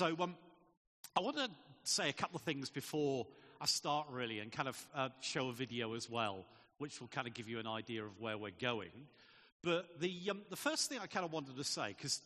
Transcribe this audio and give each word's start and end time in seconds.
So 0.00 0.16
um, 0.18 0.34
I 1.14 1.20
want 1.20 1.36
to 1.36 1.50
say 1.84 2.08
a 2.08 2.14
couple 2.14 2.36
of 2.36 2.42
things 2.42 2.70
before 2.70 3.26
I 3.60 3.66
start, 3.66 4.06
really, 4.10 4.38
and 4.38 4.50
kind 4.50 4.66
of 4.66 4.86
uh, 4.94 5.10
show 5.20 5.50
a 5.50 5.52
video 5.52 5.92
as 5.92 6.08
well, 6.08 6.46
which 6.78 7.02
will 7.02 7.08
kind 7.08 7.26
of 7.26 7.34
give 7.34 7.50
you 7.50 7.58
an 7.58 7.66
idea 7.66 8.02
of 8.02 8.18
where 8.18 8.38
we're 8.38 8.50
going. 8.58 8.92
But 9.62 10.00
the, 10.00 10.30
um, 10.30 10.40
the 10.48 10.56
first 10.56 10.88
thing 10.88 11.00
I 11.02 11.06
kind 11.06 11.26
of 11.26 11.34
wanted 11.34 11.54
to 11.58 11.64
say, 11.64 11.88
because 11.88 12.22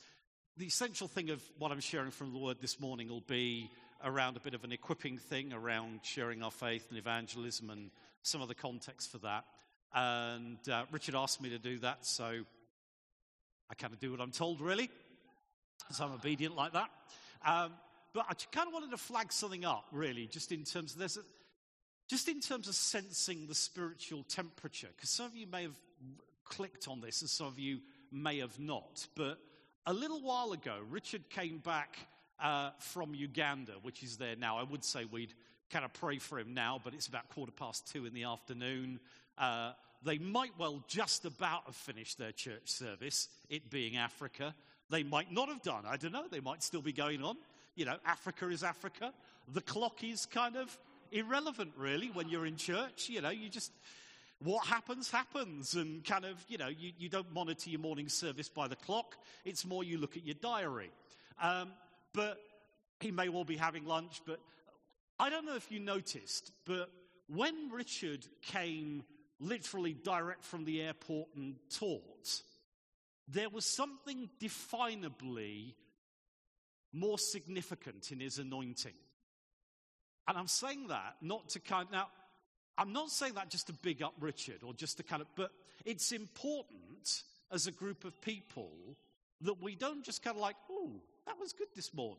the 0.57 0.67
essential 0.67 1.09
thing 1.09 1.31
of 1.31 1.43
what 1.59 1.73
I'm 1.73 1.81
sharing 1.81 2.13
from 2.13 2.33
the 2.33 2.39
Word 2.39 2.59
this 2.61 2.79
morning 2.79 3.09
will 3.09 3.25
be 3.27 3.73
around 4.05 4.37
a 4.37 4.41
bit 4.41 4.55
of 4.55 4.63
an 4.63 4.71
equipping 4.71 5.19
thing 5.19 5.53
around 5.53 5.99
sharing 6.05 6.45
our 6.45 6.53
faith 6.53 6.87
and 6.91 6.97
evangelism 6.97 7.71
and 7.71 7.91
some 8.23 8.41
of 8.41 8.47
the 8.47 8.55
context 8.55 9.11
for 9.11 9.19
that. 9.19 9.47
And 9.93 10.59
uh, 10.69 10.85
Richard 10.93 11.17
asked 11.17 11.43
me 11.43 11.49
to 11.49 11.59
do 11.59 11.81
that, 11.81 12.07
so 12.07 12.37
I 13.69 13.75
kind 13.75 13.93
of 13.93 13.99
do 13.99 14.13
what 14.13 14.21
I'm 14.21 14.31
told, 14.31 14.61
really. 14.61 14.91
So 15.91 16.05
I'm 16.05 16.13
obedient 16.13 16.55
like 16.55 16.75
that. 16.75 16.89
Um, 17.45 17.73
but 18.13 18.27
I 18.29 18.35
kind 18.53 18.69
of 18.69 18.73
wanted 18.73 18.91
to 18.93 18.97
flag 18.97 19.33
something 19.33 19.65
up, 19.65 19.87
really, 19.93 20.27
just 20.27 20.53
in 20.53 20.65
terms 20.65 20.93
of 20.93 20.99
this, 20.99 21.19
just 22.09 22.29
in 22.29 22.41
terms 22.41 22.69
of 22.69 22.75
sensing 22.75 23.47
the 23.47 23.55
spiritual 23.55 24.23
temperature, 24.25 24.89
because 24.95 25.11
some 25.11 25.27
of 25.27 25.35
you 25.35 25.47
may 25.47 25.63
have 25.63 25.77
clicked 26.45 26.89
on 26.89 27.01
this, 27.01 27.21
and 27.23 27.31
some 27.31 27.47
of 27.47 27.59
you 27.59 27.81
may 28.13 28.39
have 28.39 28.59
not. 28.59 29.07
But 29.17 29.39
a 29.87 29.93
little 29.93 30.23
while 30.23 30.53
ago, 30.53 30.79
Richard 30.89 31.29
came 31.29 31.59
back 31.59 31.99
uh, 32.41 32.71
from 32.79 33.15
Uganda, 33.15 33.73
which 33.83 34.03
is 34.03 34.17
there 34.17 34.37
now. 34.37 34.59
I 34.59 34.63
would 34.63 34.85
say 34.85 35.05
we'd 35.05 35.35
kind 35.71 35.85
of 35.85 35.93
pray 35.93 36.19
for 36.19 36.39
him 36.39 36.55
now, 36.55 36.81
but 36.83 36.95
it's 36.95 37.09
about 37.09 37.29
quarter 37.31 37.53
past 37.53 37.91
two 37.93 38.07
in 38.07 38.15
the 38.15 38.25
afternoon. 38.25 39.01
Uh, 39.37 39.73
they 40.05 40.19
might 40.19 40.53
well 40.59 40.85
just 40.87 41.25
about 41.25 41.65
have 41.67 41.75
finished 41.75 42.19
their 42.19 42.33
church 42.33 42.69
service, 42.69 43.29
it 43.49 43.71
being 43.71 43.97
Africa. 43.97 44.55
They 44.91 45.03
might 45.03 45.33
not 45.33 45.49
have 45.49 45.63
done. 45.63 45.85
I 45.87 45.97
don't 45.97 46.13
know. 46.13 46.27
They 46.31 46.41
might 46.41 46.63
still 46.63 46.83
be 46.83 46.93
going 46.93 47.23
on. 47.23 47.37
You 47.75 47.87
know, 47.87 47.97
Africa 48.05 48.49
is 48.49 48.63
Africa. 48.63 49.13
The 49.53 49.61
clock 49.61 50.05
is 50.05 50.27
kind 50.27 50.57
of 50.57 50.77
irrelevant, 51.11 51.73
really, 51.77 52.09
when 52.09 52.29
you're 52.29 52.47
in 52.47 52.57
church. 52.57 53.09
You 53.09 53.21
know, 53.21 53.31
you 53.31 53.49
just, 53.49 53.73
what 54.41 54.67
happens, 54.67 55.11
happens. 55.11 55.75
And 55.75 56.05
kind 56.05 56.25
of, 56.25 56.45
you 56.49 56.59
know, 56.59 56.69
you, 56.69 56.93
you 56.99 57.09
don't 57.09 57.33
monitor 57.33 57.71
your 57.71 57.81
morning 57.81 58.09
service 58.09 58.49
by 58.49 58.69
the 58.69 58.77
clock. 58.77 59.17
It's 59.45 59.65
more 59.65 59.83
you 59.83 59.99
look 59.99 60.17
at 60.17 60.25
your 60.25 60.37
diary. 60.41 60.91
Um, 61.43 61.71
but 62.13 62.39
he 63.01 63.11
may 63.11 63.29
well 63.29 63.45
be 63.45 63.57
having 63.57 63.85
lunch. 63.87 64.21
But 64.27 64.41
I 65.19 65.31
don't 65.31 65.47
know 65.47 65.57
if 65.57 65.71
you 65.71 65.81
noticed, 65.81 66.53
but 66.65 66.91
when 67.29 67.71
Richard 67.71 68.27
came 68.43 69.05
literally 69.41 69.93
direct 69.93 70.45
from 70.45 70.65
the 70.65 70.83
airport 70.83 71.29
and 71.37 71.57
taught, 71.71 72.43
there 73.29 73.49
was 73.49 73.65
something 73.65 74.29
definably 74.41 75.75
more 76.93 77.19
significant 77.19 78.13
in 78.13 78.21
his 78.21 78.39
anointing. 78.39 78.95
And 80.29 80.39
I'm 80.39 80.47
saying 80.47 80.89
that 80.89 81.17
not 81.21 81.49
to 81.51 81.61
kind 81.61 81.87
of, 81.87 81.93
now, 81.93 82.09
I'm 82.79 82.93
not 82.93 83.11
saying 83.11 83.35
that 83.35 83.51
just 83.51 83.67
to 83.69 83.73
big 83.73 84.03
up 84.03 84.15
Richard 84.21 84.63
or 84.63 84.75
just 84.75 84.97
to 84.99 85.03
kind 85.03 85.23
of, 85.23 85.29
but 85.37 85.51
it's 85.85 86.13
important 86.13 87.23
as 87.53 87.67
a 87.67 87.73
group 87.73 88.05
of 88.05 88.21
people 88.21 88.97
that 89.43 89.63
we 89.63 89.75
don't 89.75 90.05
just 90.05 90.23
kind 90.23 90.37
of 90.37 90.43
like, 90.43 90.57
oh, 90.71 90.91
that 91.27 91.39
was 91.39 91.53
good 91.53 91.69
this 91.75 91.93
morning, 91.95 92.19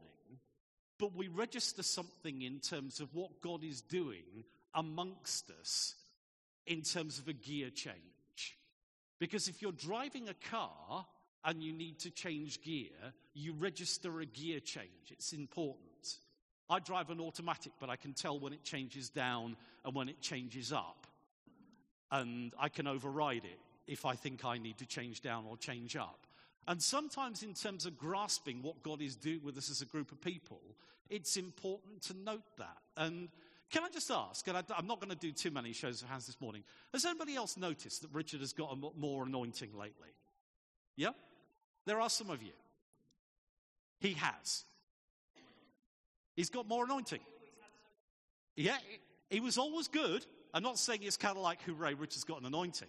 but 1.00 1.16
we 1.16 1.28
register 1.28 1.84
something 1.84 2.42
in 2.42 2.60
terms 2.60 3.00
of 3.00 3.14
what 3.14 3.42
God 3.42 3.64
is 3.64 3.82
doing 3.82 4.44
amongst 4.74 5.52
us 5.60 5.96
in 6.68 6.82
terms 6.82 7.20
of 7.20 7.28
a 7.28 7.34
gear 7.34 7.70
change. 7.70 7.96
Because 9.20 9.48
if 9.48 9.62
you're 9.62 9.72
driving 9.72 10.30
a 10.30 10.50
car 10.50 11.06
and 11.44 11.64
you 11.64 11.72
need 11.72 12.00
to 12.00 12.10
change 12.10 12.62
gear, 12.62 13.14
you 13.34 13.54
register 13.54 14.20
a 14.20 14.26
gear 14.26 14.60
change. 14.60 15.12
It's 15.12 15.34
important. 15.34 16.18
I 16.70 16.80
drive 16.80 17.10
an 17.12 17.20
automatic, 17.20 17.74
but 17.80 17.90
I 17.90 17.96
can 17.96 18.14
tell 18.14 18.40
when 18.40 18.54
it 18.54 18.64
changes 18.64 19.10
down 19.10 19.56
and 19.84 19.94
when 19.94 20.10
it 20.10 20.20
changes 20.22 20.74
up. 20.74 21.06
And 22.12 22.54
I 22.60 22.70
can 22.70 22.88
override 22.88 23.46
it 23.46 23.60
if 23.88 24.06
I 24.06 24.16
think 24.16 24.44
I 24.44 24.58
need 24.58 24.78
to 24.80 24.86
change 24.86 25.22
down 25.22 25.46
or 25.48 25.58
change 25.58 25.96
up. 25.96 26.26
And 26.68 26.82
sometimes, 26.82 27.44
in 27.44 27.54
terms 27.54 27.86
of 27.86 27.98
grasping 27.98 28.64
what 28.64 28.82
God 28.82 29.02
is 29.02 29.16
doing 29.16 29.42
with 29.44 29.58
us 29.58 29.70
as 29.70 29.82
a 29.82 29.86
group 29.86 30.12
of 30.12 30.20
people, 30.20 30.62
it's 31.10 31.38
important 31.38 32.02
to 32.04 32.16
note 32.16 32.58
that. 32.58 32.78
And 32.98 33.30
can 33.72 33.84
I 33.84 33.90
just 33.90 34.12
ask, 34.12 34.48
and 34.48 34.58
I, 34.58 34.64
am 34.78 34.88
not 34.88 35.00
going 35.00 35.10
to 35.10 35.18
do 35.18 35.32
too 35.32 35.52
many 35.52 35.74
shows 35.74 36.02
of 36.02 36.10
hands 36.10 36.28
this 36.28 36.40
morning, 36.40 36.64
has 36.94 37.06
anybody 37.06 37.36
else 37.36 37.58
noticed 37.58 38.02
that 38.04 38.12
Richard 38.14 38.42
has 38.42 38.54
got 38.54 38.78
more 38.98 39.26
anointing 39.26 39.72
lately? 39.74 40.10
Yeah? 40.96 41.10
There 41.86 42.00
are 42.00 42.10
some 42.10 42.30
of 42.30 42.42
you. 42.42 42.54
He 44.00 44.14
has. 44.14 44.64
He's 46.36 46.50
got 46.50 46.68
more 46.68 46.86
anointing. 46.86 47.22
Yeah, 48.56 48.78
he 49.30 49.40
was 49.40 49.58
always 49.58 49.88
good. 49.88 50.26
I'm 50.54 50.64
not 50.64 50.80
saying 50.80 51.02
it's 51.04 51.18
kind 51.18 51.36
of 51.36 51.44
like, 51.44 51.62
hooray, 51.64 51.96
Richard's 51.96 52.24
got 52.24 52.40
an 52.40 52.46
anointing. 52.46 52.88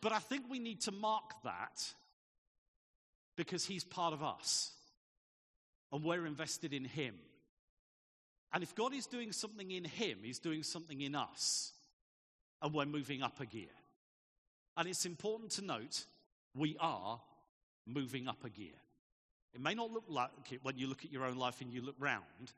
But 0.00 0.12
I 0.12 0.18
think 0.18 0.44
we 0.50 0.58
need 0.58 0.82
to 0.82 0.92
mark 0.92 1.32
that 1.44 1.82
because 3.36 3.64
he's 3.64 3.84
part 3.84 4.12
of 4.12 4.22
us 4.22 4.72
and 5.92 6.04
we're 6.04 6.26
invested 6.26 6.72
in 6.72 6.84
him. 6.84 7.14
And 8.52 8.62
if 8.62 8.74
God 8.74 8.94
is 8.94 9.06
doing 9.06 9.32
something 9.32 9.70
in 9.70 9.84
him, 9.84 10.18
he's 10.22 10.38
doing 10.38 10.62
something 10.62 11.00
in 11.00 11.14
us. 11.14 11.72
And 12.62 12.72
we're 12.72 12.86
moving 12.86 13.22
up 13.22 13.40
a 13.40 13.46
gear. 13.46 13.74
And 14.76 14.88
it's 14.88 15.06
important 15.06 15.50
to 15.52 15.64
note 15.64 16.04
we 16.54 16.76
are 16.80 17.20
moving 17.86 18.28
up 18.28 18.44
a 18.44 18.50
gear. 18.50 18.74
It 19.54 19.60
may 19.60 19.74
not 19.74 19.90
look 19.90 20.04
like 20.08 20.30
it 20.52 20.60
when 20.62 20.76
you 20.78 20.86
look 20.86 21.04
at 21.04 21.12
your 21.12 21.24
own 21.24 21.36
life 21.36 21.60
and 21.60 21.72
you 21.72 21.82
look 21.82 21.96
round. 21.98 22.52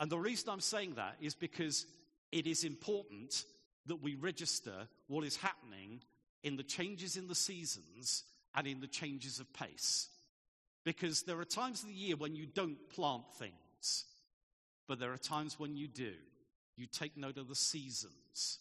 And 0.00 0.10
the 0.10 0.18
reason 0.18 0.48
I'm 0.50 0.60
saying 0.60 0.94
that 0.94 1.16
is 1.20 1.34
because 1.34 1.86
it 2.32 2.46
is 2.46 2.64
important 2.64 3.44
that 3.86 4.02
we 4.02 4.14
register 4.14 4.88
what 5.08 5.24
is 5.24 5.36
happening 5.36 6.00
in 6.42 6.56
the 6.56 6.62
changes 6.62 7.16
in 7.16 7.26
the 7.26 7.34
seasons 7.34 8.24
and 8.54 8.66
in 8.66 8.80
the 8.80 8.86
changes 8.86 9.40
of 9.40 9.52
pace. 9.52 10.08
Because 10.84 11.22
there 11.22 11.38
are 11.38 11.44
times 11.44 11.82
of 11.82 11.88
the 11.88 11.94
year 11.94 12.16
when 12.16 12.36
you 12.36 12.46
don't 12.46 12.78
plant 12.90 13.24
things, 13.38 14.04
but 14.88 14.98
there 14.98 15.12
are 15.12 15.18
times 15.18 15.58
when 15.58 15.76
you 15.76 15.86
do. 15.86 16.14
You 16.76 16.86
take 16.86 17.16
note 17.16 17.36
of 17.36 17.48
the 17.48 17.54
seasons. 17.54 18.58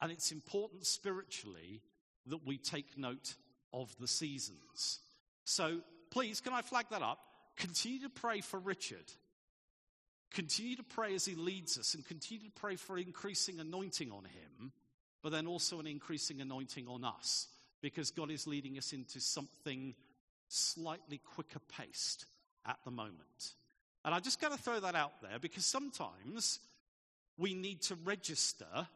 And 0.00 0.10
it's 0.10 0.32
important 0.32 0.86
spiritually 0.86 1.82
that 2.26 2.46
we 2.46 2.56
take 2.56 2.96
note 2.96 3.34
of 3.72 3.94
the 3.98 4.08
seasons. 4.08 5.00
So 5.44 5.80
please, 6.10 6.40
can 6.40 6.52
I 6.52 6.62
flag 6.62 6.86
that 6.90 7.02
up? 7.02 7.18
Continue 7.56 8.00
to 8.02 8.10
pray 8.10 8.40
for 8.40 8.58
Richard. 8.58 9.12
Continue 10.32 10.76
to 10.76 10.82
pray 10.82 11.14
as 11.14 11.24
he 11.24 11.34
leads 11.34 11.78
us 11.78 11.94
and 11.94 12.06
continue 12.06 12.44
to 12.44 12.60
pray 12.60 12.76
for 12.76 12.98
increasing 12.98 13.60
anointing 13.60 14.10
on 14.10 14.24
him 14.24 14.72
but 15.24 15.32
then 15.32 15.46
also 15.46 15.80
an 15.80 15.86
increasing 15.86 16.42
anointing 16.42 16.86
on 16.86 17.02
us 17.02 17.48
because 17.80 18.10
God 18.10 18.30
is 18.30 18.46
leading 18.46 18.76
us 18.76 18.92
into 18.92 19.20
something 19.20 19.94
slightly 20.48 21.18
quicker 21.34 21.60
paced 21.78 22.26
at 22.66 22.76
the 22.84 22.90
moment. 22.90 23.54
And 24.04 24.14
I'm 24.14 24.22
just 24.22 24.40
got 24.40 24.52
to 24.52 24.58
throw 24.58 24.80
that 24.80 24.94
out 24.94 25.22
there 25.22 25.38
because 25.40 25.64
sometimes 25.64 26.60
we 27.38 27.54
need 27.54 27.80
to 27.82 27.96
register 28.04 28.88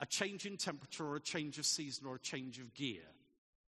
a 0.00 0.06
change 0.06 0.46
in 0.46 0.56
temperature 0.56 1.06
or 1.06 1.16
a 1.16 1.20
change 1.20 1.58
of 1.58 1.66
season 1.66 2.06
or 2.06 2.16
a 2.16 2.20
change 2.20 2.58
of 2.58 2.74
gear. 2.74 3.02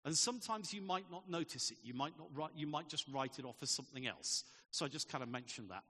And 0.04 0.16
sometimes 0.16 0.74
you 0.74 0.82
might 0.82 1.10
not 1.10 1.30
notice 1.30 1.70
it. 1.70 1.78
You 1.82 1.94
might 1.94 2.12
not 2.18 2.28
write, 2.34 2.50
you 2.56 2.66
might 2.66 2.88
just 2.88 3.06
write 3.08 3.38
it 3.38 3.44
off 3.44 3.56
as 3.62 3.70
something 3.70 4.06
else. 4.06 4.44
So 4.70 4.84
I 4.84 4.88
just 4.88 5.08
kind 5.08 5.22
of 5.22 5.30
mentioned 5.30 5.70
that. 5.70 5.84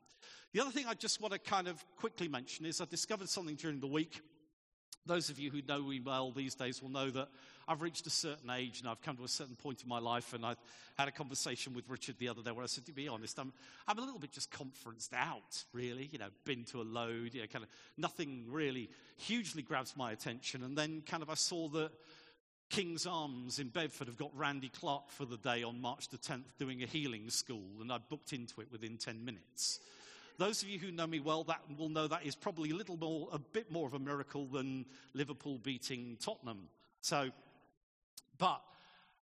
The 0.52 0.60
other 0.60 0.70
thing 0.70 0.86
I 0.86 0.94
just 0.94 1.20
want 1.20 1.32
to 1.32 1.40
kind 1.40 1.66
of 1.66 1.82
quickly 1.96 2.28
mention 2.28 2.66
is 2.66 2.80
I 2.80 2.84
discovered 2.84 3.28
something 3.28 3.56
during 3.56 3.80
the 3.80 3.86
week 3.86 4.20
those 5.06 5.28
of 5.28 5.38
you 5.38 5.50
who 5.50 5.60
know 5.68 5.82
me 5.82 6.00
well 6.00 6.32
these 6.32 6.54
days 6.54 6.82
will 6.82 6.90
know 6.90 7.10
that 7.10 7.28
I've 7.66 7.82
reached 7.82 8.06
a 8.06 8.10
certain 8.10 8.50
age 8.50 8.80
and 8.80 8.88
I've 8.88 9.00
come 9.00 9.16
to 9.16 9.24
a 9.24 9.28
certain 9.28 9.56
point 9.56 9.82
in 9.82 9.88
my 9.88 9.98
life. 9.98 10.34
And 10.34 10.44
I 10.44 10.56
had 10.96 11.08
a 11.08 11.12
conversation 11.12 11.74
with 11.74 11.88
Richard 11.88 12.16
the 12.18 12.28
other 12.28 12.42
day 12.42 12.50
where 12.50 12.64
I 12.64 12.66
said, 12.66 12.86
to 12.86 12.92
be 12.92 13.08
honest, 13.08 13.38
I'm, 13.38 13.52
I'm 13.88 13.98
a 13.98 14.00
little 14.02 14.18
bit 14.18 14.32
just 14.32 14.50
conferenced 14.50 15.12
out, 15.14 15.64
really. 15.72 16.08
You 16.12 16.18
know, 16.18 16.28
been 16.44 16.64
to 16.64 16.80
a 16.80 16.84
load, 16.84 17.34
you 17.34 17.40
know, 17.40 17.46
kind 17.46 17.64
of 17.64 17.70
nothing 17.96 18.44
really 18.48 18.90
hugely 19.16 19.62
grabs 19.62 19.96
my 19.96 20.12
attention. 20.12 20.62
And 20.62 20.76
then 20.76 21.02
kind 21.06 21.22
of 21.22 21.30
I 21.30 21.34
saw 21.34 21.68
that 21.68 21.90
King's 22.70 23.06
Arms 23.06 23.58
in 23.58 23.68
Bedford 23.68 24.08
have 24.08 24.16
got 24.16 24.36
Randy 24.36 24.68
Clark 24.68 25.10
for 25.10 25.24
the 25.24 25.36
day 25.36 25.62
on 25.62 25.80
March 25.80 26.08
the 26.08 26.18
10th 26.18 26.56
doing 26.58 26.82
a 26.82 26.86
healing 26.86 27.30
school. 27.30 27.62
And 27.80 27.92
I 27.92 27.98
booked 27.98 28.32
into 28.32 28.60
it 28.60 28.68
within 28.70 28.96
10 28.96 29.24
minutes. 29.24 29.80
Those 30.36 30.62
of 30.62 30.68
you 30.68 30.80
who 30.80 30.90
know 30.90 31.06
me 31.06 31.20
well 31.20 31.44
that 31.44 31.60
will 31.78 31.88
know 31.88 32.08
that 32.08 32.26
is 32.26 32.34
probably 32.34 32.70
a 32.70 32.74
little 32.74 32.96
more, 32.96 33.28
a 33.32 33.38
bit 33.38 33.70
more 33.70 33.86
of 33.86 33.94
a 33.94 34.00
miracle 34.00 34.46
than 34.46 34.84
Liverpool 35.12 35.58
beating 35.58 36.16
Tottenham. 36.20 36.68
So, 37.02 37.30
but 38.38 38.62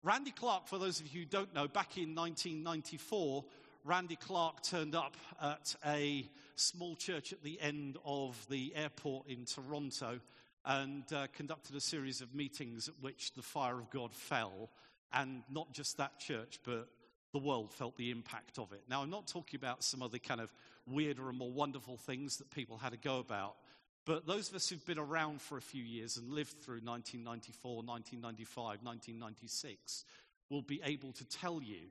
Randy 0.02 0.30
Clark, 0.30 0.66
for 0.66 0.78
those 0.78 1.00
of 1.00 1.08
you 1.08 1.20
who 1.20 1.26
don't 1.26 1.54
know, 1.54 1.68
back 1.68 1.98
in 1.98 2.14
1994, 2.14 3.44
Randy 3.84 4.16
Clark 4.16 4.62
turned 4.62 4.94
up 4.94 5.16
at 5.40 5.74
a 5.86 6.26
small 6.54 6.96
church 6.96 7.32
at 7.32 7.42
the 7.42 7.60
end 7.60 7.98
of 8.04 8.46
the 8.48 8.72
airport 8.74 9.26
in 9.26 9.44
Toronto 9.44 10.20
and 10.64 11.04
uh, 11.12 11.26
conducted 11.34 11.74
a 11.76 11.80
series 11.80 12.20
of 12.20 12.34
meetings 12.34 12.88
at 12.88 12.94
which 13.00 13.32
the 13.32 13.42
fire 13.42 13.78
of 13.78 13.90
God 13.90 14.14
fell. 14.14 14.70
And 15.12 15.42
not 15.50 15.72
just 15.72 15.96
that 15.96 16.18
church, 16.18 16.60
but 16.64 16.88
the 17.32 17.38
world 17.38 17.72
felt 17.72 17.96
the 17.96 18.10
impact 18.10 18.58
of 18.58 18.72
it. 18.72 18.82
Now, 18.88 19.02
I'm 19.02 19.10
not 19.10 19.26
talking 19.26 19.58
about 19.58 19.82
some 19.82 20.02
other 20.02 20.18
kind 20.18 20.40
of 20.40 20.52
weirder 20.86 21.28
and 21.28 21.38
more 21.38 21.50
wonderful 21.50 21.96
things 21.96 22.36
that 22.38 22.50
people 22.50 22.76
had 22.76 22.92
to 22.92 22.98
go 22.98 23.18
about, 23.18 23.56
but 24.04 24.26
those 24.26 24.48
of 24.48 24.56
us 24.56 24.68
who've 24.68 24.84
been 24.86 24.98
around 24.98 25.40
for 25.40 25.58
a 25.58 25.62
few 25.62 25.82
years 25.82 26.16
and 26.16 26.32
lived 26.32 26.54
through 26.62 26.80
1994, 26.82 27.82
1995, 27.82 28.64
1996 28.82 30.04
will 30.48 30.62
be 30.62 30.80
able 30.84 31.12
to 31.12 31.24
tell 31.24 31.62
you 31.62 31.88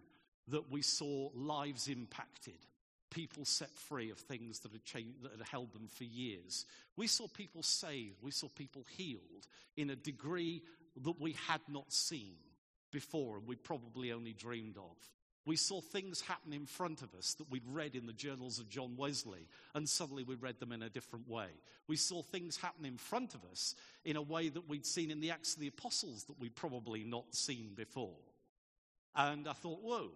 that 0.49 0.71
we 0.71 0.81
saw 0.81 1.29
lives 1.33 1.87
impacted, 1.87 2.57
people 3.09 3.45
set 3.45 3.69
free 3.69 4.09
of 4.09 4.17
things 4.17 4.59
that 4.59 4.71
had, 4.71 4.83
changed, 4.83 5.21
that 5.23 5.31
had 5.37 5.47
held 5.47 5.71
them 5.73 5.87
for 5.87 6.03
years. 6.03 6.65
We 6.97 7.07
saw 7.07 7.27
people 7.27 7.63
saved, 7.63 8.17
we 8.21 8.31
saw 8.31 8.47
people 8.49 8.85
healed 8.97 9.47
in 9.77 9.89
a 9.89 9.95
degree 9.95 10.63
that 11.03 11.21
we 11.21 11.35
had 11.47 11.61
not 11.67 11.91
seen 11.93 12.35
before 12.91 13.37
and 13.37 13.47
we 13.47 13.55
probably 13.55 14.11
only 14.11 14.33
dreamed 14.33 14.77
of. 14.77 14.97
We 15.49 15.55
saw 15.55 15.81
things 15.81 16.21
happen 16.21 16.53
in 16.53 16.67
front 16.67 17.01
of 17.01 17.15
us 17.15 17.33
that 17.33 17.49
we'd 17.49 17.65
read 17.65 17.95
in 17.95 18.05
the 18.05 18.13
journals 18.13 18.59
of 18.59 18.69
John 18.69 18.95
Wesley, 18.95 19.47
and 19.73 19.89
suddenly 19.89 20.21
we 20.21 20.35
read 20.35 20.59
them 20.59 20.71
in 20.71 20.83
a 20.83 20.91
different 20.91 21.27
way. 21.27 21.47
We 21.87 21.95
saw 21.95 22.21
things 22.21 22.55
happen 22.55 22.85
in 22.85 22.97
front 22.97 23.33
of 23.33 23.43
us 23.51 23.73
in 24.05 24.15
a 24.15 24.21
way 24.21 24.49
that 24.49 24.69
we'd 24.69 24.85
seen 24.85 25.09
in 25.09 25.21
the 25.21 25.31
Acts 25.31 25.55
of 25.55 25.61
the 25.61 25.67
Apostles 25.67 26.25
that 26.25 26.39
we'd 26.39 26.55
probably 26.55 27.03
not 27.03 27.33
seen 27.33 27.71
before. 27.75 28.13
And 29.15 29.47
I 29.47 29.53
thought, 29.53 29.81
whoa, 29.81 30.11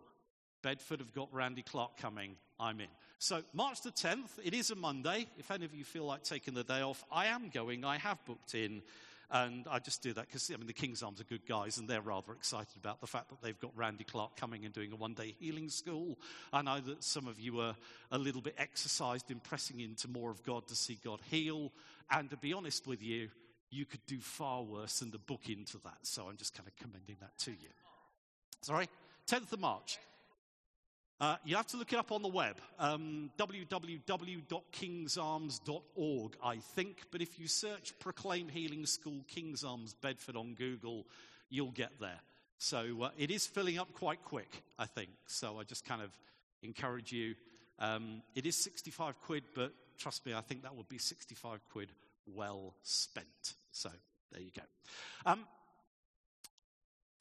Bedford 0.62 1.00
have 1.00 1.16
got 1.16 1.34
Randy 1.34 1.64
Clark 1.64 1.98
coming. 1.98 2.36
I'm 2.60 2.80
in. 2.80 2.90
So, 3.18 3.42
March 3.54 3.82
the 3.82 3.90
10th, 3.90 4.38
it 4.44 4.54
is 4.54 4.70
a 4.70 4.76
Monday. 4.76 5.26
If 5.40 5.50
any 5.50 5.66
of 5.66 5.74
you 5.74 5.84
feel 5.84 6.06
like 6.06 6.22
taking 6.22 6.54
the 6.54 6.64
day 6.64 6.82
off, 6.82 7.04
I 7.12 7.26
am 7.26 7.50
going. 7.50 7.84
I 7.84 7.98
have 7.98 8.24
booked 8.26 8.54
in. 8.54 8.84
And 9.34 9.66
I 9.68 9.80
just 9.80 10.04
do 10.04 10.14
that 10.14 10.28
because, 10.28 10.52
I 10.54 10.58
mean, 10.58 10.68
the 10.68 10.74
King's 10.74 11.02
Arms 11.02 11.20
are 11.20 11.24
good 11.24 11.48
guys 11.48 11.80
and 11.80 11.90
they're 11.90 12.02
rather 12.02 12.34
excited 12.34 12.78
about 12.78 13.02
the 13.02 13.08
fact 13.08 13.30
that 13.30 13.42
they've 13.42 13.60
got 13.60 13.72
Randy 13.76 14.04
Clark 14.04 14.36
coming 14.36 14.64
and 14.64 14.72
doing 14.72 14.92
a 14.92 14.96
one 14.96 15.16
day 15.16 15.34
healing 15.40 15.70
school. 15.70 16.20
I 16.54 16.62
know 16.62 16.80
that 16.80 17.04
some 17.04 17.28
of 17.28 17.40
you 17.40 17.60
are 17.60 17.76
a 18.12 18.20
little 18.20 18.42
bit 18.42 18.54
exercised 18.60 19.32
in 19.32 19.40
pressing 19.40 19.80
into 19.80 20.08
more 20.08 20.30
of 20.30 20.44
God 20.44 20.68
to 20.68 20.76
see 20.76 21.00
God 21.04 21.20
heal. 21.32 21.72
And 22.12 22.30
to 22.30 22.38
be 22.38 22.54
honest 22.54 22.86
with 22.86 23.02
you, 23.02 23.30
you 23.72 23.86
could 23.86 24.06
do 24.06 24.20
far 24.20 24.62
worse 24.62 25.00
than 25.00 25.12
to 25.12 25.18
book 25.18 25.50
into 25.50 25.80
that. 25.80 25.98
So 26.04 26.28
I'm 26.30 26.38
just 26.38 26.56
kind 26.56 26.68
of 26.68 26.76
commending 26.76 27.18
that 27.22 27.36
to 27.40 27.52
you. 27.52 27.70
Sorry? 28.62 28.88
10th 29.28 29.52
of 29.52 29.60
March. 29.60 29.98
Uh, 31.24 31.38
you 31.46 31.56
have 31.56 31.66
to 31.66 31.78
look 31.78 31.94
it 31.94 31.98
up 31.98 32.12
on 32.12 32.22
the 32.22 32.28
web, 32.28 32.58
um, 32.80 33.32
www.kingsarms.org, 33.40 36.36
I 36.44 36.58
think. 36.58 37.04
But 37.12 37.22
if 37.22 37.40
you 37.40 37.48
search 37.48 37.98
Proclaim 38.00 38.50
Healing 38.50 38.86
School 38.86 39.24
King's 39.30 39.64
Arms 39.64 39.94
Bedford 39.94 40.36
on 40.36 40.54
Google, 40.54 41.08
you'll 41.50 41.72
get 41.72 41.92
there. 42.02 42.20
So 42.58 43.04
uh, 43.04 43.12
it 43.18 43.32
is 43.32 43.48
filling 43.48 43.80
up 43.80 43.94
quite 43.94 44.22
quick, 44.26 44.64
I 44.78 44.86
think. 44.86 45.12
So 45.26 45.62
I 45.62 45.64
just 45.64 45.86
kind 45.86 46.02
of 46.02 46.10
encourage 46.62 47.14
you. 47.14 47.36
Um, 47.80 48.22
it 48.36 48.46
is 48.46 48.58
65 48.58 49.18
quid, 49.22 49.44
but 49.56 49.72
trust 49.98 50.26
me, 50.26 50.34
I 50.34 50.42
think 50.42 50.64
that 50.64 50.76
would 50.76 50.90
be 50.90 50.98
65 50.98 51.62
quid 51.72 51.94
well 52.28 52.74
spent. 52.82 53.54
So 53.72 53.90
there 54.34 54.42
you 54.42 54.52
go. 54.54 54.64
Um, 55.26 55.46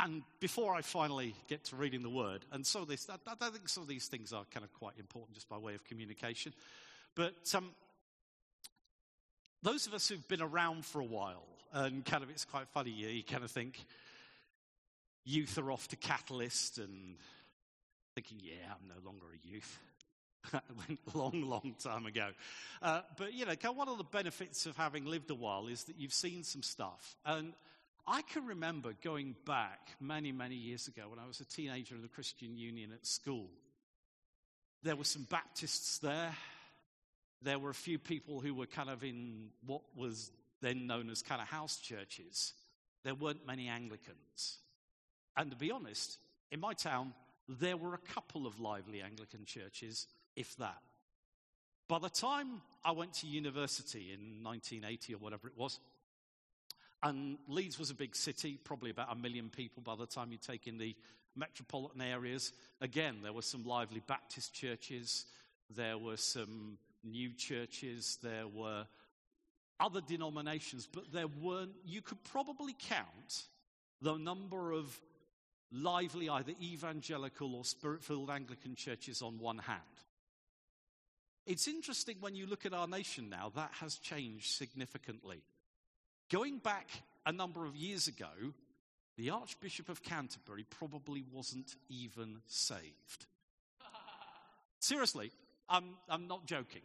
and 0.02 0.22
before 0.40 0.74
I 0.74 0.82
finally 0.82 1.34
get 1.48 1.64
to 1.66 1.76
reading 1.76 2.02
the 2.02 2.10
word, 2.10 2.44
and 2.50 2.66
so 2.66 2.84
this, 2.84 3.08
I, 3.08 3.14
I 3.40 3.50
think 3.50 3.68
some 3.68 3.82
of 3.82 3.88
these 3.88 4.08
things 4.08 4.32
are 4.32 4.44
kind 4.52 4.64
of 4.64 4.72
quite 4.72 4.94
important 4.98 5.34
just 5.34 5.48
by 5.48 5.58
way 5.58 5.74
of 5.74 5.84
communication. 5.84 6.52
But 7.14 7.34
um, 7.54 7.70
those 9.62 9.86
of 9.86 9.94
us 9.94 10.08
who've 10.08 10.26
been 10.26 10.42
around 10.42 10.84
for 10.84 11.00
a 11.00 11.04
while, 11.04 11.46
and 11.72 12.04
kind 12.04 12.24
of 12.24 12.30
it's 12.30 12.44
quite 12.44 12.68
funny, 12.68 12.90
you, 12.90 13.08
you 13.08 13.22
kind 13.22 13.44
of 13.44 13.50
think 13.50 13.78
youth 15.24 15.56
are 15.56 15.70
off 15.70 15.86
to 15.88 15.96
Catalyst 15.96 16.78
and 16.78 17.16
thinking, 18.16 18.38
yeah, 18.42 18.72
I'm 18.72 18.88
no 18.88 19.08
longer 19.08 19.26
a 19.32 19.48
youth. 19.48 19.78
that 20.52 20.64
went 20.88 20.98
a 21.14 21.16
long, 21.16 21.42
long 21.42 21.76
time 21.78 22.06
ago. 22.06 22.30
Uh, 22.82 23.02
but, 23.16 23.32
you 23.32 23.46
know, 23.46 23.54
one 23.72 23.88
of 23.88 23.98
the 23.98 24.04
benefits 24.04 24.66
of 24.66 24.76
having 24.76 25.04
lived 25.04 25.30
a 25.30 25.34
while 25.36 25.68
is 25.68 25.84
that 25.84 25.96
you've 25.96 26.12
seen 26.12 26.42
some 26.42 26.64
stuff. 26.64 27.14
And 27.24 27.52
I 28.06 28.22
can 28.22 28.46
remember 28.46 28.92
going 29.02 29.36
back 29.46 29.90
many, 30.00 30.32
many 30.32 30.56
years 30.56 30.88
ago 30.88 31.02
when 31.08 31.18
I 31.18 31.26
was 31.26 31.40
a 31.40 31.44
teenager 31.44 31.94
in 31.94 32.02
the 32.02 32.08
Christian 32.08 32.56
Union 32.56 32.90
at 32.92 33.06
school. 33.06 33.48
There 34.82 34.96
were 34.96 35.04
some 35.04 35.26
Baptists 35.30 35.98
there. 35.98 36.34
There 37.42 37.58
were 37.58 37.70
a 37.70 37.74
few 37.74 37.98
people 37.98 38.40
who 38.40 38.54
were 38.54 38.66
kind 38.66 38.90
of 38.90 39.04
in 39.04 39.50
what 39.64 39.82
was 39.96 40.32
then 40.60 40.86
known 40.86 41.10
as 41.10 41.22
kind 41.22 41.40
of 41.40 41.48
house 41.48 41.78
churches. 41.78 42.54
There 43.04 43.14
weren't 43.14 43.46
many 43.46 43.68
Anglicans. 43.68 44.58
And 45.36 45.50
to 45.50 45.56
be 45.56 45.70
honest, 45.70 46.18
in 46.50 46.60
my 46.60 46.72
town, 46.72 47.14
there 47.48 47.76
were 47.76 47.94
a 47.94 47.98
couple 47.98 48.46
of 48.46 48.60
lively 48.60 49.00
Anglican 49.00 49.44
churches, 49.44 50.06
if 50.36 50.56
that. 50.56 50.80
By 51.88 51.98
the 51.98 52.08
time 52.08 52.62
I 52.84 52.92
went 52.92 53.14
to 53.14 53.26
university 53.26 54.12
in 54.12 54.42
1980 54.42 55.14
or 55.14 55.18
whatever 55.18 55.48
it 55.48 55.56
was, 55.56 55.78
and 57.02 57.38
Leeds 57.48 57.78
was 57.78 57.90
a 57.90 57.94
big 57.94 58.14
city, 58.14 58.58
probably 58.62 58.90
about 58.90 59.12
a 59.12 59.16
million 59.16 59.48
people 59.48 59.82
by 59.82 59.96
the 59.96 60.06
time 60.06 60.30
you 60.30 60.38
take 60.38 60.66
in 60.66 60.78
the 60.78 60.94
metropolitan 61.34 62.00
areas. 62.00 62.52
Again, 62.80 63.18
there 63.22 63.32
were 63.32 63.42
some 63.42 63.64
lively 63.64 64.02
Baptist 64.06 64.54
churches, 64.54 65.26
there 65.74 65.98
were 65.98 66.16
some 66.16 66.78
new 67.02 67.32
churches, 67.32 68.18
there 68.22 68.46
were 68.46 68.86
other 69.80 70.00
denominations, 70.00 70.86
but 70.92 71.12
there 71.12 71.26
weren't, 71.26 71.72
you 71.84 72.02
could 72.02 72.22
probably 72.24 72.76
count 72.88 73.46
the 74.00 74.16
number 74.16 74.72
of 74.72 75.00
lively, 75.72 76.28
either 76.28 76.52
evangelical 76.60 77.54
or 77.54 77.64
spirit 77.64 78.04
filled 78.04 78.30
Anglican 78.30 78.76
churches 78.76 79.22
on 79.22 79.38
one 79.38 79.58
hand. 79.58 79.80
It's 81.46 81.66
interesting 81.66 82.18
when 82.20 82.36
you 82.36 82.46
look 82.46 82.66
at 82.66 82.74
our 82.74 82.86
nation 82.86 83.28
now, 83.28 83.50
that 83.56 83.72
has 83.80 83.96
changed 83.96 84.52
significantly. 84.52 85.42
Going 86.32 86.56
back 86.56 86.88
a 87.26 87.32
number 87.32 87.66
of 87.66 87.76
years 87.76 88.08
ago, 88.08 88.54
the 89.18 89.28
Archbishop 89.28 89.90
of 89.90 90.02
Canterbury 90.02 90.64
probably 90.70 91.22
wasn't 91.30 91.76
even 91.90 92.38
saved. 92.46 93.26
Seriously, 94.80 95.30
I'm, 95.68 95.84
I'm 96.08 96.28
not 96.28 96.46
joking. 96.46 96.80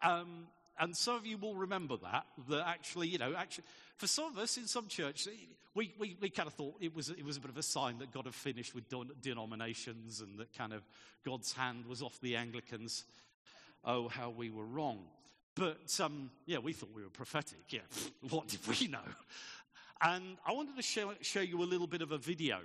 Um, 0.00 0.46
and 0.78 0.96
some 0.96 1.16
of 1.16 1.26
you 1.26 1.38
will 1.38 1.56
remember 1.56 1.96
that, 2.04 2.24
that 2.50 2.68
actually, 2.68 3.08
you 3.08 3.18
know, 3.18 3.34
actually, 3.36 3.64
for 3.96 4.06
some 4.06 4.26
of 4.26 4.38
us 4.38 4.56
in 4.56 4.68
some 4.68 4.86
church, 4.86 5.26
we, 5.74 5.92
we, 5.98 6.16
we 6.20 6.30
kind 6.30 6.46
of 6.46 6.54
thought 6.54 6.76
it 6.80 6.94
was, 6.94 7.10
it 7.10 7.24
was 7.24 7.38
a 7.38 7.40
bit 7.40 7.50
of 7.50 7.58
a 7.58 7.64
sign 7.64 7.98
that 7.98 8.12
God 8.12 8.26
had 8.26 8.34
finished 8.34 8.76
with 8.76 8.84
denominations 9.20 10.20
and 10.20 10.38
that 10.38 10.56
kind 10.56 10.72
of 10.72 10.82
God's 11.26 11.52
hand 11.52 11.84
was 11.86 12.00
off 12.00 12.20
the 12.20 12.36
Anglicans. 12.36 13.02
Oh, 13.84 14.06
how 14.06 14.30
we 14.30 14.50
were 14.50 14.64
wrong. 14.64 15.00
But 15.54 16.00
um, 16.02 16.30
yeah, 16.46 16.58
we 16.58 16.72
thought 16.72 16.90
we 16.94 17.02
were 17.02 17.10
prophetic. 17.10 17.58
Yeah, 17.68 17.80
what 18.30 18.48
did 18.48 18.60
we 18.66 18.88
know? 18.88 18.98
And 20.00 20.36
I 20.46 20.52
wanted 20.52 20.76
to 20.76 20.82
show, 20.82 21.12
show 21.20 21.40
you 21.40 21.62
a 21.62 21.64
little 21.64 21.86
bit 21.86 22.02
of 22.02 22.10
a 22.10 22.18
video 22.18 22.58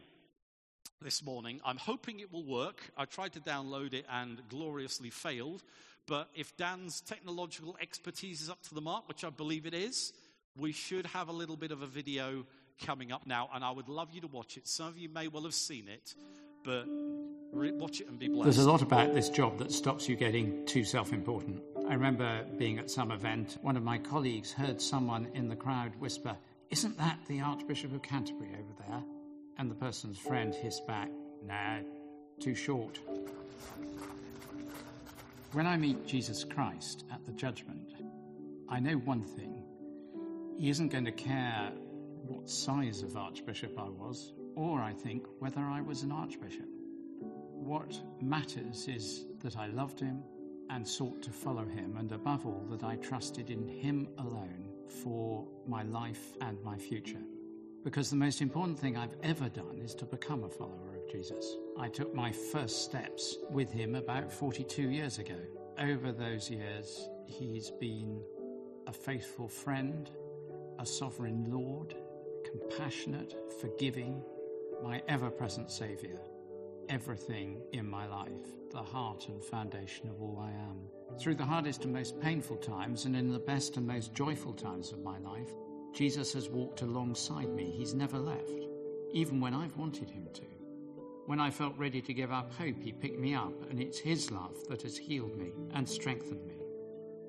this 1.01 1.23
morning. 1.23 1.59
I'm 1.63 1.77
hoping 1.77 2.19
it 2.19 2.31
will 2.31 2.45
work. 2.45 2.81
I 2.97 3.05
tried 3.05 3.33
to 3.33 3.39
download 3.39 3.93
it 3.93 4.05
and 4.11 4.41
gloriously 4.49 5.09
failed. 5.09 5.63
But 6.07 6.29
if 6.33 6.55
Dan's 6.57 7.01
technological 7.01 7.77
expertise 7.81 8.41
is 8.41 8.49
up 8.49 8.63
to 8.63 8.73
the 8.73 8.81
mark, 8.81 9.07
which 9.07 9.23
I 9.23 9.29
believe 9.29 9.65
it 9.65 9.73
is, 9.73 10.13
we 10.57 10.71
should 10.71 11.05
have 11.07 11.27
a 11.27 11.33
little 11.33 11.57
bit 11.57 11.71
of 11.71 11.81
a 11.81 11.87
video 11.87 12.45
coming 12.83 13.11
up 13.11 13.27
now. 13.27 13.49
And 13.53 13.63
I 13.63 13.71
would 13.71 13.89
love 13.89 14.09
you 14.11 14.21
to 14.21 14.27
watch 14.27 14.57
it. 14.57 14.67
Some 14.67 14.87
of 14.87 14.97
you 14.97 15.09
may 15.09 15.27
well 15.27 15.43
have 15.43 15.53
seen 15.53 15.87
it, 15.89 16.15
but 16.63 16.85
watch 17.53 18.01
it 18.01 18.07
and 18.07 18.17
be 18.17 18.29
blessed. 18.29 18.43
There's 18.45 18.65
a 18.65 18.71
lot 18.71 18.81
about 18.81 19.13
this 19.13 19.29
job 19.29 19.59
that 19.59 19.71
stops 19.71 20.07
you 20.09 20.15
getting 20.15 20.65
too 20.65 20.83
self 20.83 21.13
important. 21.13 21.61
I 21.89 21.93
remember 21.93 22.43
being 22.57 22.79
at 22.79 22.91
some 22.91 23.11
event, 23.11 23.57
one 23.61 23.77
of 23.77 23.83
my 23.83 23.97
colleagues 23.97 24.51
heard 24.51 24.81
someone 24.81 25.29
in 25.33 25.47
the 25.47 25.55
crowd 25.55 25.95
whisper, 25.99 26.35
Isn't 26.69 26.97
that 26.97 27.17
the 27.29 27.39
Archbishop 27.39 27.95
of 27.95 28.01
Canterbury 28.01 28.49
over 28.55 28.73
there? 28.85 29.03
And 29.57 29.71
the 29.71 29.75
person's 29.75 30.17
friend 30.17 30.53
hissed 30.53 30.85
back, 30.85 31.09
Nah, 31.45 31.79
too 32.41 32.55
short. 32.55 32.99
When 35.53 35.65
I 35.65 35.77
meet 35.77 36.05
Jesus 36.05 36.43
Christ 36.43 37.05
at 37.09 37.23
the 37.25 37.31
judgment, 37.31 37.93
I 38.67 38.81
know 38.81 38.95
one 38.97 39.23
thing. 39.23 39.63
He 40.57 40.69
isn't 40.69 40.89
going 40.89 41.05
to 41.05 41.13
care 41.13 41.71
what 42.27 42.49
size 42.49 43.01
of 43.01 43.15
archbishop 43.15 43.79
I 43.79 43.87
was, 43.87 44.33
or 44.55 44.81
I 44.81 44.91
think 44.91 45.25
whether 45.39 45.61
I 45.61 45.79
was 45.79 46.03
an 46.03 46.11
archbishop. 46.11 46.67
What 47.21 47.97
matters 48.21 48.89
is 48.89 49.25
that 49.39 49.55
I 49.55 49.67
loved 49.67 50.01
him, 50.01 50.21
and 50.69 50.87
sought 50.87 51.21
to 51.23 51.31
follow 51.31 51.65
him, 51.65 51.95
and 51.97 52.11
above 52.11 52.45
all, 52.45 52.65
that 52.69 52.83
I 52.83 52.95
trusted 52.97 53.49
in 53.49 53.67
him 53.67 54.09
alone 54.17 54.69
for 55.03 55.45
my 55.67 55.83
life 55.83 56.35
and 56.41 56.61
my 56.63 56.77
future. 56.77 57.21
Because 57.83 58.09
the 58.09 58.15
most 58.15 58.41
important 58.41 58.77
thing 58.77 58.97
I've 58.97 59.15
ever 59.23 59.49
done 59.49 59.79
is 59.83 59.95
to 59.95 60.05
become 60.05 60.43
a 60.43 60.49
follower 60.49 60.95
of 60.95 61.11
Jesus. 61.11 61.55
I 61.79 61.87
took 61.87 62.13
my 62.13 62.31
first 62.31 62.83
steps 62.83 63.37
with 63.49 63.71
him 63.71 63.95
about 63.95 64.31
42 64.31 64.89
years 64.89 65.19
ago. 65.19 65.37
Over 65.79 66.11
those 66.11 66.49
years, 66.49 67.07
he's 67.27 67.69
been 67.69 68.21
a 68.87 68.93
faithful 68.93 69.47
friend, 69.47 70.09
a 70.79 70.85
sovereign 70.85 71.45
Lord, 71.49 71.95
compassionate, 72.43 73.35
forgiving, 73.61 74.21
my 74.83 75.01
ever 75.07 75.29
present 75.29 75.71
Saviour. 75.71 76.19
Everything 76.89 77.61
in 77.73 77.89
my 77.89 78.07
life, 78.07 78.71
the 78.71 78.81
heart 78.81 79.27
and 79.27 79.43
foundation 79.43 80.09
of 80.09 80.21
all 80.21 80.39
I 80.39 80.51
am. 80.51 81.19
Through 81.19 81.35
the 81.35 81.45
hardest 81.45 81.83
and 81.83 81.93
most 81.93 82.19
painful 82.19 82.57
times, 82.57 83.05
and 83.05 83.15
in 83.15 83.31
the 83.31 83.39
best 83.39 83.77
and 83.77 83.87
most 83.87 84.13
joyful 84.13 84.53
times 84.53 84.91
of 84.91 85.03
my 85.03 85.17
life, 85.19 85.49
Jesus 85.93 86.33
has 86.33 86.49
walked 86.49 86.81
alongside 86.81 87.49
me. 87.49 87.71
He's 87.71 87.93
never 87.93 88.17
left, 88.17 88.65
even 89.11 89.39
when 89.39 89.53
I've 89.53 89.77
wanted 89.77 90.09
him 90.09 90.27
to. 90.33 90.43
When 91.25 91.39
I 91.39 91.49
felt 91.49 91.77
ready 91.77 92.01
to 92.01 92.13
give 92.13 92.31
up 92.31 92.53
hope, 92.53 92.81
he 92.81 92.91
picked 92.91 93.19
me 93.19 93.33
up, 93.33 93.69
and 93.69 93.81
it's 93.81 93.99
his 93.99 94.31
love 94.31 94.55
that 94.69 94.83
has 94.83 94.97
healed 94.97 95.35
me 95.37 95.51
and 95.73 95.87
strengthened 95.87 96.45
me. 96.45 96.55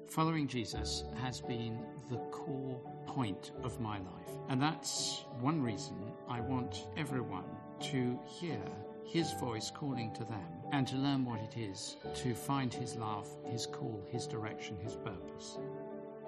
Following 0.09 0.47
Jesus 0.47 1.05
has 1.21 1.41
been 1.41 1.79
the 2.09 2.19
core 2.31 2.81
point 3.07 3.53
of 3.62 3.81
my 3.81 3.99
life, 3.99 4.38
and 4.49 4.62
that's 4.62 5.25
one 5.41 5.62
reason 5.62 5.97
I 6.29 6.41
want 6.41 6.87
everyone 6.97 7.45
to 7.81 8.19
hear 8.25 8.61
his 9.09 9.33
voice 9.33 9.71
calling 9.71 10.12
to 10.12 10.25
them 10.25 10.45
and 10.73 10.87
to 10.87 10.97
learn 10.97 11.25
what 11.25 11.41
it 11.41 11.57
is 11.57 11.97
to 12.15 12.35
find 12.35 12.73
his 12.73 12.95
love, 12.97 13.27
his 13.47 13.65
call, 13.67 14.07
his 14.11 14.27
direction, 14.27 14.77
his 14.83 14.97
purpose. 14.97 15.59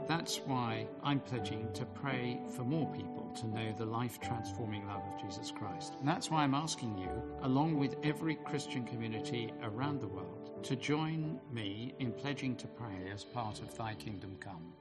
That's 0.09 0.39
why 0.39 0.87
I'm 1.03 1.21
pledging 1.21 1.71
to 1.75 1.85
pray 1.85 2.41
for 2.57 2.65
more 2.65 2.91
people 2.95 3.31
to 3.37 3.47
know 3.47 3.73
the 3.77 3.85
life 3.85 4.19
transforming 4.19 4.87
love 4.87 5.03
of 5.13 5.21
Jesus 5.21 5.51
Christ. 5.51 5.93
And 5.99 6.09
that's 6.09 6.31
why 6.31 6.43
I'm 6.43 6.55
asking 6.55 6.97
you, 6.97 7.11
along 7.43 7.79
with 7.79 7.97
every 8.03 8.37
Christian 8.37 8.85
community 8.85 9.53
around 9.63 10.01
the 10.01 10.09
world, 10.09 10.65
to 10.65 10.75
join 10.75 11.39
me 11.53 11.95
in 11.99 12.13
pledging 12.13 12.57
to 12.57 12.67
pray 12.67 13.11
as 13.13 13.25
part 13.25 13.61
of 13.61 13.77
Thy 13.77 13.95
Kingdom 13.95 14.37
Come. 14.41 14.73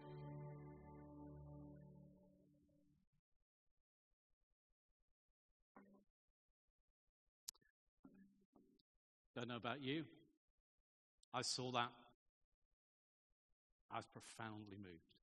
Don't 9.40 9.48
know 9.48 9.56
about 9.56 9.82
you. 9.82 10.04
I 11.34 11.44
saw 11.44 11.72
that. 11.72 11.92
I 13.90 13.96
was 13.96 14.06
profoundly 14.06 14.76
moved. 14.76 15.16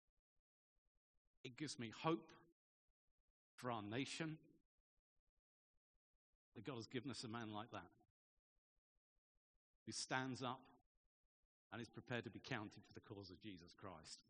It 1.44 1.58
gives 1.58 1.78
me 1.78 1.92
hope 2.02 2.30
for 3.56 3.70
our 3.70 3.82
nation 3.82 4.38
that 6.54 6.64
God 6.64 6.76
has 6.76 6.86
given 6.86 7.10
us 7.10 7.24
a 7.24 7.28
man 7.28 7.52
like 7.52 7.70
that 7.72 7.90
who 9.84 9.92
stands 9.92 10.42
up 10.42 10.62
and 11.70 11.82
is 11.82 11.90
prepared 11.90 12.24
to 12.24 12.30
be 12.30 12.40
counted 12.42 12.84
for 12.86 12.94
the 12.94 13.00
cause 13.00 13.28
of 13.28 13.38
Jesus 13.42 13.74
Christ. 13.78 14.22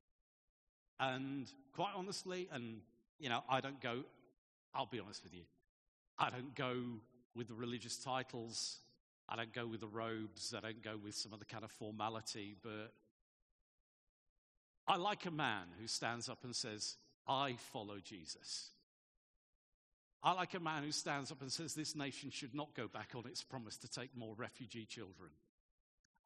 And 0.99 1.47
quite 1.73 1.93
honestly, 1.95 2.49
and 2.51 2.81
you 3.21 3.29
know, 3.29 3.45
I 3.49 3.61
don't 3.61 3.81
go, 3.81 4.03
I'll 4.75 4.87
be 4.87 4.99
honest 4.99 5.23
with 5.23 5.33
you, 5.33 5.45
I 6.19 6.31
don't 6.31 6.57
go 6.57 6.75
with 7.37 7.47
the 7.47 7.55
religious 7.55 7.97
titles 7.99 8.81
I 9.29 9.37
don't 9.37 9.53
go 9.53 9.67
with 9.67 9.81
the 9.81 9.89
robes. 9.89 10.55
I 10.57 10.61
don't 10.61 10.83
go 10.83 10.97
with 11.03 11.15
some 11.15 11.33
of 11.33 11.39
the 11.39 11.45
kind 11.45 11.65
of 11.65 11.71
formality, 11.73 12.55
but 12.63 12.93
I 14.87 14.97
like 14.97 15.27
a 15.27 15.31
man 15.31 15.65
who 15.81 15.89
stands 15.89 16.29
up 16.29 16.45
and 16.45 16.55
says, 16.55 16.97
I 17.27 17.57
follow 17.73 17.99
Jesus. 18.03 18.71
I 20.23 20.33
like 20.33 20.55
a 20.55 20.61
man 20.61 20.85
who 20.85 20.93
stands 20.93 21.31
up 21.31 21.43
and 21.43 21.51
says, 21.53 21.75
This 21.75 21.97
nation 21.97 22.31
should 22.31 22.55
not 22.55 22.75
go 22.75 22.89
back 22.89 23.11
on 23.15 23.27
its 23.27 23.43
promise 23.43 23.77
to 23.79 23.89
take 23.89 24.17
more 24.17 24.35
refugee 24.37 24.85
children. 24.85 25.31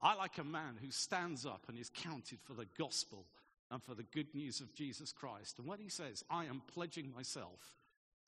I 0.02 0.14
like 0.14 0.38
a 0.38 0.44
man 0.44 0.78
who 0.82 0.90
stands 0.90 1.44
up 1.44 1.64
and 1.68 1.78
is 1.78 1.90
counted 1.90 2.38
for 2.42 2.54
the 2.54 2.66
gospel 2.78 3.26
and 3.70 3.82
for 3.82 3.94
the 3.94 4.02
good 4.02 4.34
news 4.34 4.60
of 4.60 4.74
Jesus 4.74 5.12
Christ. 5.12 5.58
And 5.58 5.66
when 5.66 5.78
he 5.78 5.88
says, 5.88 6.24
I 6.30 6.46
am 6.46 6.62
pledging 6.72 7.12
myself 7.14 7.60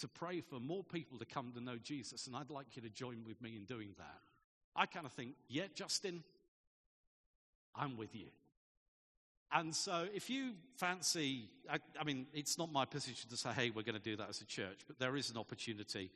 to 0.00 0.08
pray 0.08 0.40
for 0.40 0.60
more 0.60 0.84
people 0.84 1.18
to 1.18 1.24
come 1.24 1.52
to 1.54 1.60
know 1.60 1.76
Jesus, 1.82 2.26
and 2.26 2.36
I'd 2.36 2.50
like 2.50 2.76
you 2.76 2.82
to 2.82 2.90
join 2.90 3.24
with 3.26 3.40
me 3.40 3.56
in 3.56 3.64
doing 3.64 3.94
that. 3.98 4.31
I 4.74 4.86
kind 4.86 5.06
of 5.06 5.12
think, 5.12 5.34
yeah, 5.48 5.64
Justin, 5.74 6.22
I'm 7.74 7.96
with 7.96 8.14
you. 8.14 8.26
And 9.52 9.74
so 9.74 10.06
if 10.14 10.30
you 10.30 10.52
fancy, 10.76 11.50
I, 11.70 11.78
I, 12.00 12.04
mean, 12.04 12.26
it's 12.32 12.56
not 12.56 12.72
my 12.72 12.86
position 12.86 13.28
to 13.28 13.36
say, 13.36 13.50
hey, 13.50 13.70
we're 13.70 13.82
going 13.82 13.98
to 13.98 14.00
do 14.00 14.16
that 14.16 14.30
as 14.30 14.40
a 14.40 14.46
church, 14.46 14.80
but 14.86 14.98
there 14.98 15.14
is 15.14 15.30
an 15.30 15.36
opportunity. 15.36 16.10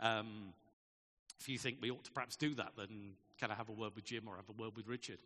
Um, 0.00 0.52
if 1.38 1.48
you 1.48 1.56
think 1.56 1.78
we 1.80 1.90
ought 1.90 2.04
to 2.04 2.10
perhaps 2.10 2.34
do 2.34 2.54
that, 2.56 2.72
then 2.76 3.12
kind 3.38 3.52
of 3.52 3.58
have 3.58 3.68
a 3.68 3.72
word 3.72 3.92
with 3.94 4.04
Jim 4.04 4.24
or 4.26 4.36
have 4.36 4.48
a 4.48 4.60
word 4.60 4.76
with 4.76 4.88
Richard. 4.88 5.18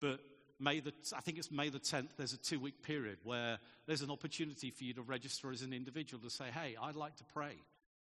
But 0.00 0.20
May 0.58 0.80
the, 0.80 0.92
I 1.16 1.20
think 1.20 1.38
it's 1.38 1.50
May 1.50 1.68
the 1.68 1.78
10th, 1.78 2.16
there's 2.16 2.32
a 2.32 2.38
two 2.38 2.58
week 2.58 2.82
period 2.82 3.18
where 3.22 3.58
there's 3.86 4.02
an 4.02 4.10
opportunity 4.10 4.70
for 4.70 4.84
you 4.84 4.94
to 4.94 5.02
register 5.02 5.50
as 5.50 5.62
an 5.62 5.72
individual 5.72 6.22
to 6.22 6.30
say, 6.30 6.46
hey, 6.52 6.76
I'd 6.80 6.96
like 6.96 7.16
to 7.16 7.24
pray 7.34 7.54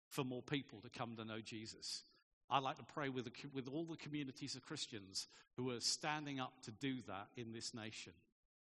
for 0.09 0.23
more 0.23 0.41
people 0.41 0.79
to 0.81 0.89
come 0.89 1.15
to 1.17 1.25
know 1.25 1.39
Jesus. 1.39 2.03
I'd 2.51 2.63
like 2.63 2.77
to 2.77 2.83
pray 2.83 3.09
with, 3.09 3.25
the, 3.25 3.31
with 3.53 3.67
all 3.67 3.83
the 3.83 3.97
communities 3.97 4.55
of 4.55 4.63
Christians 4.63 5.27
who 5.55 5.69
are 5.69 5.79
standing 5.79 6.39
up 6.39 6.53
to 6.63 6.71
do 6.71 6.95
that 7.07 7.27
in 7.37 7.53
this 7.53 7.73
nation. 7.73 8.13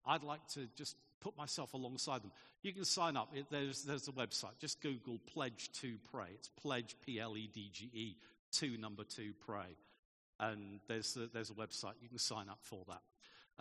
I'd 0.05 0.25
like 0.25 0.47
to 0.55 0.67
just 0.77 0.97
put 1.21 1.37
myself 1.37 1.75
alongside 1.75 2.23
them. 2.23 2.33
You 2.63 2.73
can 2.73 2.85
sign 2.85 3.17
up. 3.17 3.31
It, 3.35 3.47
there's, 3.51 3.83
there's 3.85 4.09
a 4.09 4.13
website. 4.13 4.59
Just 4.61 4.81
Google 4.81 5.21
Pledge 5.33 5.71
to 5.81 5.97
Pray. 6.13 6.29
It's 6.35 6.49
Pledge, 6.49 6.97
P 7.05 7.21
L 7.21 7.37
E 7.37 7.49
D 7.53 7.71
G 7.73 7.91
E, 7.93 8.17
two 8.53 8.77
number 8.77 9.05
two, 9.05 9.33
pray. 9.45 9.77
And 10.39 10.81
there's 10.89 11.17
a, 11.17 11.29
there's 11.33 11.51
a 11.51 11.55
website. 11.55 11.95
You 12.03 12.09
can 12.09 12.19
sign 12.19 12.49
up 12.49 12.59
for 12.63 12.85
that. 12.89 13.03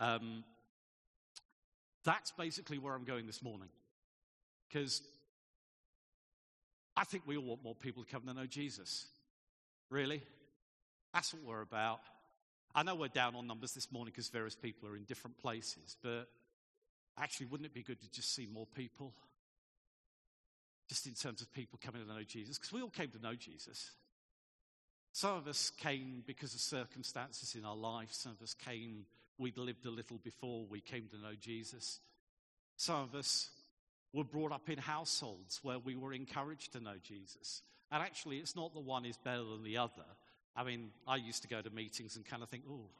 Um, 0.04 0.44
that's 2.04 2.32
basically 2.32 2.78
where 2.78 2.94
I'm 2.94 3.04
going 3.04 3.26
this 3.26 3.42
morning. 3.42 3.68
Because 4.68 5.02
I 6.96 7.04
think 7.04 7.24
we 7.26 7.36
all 7.36 7.44
want 7.44 7.62
more 7.62 7.74
people 7.74 8.04
to 8.04 8.10
come 8.10 8.22
to 8.26 8.34
know 8.34 8.46
Jesus. 8.46 9.06
Really? 9.90 10.22
That's 11.14 11.32
what 11.32 11.44
we're 11.44 11.62
about. 11.62 12.00
I 12.74 12.82
know 12.82 12.94
we're 12.94 13.08
down 13.08 13.36
on 13.36 13.46
numbers 13.46 13.72
this 13.72 13.90
morning 13.90 14.12
because 14.14 14.28
various 14.28 14.54
people 14.54 14.88
are 14.88 14.96
in 14.96 15.04
different 15.04 15.38
places, 15.38 15.96
but 16.02 16.28
actually, 17.18 17.46
wouldn't 17.46 17.66
it 17.66 17.74
be 17.74 17.82
good 17.82 18.00
to 18.00 18.10
just 18.10 18.34
see 18.34 18.46
more 18.52 18.66
people? 18.74 19.14
Just 20.88 21.06
in 21.06 21.14
terms 21.14 21.40
of 21.40 21.52
people 21.52 21.78
coming 21.82 22.02
to 22.02 22.08
know 22.08 22.22
Jesus, 22.22 22.58
because 22.58 22.72
we 22.72 22.82
all 22.82 22.90
came 22.90 23.08
to 23.08 23.22
know 23.22 23.34
Jesus. 23.34 23.92
Some 25.12 25.36
of 25.38 25.48
us 25.48 25.70
came 25.70 26.22
because 26.26 26.52
of 26.52 26.60
circumstances 26.60 27.54
in 27.54 27.64
our 27.64 27.74
life. 27.74 28.10
Some 28.12 28.32
of 28.32 28.42
us 28.42 28.52
came, 28.52 29.06
we'd 29.38 29.56
lived 29.56 29.86
a 29.86 29.90
little 29.90 30.18
before 30.18 30.66
we 30.68 30.80
came 30.80 31.08
to 31.08 31.16
know 31.16 31.32
Jesus. 31.40 32.00
Some 32.76 33.00
of 33.00 33.14
us 33.14 33.48
were 34.12 34.24
brought 34.24 34.52
up 34.52 34.68
in 34.68 34.76
households 34.76 35.60
where 35.62 35.78
we 35.78 35.96
were 35.96 36.12
encouraged 36.12 36.72
to 36.74 36.80
know 36.80 36.96
Jesus. 37.02 37.62
And 37.90 38.02
actually, 38.02 38.38
it's 38.38 38.56
not 38.56 38.74
the 38.74 38.80
one 38.80 39.04
is 39.04 39.16
better 39.16 39.44
than 39.44 39.62
the 39.62 39.78
other. 39.78 40.04
I 40.56 40.64
mean, 40.64 40.90
I 41.06 41.16
used 41.16 41.42
to 41.42 41.48
go 41.48 41.60
to 41.60 41.70
meetings 41.70 42.16
and 42.16 42.24
kind 42.24 42.42
of 42.42 42.48
think, 42.48 42.64
oh, 42.68 42.90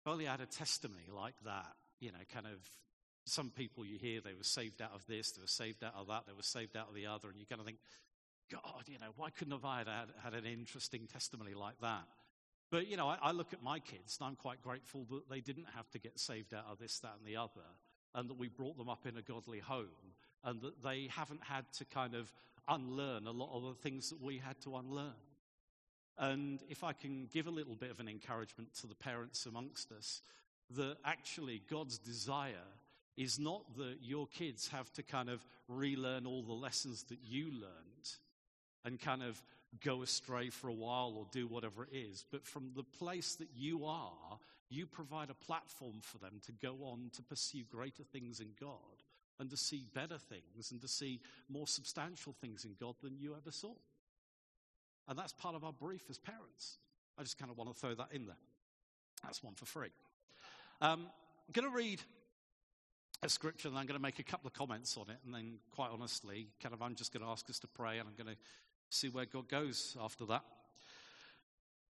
if 0.00 0.10
only 0.10 0.28
I 0.28 0.32
had 0.32 0.40
a 0.40 0.46
testimony 0.46 1.08
like 1.14 1.34
that. 1.44 1.72
You 2.00 2.12
know, 2.12 2.18
kind 2.32 2.46
of 2.46 2.58
some 3.26 3.50
people 3.50 3.84
you 3.84 3.98
hear 3.98 4.20
they 4.20 4.34
were 4.34 4.42
saved 4.42 4.82
out 4.82 4.92
of 4.94 5.06
this, 5.06 5.32
they 5.32 5.40
were 5.40 5.46
saved 5.46 5.84
out 5.84 5.94
of 5.96 6.08
that, 6.08 6.24
they 6.26 6.32
were 6.32 6.42
saved 6.42 6.76
out 6.76 6.88
of 6.88 6.94
the 6.94 7.06
other, 7.06 7.28
and 7.28 7.38
you 7.38 7.46
kind 7.46 7.60
of 7.60 7.66
think, 7.66 7.78
God, 8.50 8.84
you 8.86 8.98
know, 8.98 9.12
why 9.16 9.30
couldn't 9.30 9.52
have 9.52 9.64
I 9.64 9.78
had, 9.78 9.88
had 10.22 10.34
an 10.34 10.44
interesting 10.44 11.06
testimony 11.06 11.54
like 11.54 11.80
that? 11.82 12.04
But, 12.70 12.86
you 12.86 12.96
know, 12.96 13.08
I, 13.08 13.18
I, 13.20 13.32
look 13.32 13.52
at 13.52 13.62
my 13.62 13.80
kids 13.80 14.18
and 14.20 14.28
I'm 14.28 14.36
quite 14.36 14.62
grateful 14.62 15.04
that 15.10 15.28
they 15.28 15.40
didn't 15.40 15.66
have 15.76 15.90
to 15.90 15.98
get 15.98 16.18
saved 16.18 16.54
out 16.54 16.66
of 16.70 16.78
this, 16.78 16.98
that, 17.00 17.14
and 17.18 17.26
the 17.26 17.36
other, 17.36 17.66
and 18.14 18.28
that 18.30 18.38
we 18.38 18.48
brought 18.48 18.76
them 18.76 18.88
up 18.88 19.06
in 19.06 19.16
a 19.16 19.22
godly 19.22 19.58
home, 19.58 20.14
and 20.44 20.60
that 20.62 20.82
they 20.82 21.08
haven't 21.10 21.42
had 21.44 21.64
to 21.74 21.84
kind 21.84 22.14
of 22.14 22.32
unlearn 22.68 23.26
a 23.26 23.32
lot 23.32 23.54
of 23.54 23.62
the 23.62 23.82
things 23.82 24.10
that 24.10 24.22
we 24.22 24.38
had 24.38 24.60
to 24.62 24.76
unlearn. 24.76 25.12
And 26.18 26.62
if 26.68 26.84
I 26.84 26.92
can 26.92 27.28
give 27.32 27.46
a 27.46 27.50
little 27.50 27.74
bit 27.74 27.90
of 27.90 28.00
an 28.00 28.08
encouragement 28.08 28.74
to 28.80 28.86
the 28.86 28.94
parents 28.94 29.46
amongst 29.46 29.90
us, 29.92 30.20
that 30.76 30.96
actually 31.04 31.62
God's 31.68 31.98
desire 31.98 32.68
is 33.16 33.38
not 33.38 33.62
that 33.76 33.96
your 34.02 34.26
kids 34.26 34.68
have 34.68 34.92
to 34.92 35.02
kind 35.02 35.28
of 35.28 35.44
relearn 35.68 36.26
all 36.26 36.42
the 36.42 36.52
lessons 36.52 37.04
that 37.04 37.18
you 37.26 37.46
learned 37.46 38.16
and 38.84 39.00
kind 39.00 39.22
of 39.22 39.42
go 39.84 40.02
astray 40.02 40.50
for 40.50 40.68
a 40.68 40.74
while 40.74 41.14
or 41.16 41.26
do 41.32 41.46
whatever 41.46 41.84
it 41.84 41.96
is, 41.96 42.24
but 42.30 42.44
from 42.44 42.70
the 42.74 42.82
place 42.82 43.34
that 43.36 43.48
you 43.54 43.84
are, 43.84 44.38
you 44.68 44.86
provide 44.86 45.30
a 45.30 45.34
platform 45.34 46.00
for 46.00 46.18
them 46.18 46.40
to 46.46 46.52
go 46.52 46.76
on 46.84 47.10
to 47.14 47.22
pursue 47.22 47.64
greater 47.70 48.02
things 48.02 48.40
in 48.40 48.48
God 48.58 49.02
and 49.40 49.50
to 49.50 49.56
see 49.56 49.86
better 49.94 50.18
things 50.18 50.70
and 50.70 50.80
to 50.82 50.88
see 50.88 51.20
more 51.48 51.66
substantial 51.66 52.34
things 52.40 52.64
in 52.64 52.76
God 52.78 52.94
than 53.02 53.16
you 53.18 53.34
ever 53.34 53.50
saw. 53.50 53.72
And 55.08 55.18
that's 55.18 55.32
part 55.32 55.56
of 55.56 55.64
our 55.64 55.72
brief 55.72 56.02
as 56.10 56.18
parents. 56.18 56.76
I 57.18 57.22
just 57.22 57.38
kind 57.38 57.50
of 57.50 57.56
want 57.56 57.72
to 57.72 57.78
throw 57.78 57.94
that 57.94 58.08
in 58.12 58.26
there. 58.26 58.36
That's 59.24 59.42
one 59.42 59.54
for 59.54 59.64
free. 59.64 59.88
Um, 60.80 61.06
I'm 61.48 61.52
going 61.52 61.70
to 61.70 61.76
read 61.76 62.00
a 63.22 63.28
scripture 63.28 63.68
and 63.68 63.76
I'm 63.76 63.86
going 63.86 63.98
to 63.98 64.02
make 64.02 64.18
a 64.18 64.22
couple 64.22 64.46
of 64.46 64.52
comments 64.52 64.96
on 64.96 65.10
it. 65.10 65.16
And 65.24 65.34
then, 65.34 65.58
quite 65.74 65.90
honestly, 65.90 66.48
kind 66.62 66.74
of, 66.74 66.82
I'm 66.82 66.94
just 66.94 67.12
going 67.12 67.24
to 67.24 67.30
ask 67.30 67.48
us 67.50 67.58
to 67.60 67.66
pray 67.66 67.98
and 67.98 68.08
I'm 68.08 68.22
going 68.22 68.34
to 68.34 68.40
see 68.90 69.08
where 69.08 69.24
God 69.24 69.48
goes 69.48 69.96
after 70.00 70.26
that. 70.26 70.42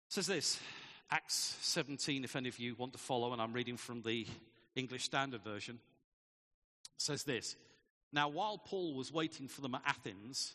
It 0.08 0.12
says 0.12 0.26
this 0.26 0.60
Acts 1.10 1.56
17, 1.62 2.24
if 2.24 2.34
any 2.36 2.48
of 2.48 2.58
you 2.58 2.74
want 2.74 2.92
to 2.92 2.98
follow, 2.98 3.32
and 3.32 3.40
I'm 3.40 3.52
reading 3.52 3.76
from 3.76 4.02
the 4.02 4.26
English 4.74 5.04
Standard 5.04 5.42
Version 5.42 5.78
says 6.96 7.24
this 7.24 7.56
Now, 8.12 8.28
while 8.28 8.58
Paul 8.58 8.94
was 8.94 9.12
waiting 9.12 9.48
for 9.48 9.60
them 9.60 9.74
at 9.74 9.82
Athens, 9.86 10.54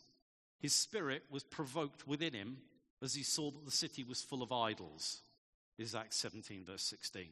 his 0.59 0.73
spirit 0.73 1.23
was 1.29 1.43
provoked 1.43 2.07
within 2.07 2.33
him 2.33 2.57
as 3.01 3.15
he 3.15 3.23
saw 3.23 3.51
that 3.51 3.65
the 3.65 3.71
city 3.71 4.03
was 4.03 4.21
full 4.21 4.43
of 4.43 4.51
idols. 4.51 5.21
Is 5.77 5.95
Acts 5.95 6.17
17, 6.17 6.65
verse 6.65 6.83
16. 6.83 7.29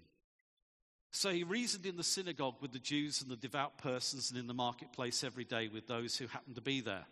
So 1.12 1.32
he 1.32 1.44
reasoned 1.44 1.86
in 1.86 1.98
the 1.98 2.04
synagogue 2.04 2.56
with 2.62 2.72
the 2.72 2.80
Jews 2.80 3.22
and 3.22 3.30
the 3.30 3.36
devout 3.36 3.78
persons, 3.78 4.30
and 4.30 4.40
in 4.40 4.48
the 4.48 4.54
marketplace 4.54 5.24
every 5.24 5.44
day 5.44 5.68
with 5.68 5.88
those 5.88 6.18
who 6.18 6.28
happened 6.28 6.56
to 6.56 6.62
be 6.62 6.82
there. 6.82 7.06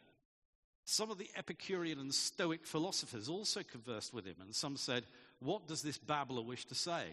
Some 0.86 1.12
of 1.12 1.18
the 1.18 1.30
Epicurean 1.36 2.00
and 2.00 2.14
Stoic 2.14 2.66
philosophers 2.66 3.28
also 3.28 3.62
conversed 3.62 4.14
with 4.14 4.26
him, 4.26 4.38
and 4.40 4.56
some 4.56 4.78
said, 4.78 5.04
What 5.40 5.68
does 5.68 5.82
this 5.82 5.98
babbler 5.98 6.42
wish 6.42 6.66
to 6.66 6.76
say? 6.76 7.04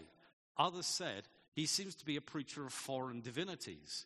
Others 0.57 0.85
said, 0.85 1.23
He 1.53 1.65
seems 1.65 1.95
to 1.95 2.05
be 2.05 2.15
a 2.15 2.21
preacher 2.21 2.65
of 2.65 2.71
foreign 2.71 3.21
divinities, 3.21 4.05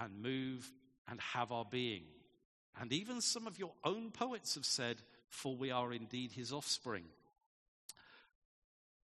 and 0.00 0.22
move 0.22 0.70
and 1.08 1.20
have 1.20 1.52
our 1.52 1.64
being. 1.64 2.04
And 2.80 2.92
even 2.92 3.20
some 3.20 3.46
of 3.46 3.58
your 3.58 3.72
own 3.84 4.10
poets 4.10 4.54
have 4.54 4.64
said, 4.64 5.02
For 5.30 5.56
we 5.56 5.70
are 5.70 5.92
indeed 5.92 6.32
his 6.32 6.52
offspring. 6.52 7.04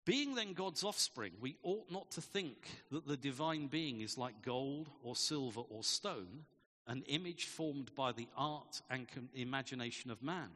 Being 0.03 0.33
then 0.33 0.53
God's 0.53 0.83
offspring, 0.83 1.33
we 1.39 1.57
ought 1.61 1.91
not 1.91 2.11
to 2.11 2.21
think 2.21 2.67
that 2.91 3.07
the 3.07 3.17
divine 3.17 3.67
being 3.67 4.01
is 4.01 4.17
like 4.17 4.41
gold 4.41 4.89
or 5.03 5.15
silver 5.15 5.61
or 5.69 5.83
stone, 5.83 6.45
an 6.87 7.03
image 7.07 7.45
formed 7.45 7.93
by 7.95 8.11
the 8.11 8.27
art 8.35 8.81
and 8.89 9.05
imagination 9.35 10.09
of 10.09 10.23
man. 10.23 10.49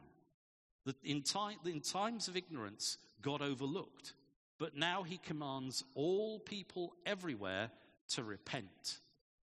That 0.84 0.96
in, 1.04 1.22
in 1.64 1.80
times 1.80 2.26
of 2.26 2.36
ignorance, 2.36 2.98
God 3.22 3.40
overlooked, 3.40 4.14
but 4.58 4.76
now 4.76 5.04
he 5.04 5.18
commands 5.18 5.84
all 5.94 6.40
people 6.40 6.94
everywhere 7.04 7.70
to 8.08 8.24
repent, 8.24 8.98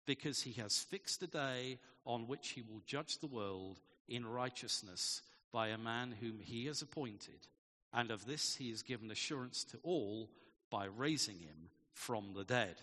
because 0.06 0.42
he 0.42 0.60
has 0.62 0.78
fixed 0.78 1.22
a 1.24 1.28
day 1.28 1.80
on 2.06 2.28
which 2.28 2.50
he 2.50 2.62
will 2.62 2.82
judge 2.86 3.20
the 3.20 3.28
world 3.28 3.80
in 4.08 4.26
righteousness 4.26 5.22
by 5.52 5.68
a 5.68 5.78
man 5.78 6.16
whom 6.20 6.40
he 6.40 6.66
has 6.66 6.82
appointed 6.82 7.48
and 7.94 8.12
of 8.12 8.26
this 8.26 8.56
he 8.56 8.70
has 8.70 8.84
given 8.84 9.12
assurance 9.12 9.64
to 9.66 9.78
all 9.84 10.30
by 10.70 10.86
raising 10.86 11.40
him 11.40 11.70
from 11.94 12.34
the 12.34 12.44
dead. 12.44 12.76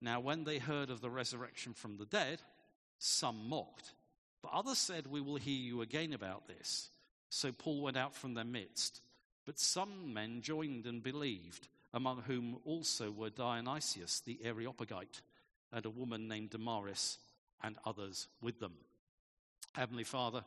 Now, 0.00 0.20
when 0.20 0.44
they 0.44 0.58
heard 0.58 0.90
of 0.90 1.00
the 1.00 1.10
resurrection 1.10 1.72
from 1.72 1.96
the 1.96 2.04
dead, 2.04 2.42
some 2.98 3.48
mocked, 3.48 3.94
but 4.42 4.52
others 4.52 4.78
said, 4.78 5.06
We 5.06 5.20
will 5.20 5.36
hear 5.36 5.58
you 5.58 5.80
again 5.80 6.12
about 6.12 6.46
this. 6.46 6.90
So 7.30 7.50
Paul 7.52 7.80
went 7.80 7.96
out 7.96 8.14
from 8.14 8.34
their 8.34 8.44
midst. 8.44 9.00
But 9.46 9.58
some 9.58 10.12
men 10.12 10.42
joined 10.42 10.86
and 10.86 11.02
believed, 11.02 11.68
among 11.94 12.22
whom 12.22 12.58
also 12.64 13.10
were 13.10 13.30
Dionysius 13.30 14.20
the 14.20 14.38
Areopagite, 14.44 15.22
and 15.72 15.84
a 15.84 15.90
woman 15.90 16.28
named 16.28 16.50
Damaris, 16.50 17.18
and 17.62 17.76
others 17.84 18.28
with 18.40 18.60
them. 18.60 18.72
Heavenly 19.72 20.04
Father, 20.04 20.44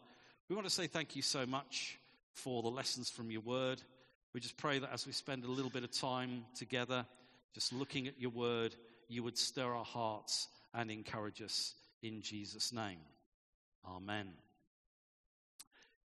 we 0.47 0.55
want 0.55 0.67
to 0.67 0.73
say 0.73 0.88
thank 0.88 1.15
you 1.15 1.21
so 1.21 1.45
much 1.45 1.97
for 2.34 2.62
the 2.62 2.69
lessons 2.69 3.10
from 3.10 3.32
your 3.32 3.41
word. 3.41 3.82
We 4.34 4.39
just 4.39 4.58
pray 4.58 4.79
that 4.79 4.93
as 4.93 5.05
we 5.05 5.12
spend 5.12 5.43
a 5.43 5.51
little 5.51 5.71
bit 5.71 5.84
of 5.84 5.91
time 5.91 6.45
together, 6.55 7.05
just 7.53 7.73
looking 7.73 8.08
at 8.08 8.19
your 8.19 8.32
word, 8.32 8.75
you 9.08 9.23
would 9.23 9.38
stir 9.38 9.73
our 9.73 9.86
hearts 9.86 10.47
and 10.73 10.91
encourage 10.91 11.41
us 11.41 11.73
in 12.01 12.21
Jesus' 12.21 12.71
name. 12.71 12.99
Amen. 13.88 14.29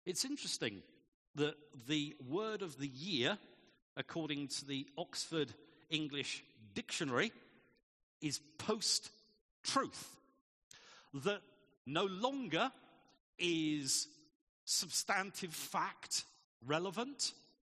It's 0.07 0.24
interesting 0.24 0.83
that 1.35 1.55
the 1.87 2.14
word 2.27 2.62
of 2.62 2.79
the 2.79 2.88
year, 2.88 3.38
according 3.96 4.48
to 4.48 4.64
the 4.64 4.87
Oxford 4.96 5.53
English 5.90 6.44
Dictionary, 6.74 7.33
is 8.25 8.41
post 8.59 9.11
truth. 9.63 10.17
That 11.13 11.43
no 11.87 12.07
longer 12.07 12.73
is 13.39 14.09
substantive 14.65 15.53
fact 15.53 16.25
relevant, 16.67 17.33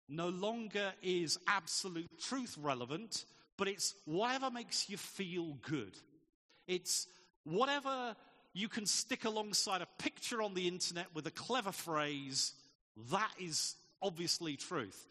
no 0.09 0.27
longer 0.27 0.91
is 1.01 1.39
absolute 1.47 2.09
truth 2.21 2.57
relevant, 2.61 3.25
but 3.57 3.67
it's 3.67 3.95
whatever 4.05 4.51
makes 4.51 4.89
you 4.89 4.97
feel 4.97 5.57
good. 5.61 5.97
It's 6.67 7.07
whatever 7.45 8.15
you 8.53 8.67
can 8.67 8.85
stick 8.85 9.23
alongside 9.23 9.81
a 9.81 10.03
picture 10.03 10.41
on 10.41 10.53
the 10.53 10.67
internet 10.67 11.07
with 11.15 11.25
a 11.27 11.31
clever 11.31 11.71
phrase, 11.71 12.53
that 13.11 13.31
is 13.39 13.75
obviously 14.01 14.57
truth. 14.57 15.07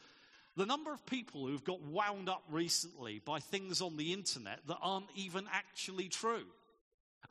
The 0.56 0.66
number 0.66 0.92
of 0.92 1.04
people 1.06 1.46
who've 1.46 1.64
got 1.64 1.82
wound 1.82 2.28
up 2.28 2.42
recently 2.50 3.20
by 3.24 3.38
things 3.38 3.80
on 3.80 3.96
the 3.96 4.12
internet 4.12 4.60
that 4.66 4.78
aren't 4.82 5.10
even 5.14 5.46
actually 5.52 6.08
true. 6.08 6.44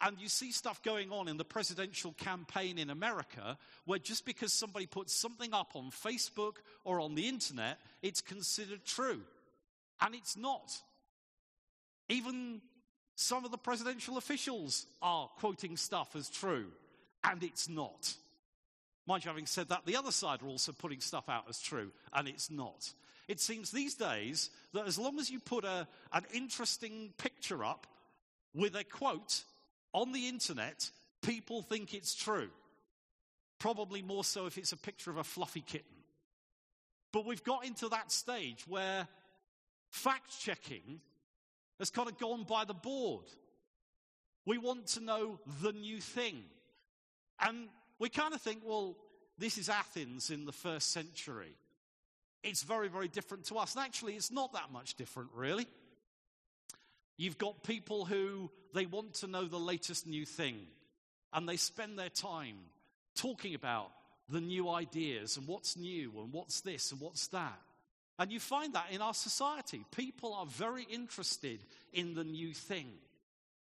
And 0.02 0.18
you 0.20 0.30
see 0.30 0.52
stuff 0.52 0.82
going 0.82 1.12
on 1.12 1.28
in 1.28 1.36
the 1.36 1.44
presidential 1.44 2.14
campaign 2.14 2.78
in 2.78 2.90
America 2.90 3.58
where 3.86 4.00
just 4.00 4.26
because 4.26 4.54
somebody 4.54 4.86
puts 4.86 5.14
something 5.14 5.54
up 5.54 5.72
on 5.76 5.92
Facebook 5.92 6.58
or 6.86 7.02
on 7.02 7.16
the 7.16 7.28
internet, 7.28 7.80
it's 8.02 8.22
considered 8.22 8.86
true. 8.86 9.20
And 10.02 10.16
it's 10.16 10.38
not. 10.38 10.72
Even 12.08 12.62
some 13.16 13.44
of 13.44 13.52
the 13.52 13.58
presidential 13.58 14.18
officials 14.18 14.86
are 15.02 15.28
quoting 15.40 15.76
stuff 15.76 16.16
as 16.16 16.30
true, 16.30 16.68
and 17.26 17.44
it's 17.44 17.68
not. 17.68 18.14
Mind 19.06 19.26
you, 19.26 19.30
having 19.30 19.46
said 19.46 19.68
that, 19.70 19.86
the 19.86 19.98
other 19.98 20.12
side 20.12 20.42
are 20.42 20.48
also 20.48 20.72
putting 20.72 21.02
stuff 21.02 21.28
out 21.28 21.44
as 21.50 21.60
true, 21.60 21.92
and 22.14 22.30
it's 22.30 22.50
not. 22.50 22.94
It 23.30 23.40
seems 23.40 23.70
these 23.70 23.94
days 23.94 24.50
that 24.74 24.88
as 24.88 24.98
long 24.98 25.20
as 25.20 25.30
you 25.30 25.40
put 25.40 25.64
a, 25.64 25.88
an 26.12 26.26
interesting 26.34 27.14
picture 27.20 27.64
up 27.64 27.86
with 28.56 28.76
a 28.76 28.84
quote, 28.84 29.44
on 29.94 30.12
the 30.12 30.28
internet, 30.28 30.90
people 31.22 31.62
think 31.62 31.94
it's 31.94 32.16
true. 32.16 32.50
Probably 33.60 34.02
more 34.02 34.24
so 34.24 34.48
if 34.48 34.58
it's 34.58 34.72
a 34.72 34.78
picture 34.78 35.12
of 35.12 35.18
a 35.18 35.24
fluffy 35.24 35.62
kitten. 35.62 35.86
But 37.14 37.28
we've 37.28 37.44
got 37.44 37.66
into 37.66 37.88
that 37.90 38.12
stage 38.12 38.66
where 38.68 39.08
fact 39.92 40.40
checking 40.42 41.00
has 41.78 41.92
kind 41.92 42.10
of 42.10 42.18
gone 42.18 42.46
by 42.50 42.66
the 42.66 42.74
board. 42.74 43.26
We 44.48 44.58
want 44.58 44.88
to 44.88 45.04
know 45.04 45.40
the 45.62 45.72
new 45.72 46.02
thing. 46.02 46.46
And 47.40 47.68
we 48.00 48.10
kind 48.10 48.34
of 48.34 48.42
think, 48.42 48.62
well, 48.66 48.98
this 49.38 49.60
is 49.60 49.70
Athens 49.70 50.32
in 50.32 50.46
the 50.46 50.52
first 50.52 50.92
century. 50.92 51.54
It's 52.44 52.64
very, 52.64 52.88
very 52.88 53.08
different 53.08 53.46
to 53.46 53.58
us. 53.58 53.76
And 53.76 53.84
actually, 53.84 54.16
it's 54.16 54.32
not 54.32 54.54
that 54.54 54.72
much 54.72 54.96
different, 54.96 55.30
really. 55.34 55.68
You've 57.18 57.38
got 57.38 57.64
people 57.64 58.06
who 58.06 58.50
they 58.74 58.86
want 58.86 59.16
to 59.16 59.28
know 59.28 59.46
the 59.46 59.60
latest 59.60 60.08
new 60.08 60.26
thing, 60.26 60.58
and 61.34 61.48
they 61.48 61.58
spend 61.58 62.00
their 62.00 62.10
time 62.10 62.56
talking 63.16 63.56
about 63.56 63.92
the 64.30 64.40
new 64.40 64.70
ideas 64.70 65.38
and 65.38 65.48
what's 65.48 65.76
new 65.76 66.14
and 66.20 66.32
what's 66.32 66.62
this 66.62 66.92
and 66.92 67.02
what's 67.02 67.28
that. 67.28 67.60
And 68.20 68.32
you 68.32 68.40
find 68.40 68.74
that 68.74 68.92
in 68.92 69.02
our 69.02 69.14
society. 69.14 69.86
People 69.96 70.34
are 70.34 70.46
very 70.46 70.84
interested 70.84 71.60
in 71.94 72.14
the 72.14 72.24
new 72.24 72.54
thing. 72.54 72.88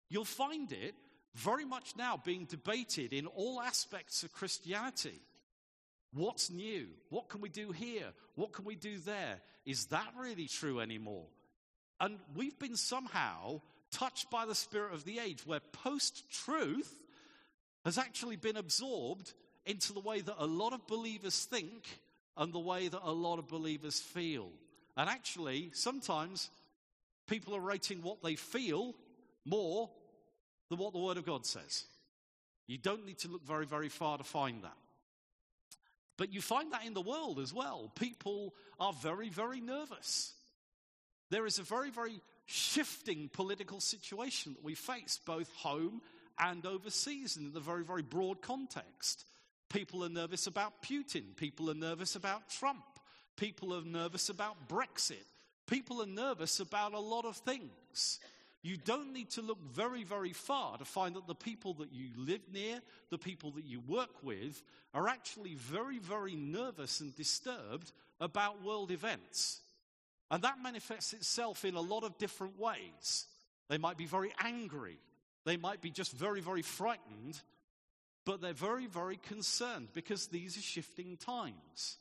You'll 0.10 0.26
find 0.26 0.72
it 0.72 0.96
very 1.34 1.66
much 1.66 1.94
now 1.98 2.20
being 2.24 2.46
debated 2.46 3.12
in 3.12 3.28
all 3.28 3.62
aspects 3.62 4.24
of 4.24 4.34
Christianity. 4.34 5.20
What's 6.16 6.50
new? 6.50 6.88
What 7.10 7.28
can 7.28 7.42
we 7.42 7.50
do 7.50 7.74
here? 7.74 8.06
What 8.36 8.54
can 8.54 8.64
we 8.64 8.76
do 8.76 8.98
there? 9.00 9.42
Is 9.66 9.88
that 9.88 10.08
really 10.18 10.48
true 10.48 10.80
anymore? 10.80 11.26
And 12.00 12.20
we've 12.34 12.58
been 12.58 12.78
somehow 12.78 13.60
touched 13.92 14.32
by 14.32 14.46
the 14.46 14.56
spirit 14.56 14.94
of 14.94 15.04
the 15.04 15.20
age 15.20 15.46
where 15.46 15.60
post 15.60 16.24
truth 16.32 17.04
has 17.84 17.98
actually 17.98 18.38
been 18.38 18.56
absorbed 18.56 19.34
into 19.66 19.92
the 19.92 20.00
way 20.00 20.22
that 20.22 20.36
a 20.38 20.46
lot 20.46 20.72
of 20.72 20.88
believers 20.88 21.44
think 21.44 22.00
and 22.38 22.54
the 22.54 22.60
way 22.60 22.88
that 22.88 23.02
a 23.04 23.12
lot 23.12 23.38
of 23.38 23.50
believers 23.50 24.00
feel. 24.00 24.50
And 24.96 25.10
actually, 25.10 25.72
sometimes 25.74 26.50
people 27.28 27.54
are 27.56 27.62
rating 27.62 28.02
what 28.02 28.24
they 28.24 28.36
feel 28.36 28.96
more 29.44 29.90
than 30.70 30.80
what 30.80 30.94
the 30.94 31.00
Word 31.00 31.18
of 31.18 31.26
God 31.26 31.46
says. 31.46 31.84
You 32.68 32.78
don't 32.78 33.06
need 33.06 33.18
to 33.20 33.28
look 33.28 33.46
very, 33.46 33.66
very 33.66 33.90
far 33.90 34.18
to 34.18 34.24
find 34.24 34.64
that. 34.64 34.78
But 36.18 36.34
you 36.34 36.42
find 36.42 36.72
that 36.72 36.86
in 36.86 36.94
the 36.94 37.02
world 37.02 37.40
as 37.40 37.54
well. 37.54 37.92
People 37.96 38.54
are 38.80 38.94
very, 38.94 39.30
very 39.30 39.60
nervous. 39.60 40.34
There 41.30 41.46
is 41.46 41.60
a 41.60 41.64
very, 41.64 41.90
very 41.90 42.22
shifting 42.46 43.30
political 43.34 43.80
situation 43.80 44.54
that 44.54 44.64
we 44.64 44.76
face, 44.76 45.20
both 45.26 45.52
home 45.56 46.02
and 46.40 46.66
overseas, 46.66 47.38
in 47.38 47.52
the 47.52 47.60
very, 47.60 47.84
very 47.84 48.04
broad 48.04 48.42
context. 48.42 49.26
People 49.70 50.04
are 50.06 50.10
nervous 50.10 50.48
about 50.48 50.82
Putin. 50.82 51.36
People 51.36 51.70
are 51.70 51.76
nervous 51.76 52.16
about 52.16 52.50
Trump. 52.50 52.86
People 53.36 53.74
are 53.74 53.84
nervous 53.84 54.30
about 54.30 54.70
Brexit. 54.70 55.26
People 55.68 56.02
are 56.02 56.08
nervous 56.08 56.60
about 56.60 56.94
a 56.94 57.00
lot 57.00 57.26
of 57.26 57.36
things. 57.38 58.20
You 58.66 58.78
don't 58.78 59.14
need 59.14 59.30
to 59.32 59.44
look 59.44 59.62
very, 59.62 60.04
very 60.04 60.34
far 60.34 60.80
to 60.80 60.86
find 60.86 61.16
that 61.16 61.28
the 61.28 61.36
people 61.36 61.76
that 61.76 61.94
you 61.94 62.08
live 62.18 62.42
near, 62.52 62.80
the 63.12 63.18
people 63.20 63.52
that 63.52 63.66
you 63.66 63.80
work 63.80 64.24
with, 64.24 64.60
are 64.92 65.08
actually 65.08 65.54
very, 65.54 66.00
very 66.00 66.36
nervous 66.36 67.00
and 67.00 67.16
disturbed 67.16 67.92
about 68.20 68.64
world 68.64 68.90
events. 68.90 69.62
And 70.32 70.42
that 70.44 70.64
manifests 70.64 71.14
itself 71.14 71.64
in 71.64 71.76
a 71.76 71.82
lot 71.82 72.04
of 72.04 72.18
different 72.18 72.60
ways. 72.60 73.28
They 73.70 73.78
might 73.78 73.98
be 73.98 74.08
very 74.08 74.34
angry. 74.44 74.98
They 75.46 75.58
might 75.58 75.82
be 75.82 75.92
just 75.92 76.12
very, 76.14 76.42
very 76.42 76.64
frightened 76.64 77.40
but 78.26 78.42
they're 78.42 78.54
very, 78.54 78.88
very 78.88 79.18
concerned 79.18 79.90
because 79.94 80.28
these 80.28 80.58
are 80.58 80.62
shifting 80.62 81.16
times. 81.16 81.98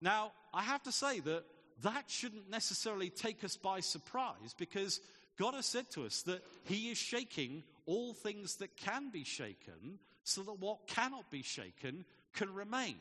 Now, 0.00 0.32
I 0.54 0.62
have 0.62 0.82
to 0.84 0.92
say 0.92 1.20
that 1.20 1.44
that 1.82 2.04
shouldn't 2.08 2.50
necessarily 2.50 3.10
take 3.10 3.44
us 3.44 3.56
by 3.56 3.80
surprise 3.80 4.54
because 4.56 5.00
God 5.38 5.54
has 5.54 5.66
said 5.66 5.90
to 5.90 6.04
us 6.04 6.22
that 6.22 6.42
He 6.64 6.90
is 6.90 6.98
shaking 6.98 7.62
all 7.86 8.12
things 8.12 8.56
that 8.56 8.76
can 8.76 9.10
be 9.10 9.24
shaken 9.24 9.98
so 10.24 10.42
that 10.42 10.60
what 10.60 10.86
cannot 10.86 11.30
be 11.30 11.42
shaken 11.42 12.04
can 12.34 12.52
remain. 12.52 12.96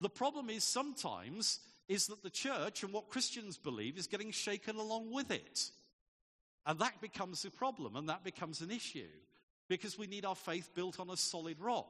The 0.00 0.10
problem 0.10 0.50
is 0.50 0.64
sometimes 0.64 1.60
is 1.88 2.08
that 2.08 2.22
the 2.22 2.30
church 2.30 2.82
and 2.82 2.92
what 2.92 3.08
Christians 3.08 3.56
believe 3.56 3.96
is 3.96 4.06
getting 4.06 4.32
shaken 4.32 4.76
along 4.76 5.12
with 5.12 5.30
it. 5.30 5.70
And 6.66 6.78
that 6.80 7.00
becomes 7.00 7.44
a 7.44 7.50
problem 7.50 7.94
and 7.94 8.08
that 8.08 8.24
becomes 8.24 8.60
an 8.60 8.70
issue 8.70 9.06
because 9.68 9.96
we 9.96 10.08
need 10.08 10.24
our 10.24 10.34
faith 10.34 10.68
built 10.74 10.98
on 10.98 11.10
a 11.10 11.16
solid 11.16 11.60
rock. 11.60 11.88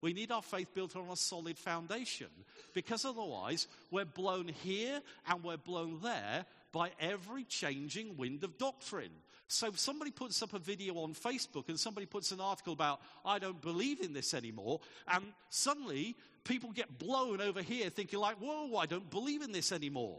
We 0.00 0.12
need 0.12 0.32
our 0.32 0.42
faith 0.42 0.74
built 0.74 0.96
on 0.96 1.08
a 1.10 1.16
solid 1.16 1.58
foundation 1.58 2.28
because 2.74 3.04
otherwise 3.04 3.68
we're 3.90 4.04
blown 4.04 4.48
here 4.48 5.00
and 5.28 5.44
we're 5.44 5.56
blown 5.56 6.00
there 6.02 6.46
by 6.74 6.90
every 6.98 7.44
changing 7.44 8.16
wind 8.16 8.42
of 8.42 8.58
doctrine. 8.58 9.12
So 9.46 9.68
if 9.68 9.78
somebody 9.78 10.10
puts 10.10 10.42
up 10.42 10.54
a 10.54 10.58
video 10.58 10.94
on 10.94 11.14
Facebook 11.14 11.68
and 11.68 11.78
somebody 11.78 12.04
puts 12.04 12.32
an 12.32 12.40
article 12.40 12.72
about, 12.72 13.00
I 13.24 13.38
don't 13.38 13.60
believe 13.62 14.00
in 14.00 14.12
this 14.12 14.34
anymore, 14.34 14.80
and 15.06 15.24
suddenly 15.50 16.16
people 16.42 16.72
get 16.72 16.98
blown 16.98 17.40
over 17.40 17.62
here 17.62 17.90
thinking 17.90 18.18
like, 18.18 18.38
whoa, 18.38 18.76
I 18.76 18.86
don't 18.86 19.08
believe 19.08 19.42
in 19.42 19.52
this 19.52 19.70
anymore. 19.70 20.18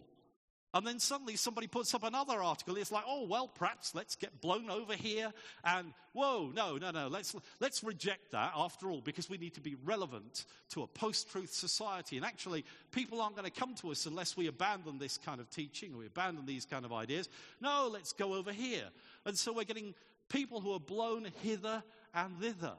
And 0.76 0.86
then 0.86 1.00
suddenly 1.00 1.38
somebody 1.38 1.68
puts 1.68 1.94
up 1.94 2.04
another 2.04 2.44
article. 2.44 2.76
It's 2.76 2.92
like, 2.92 3.06
oh, 3.08 3.26
well, 3.28 3.48
perhaps 3.48 3.96
let's 3.96 4.18
get 4.18 4.42
blown 4.42 4.70
over 4.70 4.94
here. 4.94 5.32
And 5.64 5.94
whoa, 6.12 6.52
no, 6.54 6.76
no, 6.76 6.92
no. 6.92 7.08
Let's, 7.08 7.34
let's 7.62 7.82
reject 7.82 8.34
that 8.34 8.52
after 8.54 8.92
all 8.92 9.00
because 9.00 9.30
we 9.30 9.38
need 9.38 9.54
to 9.54 9.62
be 9.62 9.78
relevant 9.86 10.44
to 10.72 10.84
a 10.84 10.88
post 10.88 11.32
truth 11.32 11.54
society. 11.54 12.18
And 12.18 12.26
actually, 12.26 12.66
people 12.92 13.22
aren't 13.22 13.38
going 13.38 13.50
to 13.50 13.58
come 13.58 13.74
to 13.76 13.92
us 13.92 14.06
unless 14.06 14.36
we 14.36 14.48
abandon 14.48 15.00
this 15.00 15.18
kind 15.18 15.40
of 15.40 15.50
teaching 15.50 15.94
or 15.94 16.00
we 16.00 16.08
abandon 16.08 16.46
these 16.46 16.66
kind 16.66 16.84
of 16.84 16.92
ideas. 16.92 17.30
No, 17.62 17.90
let's 17.90 18.12
go 18.12 18.34
over 18.34 18.52
here. 18.52 18.84
And 19.26 19.38
so 19.38 19.54
we're 19.54 19.64
getting 19.64 19.96
people 20.28 20.60
who 20.60 20.74
are 20.74 20.80
blown 20.80 21.30
hither 21.42 21.84
and 22.14 22.38
thither 22.42 22.74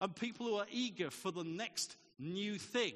and 0.00 0.16
people 0.16 0.46
who 0.46 0.56
are 0.56 0.66
eager 0.72 1.10
for 1.10 1.30
the 1.30 1.44
next 1.44 1.96
new 2.18 2.58
thing. 2.58 2.94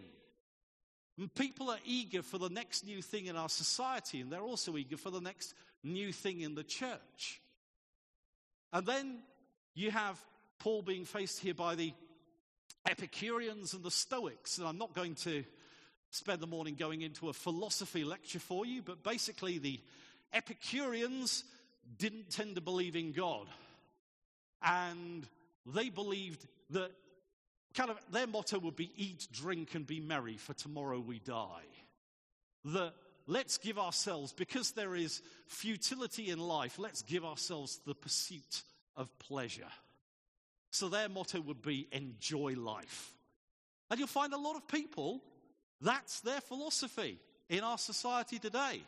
People 1.34 1.70
are 1.70 1.78
eager 1.84 2.22
for 2.22 2.38
the 2.38 2.48
next 2.48 2.84
new 2.84 3.00
thing 3.00 3.26
in 3.26 3.36
our 3.36 3.48
society, 3.48 4.20
and 4.20 4.32
they're 4.32 4.40
also 4.40 4.76
eager 4.76 4.96
for 4.96 5.10
the 5.10 5.20
next 5.20 5.54
new 5.84 6.12
thing 6.12 6.40
in 6.40 6.54
the 6.54 6.64
church. 6.64 7.40
And 8.72 8.84
then 8.84 9.18
you 9.74 9.92
have 9.92 10.18
Paul 10.58 10.82
being 10.82 11.04
faced 11.04 11.38
here 11.38 11.54
by 11.54 11.76
the 11.76 11.92
Epicureans 12.88 13.74
and 13.74 13.84
the 13.84 13.90
Stoics. 13.90 14.58
And 14.58 14.66
I'm 14.66 14.78
not 14.78 14.94
going 14.94 15.14
to 15.16 15.44
spend 16.10 16.40
the 16.40 16.46
morning 16.46 16.74
going 16.74 17.02
into 17.02 17.28
a 17.28 17.32
philosophy 17.32 18.02
lecture 18.02 18.40
for 18.40 18.66
you, 18.66 18.82
but 18.82 19.04
basically, 19.04 19.58
the 19.58 19.80
Epicureans 20.32 21.44
didn't 21.98 22.30
tend 22.30 22.56
to 22.56 22.60
believe 22.60 22.96
in 22.96 23.12
God. 23.12 23.46
And 24.62 25.26
they 25.66 25.90
believed 25.90 26.46
that 26.70 26.90
kind 27.74 27.90
of 27.90 27.98
their 28.10 28.26
motto 28.26 28.58
would 28.58 28.76
be 28.76 28.90
eat, 28.96 29.28
drink, 29.32 29.74
and 29.74 29.86
be 29.86 30.00
merry, 30.00 30.36
for 30.36 30.54
tomorrow 30.54 31.00
we 31.00 31.18
die. 31.18 31.66
That 32.64 32.94
let's 33.26 33.58
give 33.58 33.78
ourselves, 33.78 34.32
because 34.32 34.72
there 34.72 34.94
is 34.94 35.22
futility 35.46 36.30
in 36.30 36.38
life, 36.38 36.78
let's 36.78 37.02
give 37.02 37.24
ourselves 37.24 37.80
the 37.86 37.94
pursuit 37.94 38.62
of 38.96 39.16
pleasure. 39.18 39.70
So 40.70 40.88
their 40.88 41.08
motto 41.08 41.40
would 41.40 41.62
be 41.62 41.88
enjoy 41.92 42.54
life. 42.54 43.12
And 43.90 43.98
you'll 43.98 44.08
find 44.08 44.32
a 44.32 44.38
lot 44.38 44.56
of 44.56 44.66
people, 44.66 45.22
that's 45.80 46.20
their 46.20 46.40
philosophy 46.40 47.18
in 47.48 47.60
our 47.60 47.78
society 47.78 48.38
today. 48.38 48.82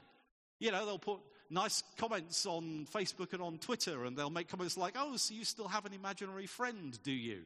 You 0.59 0.73
know, 0.73 0.87
they'll 0.87 0.99
put 0.99 1.21
nice 1.51 1.83
comments 1.97 2.47
on 2.47 2.87
Facebook 2.93 3.33
and 3.33 3.43
on 3.43 3.59
Twitter, 3.59 4.05
and 4.05 4.17
they'll 4.17 4.31
make 4.31 4.49
comments 4.49 4.77
like, 4.77 4.95
oh, 4.97 5.17
so 5.17 5.35
you 5.35 5.45
still 5.45 5.69
have 5.69 5.85
an 5.85 5.93
imaginary 5.93 6.47
friend, 6.47 6.99
do 7.03 7.13
you? 7.13 7.43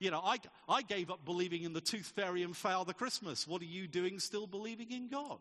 You 0.00 0.10
know, 0.10 0.20
I, 0.24 0.38
I 0.66 0.80
gave 0.80 1.10
up 1.10 1.26
believing 1.26 1.62
in 1.62 1.74
the 1.74 1.80
tooth 1.80 2.12
fairy 2.16 2.42
and 2.42 2.56
Father 2.56 2.94
Christmas. 2.94 3.46
What 3.46 3.60
are 3.60 3.66
you 3.66 3.86
doing 3.86 4.18
still 4.18 4.46
believing 4.46 4.90
in 4.90 5.08
God? 5.08 5.38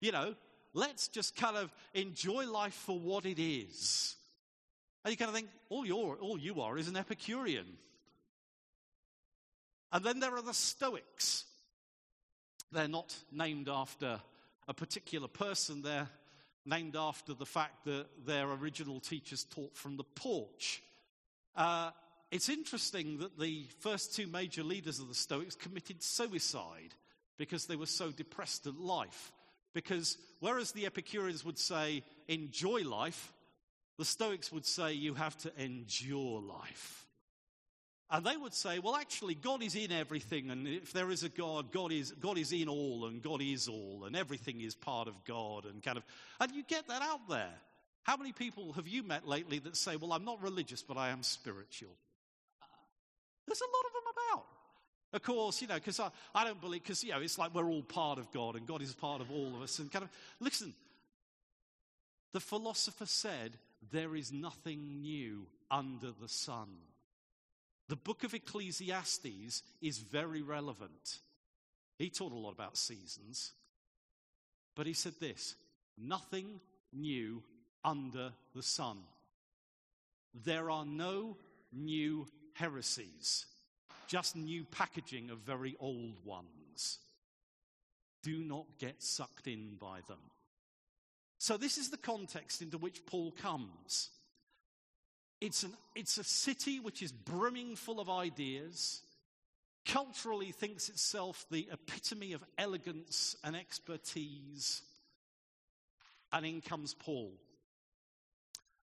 You 0.00 0.10
know, 0.10 0.34
let's 0.74 1.06
just 1.06 1.36
kind 1.36 1.56
of 1.56 1.72
enjoy 1.94 2.50
life 2.50 2.74
for 2.74 2.98
what 2.98 3.24
it 3.24 3.40
is. 3.40 4.16
And 5.04 5.12
you 5.12 5.16
kind 5.16 5.28
of 5.28 5.36
think, 5.36 5.48
all, 5.68 5.86
you're, 5.86 6.16
all 6.16 6.36
you 6.36 6.60
are 6.62 6.76
is 6.76 6.88
an 6.88 6.96
Epicurean. 6.96 7.64
And 9.92 10.04
then 10.04 10.18
there 10.18 10.34
are 10.34 10.42
the 10.42 10.52
Stoics. 10.52 11.44
They're 12.72 12.88
not 12.88 13.14
named 13.30 13.68
after 13.68 14.20
a 14.66 14.74
particular 14.74 15.28
person, 15.28 15.82
they're 15.82 16.08
named 16.64 16.96
after 16.96 17.34
the 17.34 17.46
fact 17.46 17.84
that 17.84 18.06
their 18.26 18.50
original 18.50 18.98
teachers 18.98 19.44
taught 19.44 19.76
from 19.76 19.96
the 19.96 20.02
porch. 20.02 20.82
Uh, 21.54 21.92
it's 22.30 22.48
interesting 22.48 23.18
that 23.18 23.38
the 23.38 23.66
first 23.80 24.14
two 24.14 24.26
major 24.26 24.62
leaders 24.62 24.98
of 24.98 25.08
the 25.08 25.14
Stoics 25.14 25.54
committed 25.54 26.02
suicide 26.02 26.94
because 27.38 27.66
they 27.66 27.76
were 27.76 27.86
so 27.86 28.10
depressed 28.10 28.66
at 28.66 28.78
life. 28.78 29.32
Because 29.74 30.16
whereas 30.40 30.72
the 30.72 30.86
Epicureans 30.86 31.44
would 31.44 31.58
say, 31.58 32.02
enjoy 32.28 32.82
life, 32.82 33.32
the 33.98 34.04
Stoics 34.04 34.50
would 34.50 34.66
say, 34.66 34.92
you 34.92 35.14
have 35.14 35.36
to 35.38 35.52
endure 35.58 36.40
life. 36.40 37.06
And 38.10 38.24
they 38.24 38.36
would 38.36 38.54
say, 38.54 38.78
well, 38.78 38.94
actually, 38.94 39.34
God 39.34 39.62
is 39.62 39.74
in 39.74 39.90
everything, 39.90 40.50
and 40.50 40.68
if 40.68 40.92
there 40.92 41.10
is 41.10 41.24
a 41.24 41.28
God, 41.28 41.72
God 41.72 41.90
is, 41.90 42.12
God 42.12 42.38
is 42.38 42.52
in 42.52 42.68
all, 42.68 43.06
and 43.06 43.20
God 43.20 43.42
is 43.42 43.66
all, 43.66 44.04
and 44.06 44.14
everything 44.14 44.60
is 44.60 44.76
part 44.76 45.08
of 45.08 45.24
God, 45.24 45.64
and 45.64 45.82
kind 45.82 45.98
of, 45.98 46.04
and 46.38 46.52
you 46.52 46.62
get 46.62 46.86
that 46.86 47.02
out 47.02 47.28
there. 47.28 47.52
How 48.04 48.16
many 48.16 48.30
people 48.30 48.72
have 48.74 48.86
you 48.86 49.02
met 49.02 49.26
lately 49.26 49.58
that 49.58 49.76
say, 49.76 49.96
well, 49.96 50.12
I'm 50.12 50.24
not 50.24 50.40
religious, 50.40 50.82
but 50.82 50.96
I 50.96 51.08
am 51.08 51.24
spiritual? 51.24 51.96
There's 53.46 53.60
a 53.60 53.64
lot 53.64 53.84
of 53.86 53.92
them 53.92 54.12
about. 54.12 54.44
Of 55.12 55.22
course, 55.22 55.62
you 55.62 55.68
know, 55.68 55.76
because 55.76 56.00
I, 56.00 56.10
I 56.34 56.44
don't 56.44 56.60
believe, 56.60 56.82
because, 56.82 57.02
you 57.04 57.12
know, 57.12 57.20
it's 57.20 57.38
like 57.38 57.54
we're 57.54 57.70
all 57.70 57.82
part 57.82 58.18
of 58.18 58.30
God 58.32 58.56
and 58.56 58.66
God 58.66 58.82
is 58.82 58.92
part 58.92 59.20
of 59.20 59.30
all 59.30 59.54
of 59.54 59.62
us. 59.62 59.78
And 59.78 59.90
kind 59.90 60.04
of, 60.04 60.10
listen, 60.40 60.74
the 62.32 62.40
philosopher 62.40 63.06
said, 63.06 63.56
there 63.92 64.16
is 64.16 64.32
nothing 64.32 65.00
new 65.00 65.46
under 65.70 66.10
the 66.20 66.28
sun. 66.28 66.68
The 67.88 67.96
book 67.96 68.24
of 68.24 68.34
Ecclesiastes 68.34 69.62
is 69.80 69.98
very 69.98 70.42
relevant. 70.42 71.18
He 71.98 72.10
taught 72.10 72.32
a 72.32 72.36
lot 72.36 72.52
about 72.52 72.76
seasons. 72.76 73.52
But 74.74 74.86
he 74.86 74.92
said 74.92 75.14
this 75.20 75.54
nothing 75.96 76.60
new 76.92 77.42
under 77.84 78.32
the 78.54 78.62
sun. 78.62 78.98
There 80.44 80.70
are 80.70 80.84
no 80.84 81.36
new 81.72 82.26
heresies, 82.56 83.46
just 84.06 84.36
new 84.36 84.64
packaging 84.64 85.30
of 85.30 85.38
very 85.38 85.76
old 85.80 86.24
ones. 86.24 86.98
Do 88.22 88.38
not 88.38 88.66
get 88.78 89.02
sucked 89.02 89.46
in 89.46 89.76
by 89.80 90.00
them. 90.08 90.18
So, 91.38 91.56
this 91.56 91.78
is 91.78 91.90
the 91.90 91.96
context 91.96 92.62
into 92.62 92.78
which 92.78 93.04
Paul 93.06 93.32
comes. 93.32 94.10
It's, 95.40 95.62
an, 95.64 95.72
it's 95.94 96.16
a 96.18 96.24
city 96.24 96.80
which 96.80 97.02
is 97.02 97.12
brimming 97.12 97.76
full 97.76 98.00
of 98.00 98.08
ideas, 98.08 99.02
culturally 99.84 100.50
thinks 100.50 100.88
itself 100.88 101.44
the 101.50 101.68
epitome 101.70 102.32
of 102.32 102.42
elegance 102.56 103.36
and 103.44 103.54
expertise. 103.54 104.82
And 106.32 106.46
in 106.46 106.62
comes 106.62 106.94
Paul. 106.94 107.34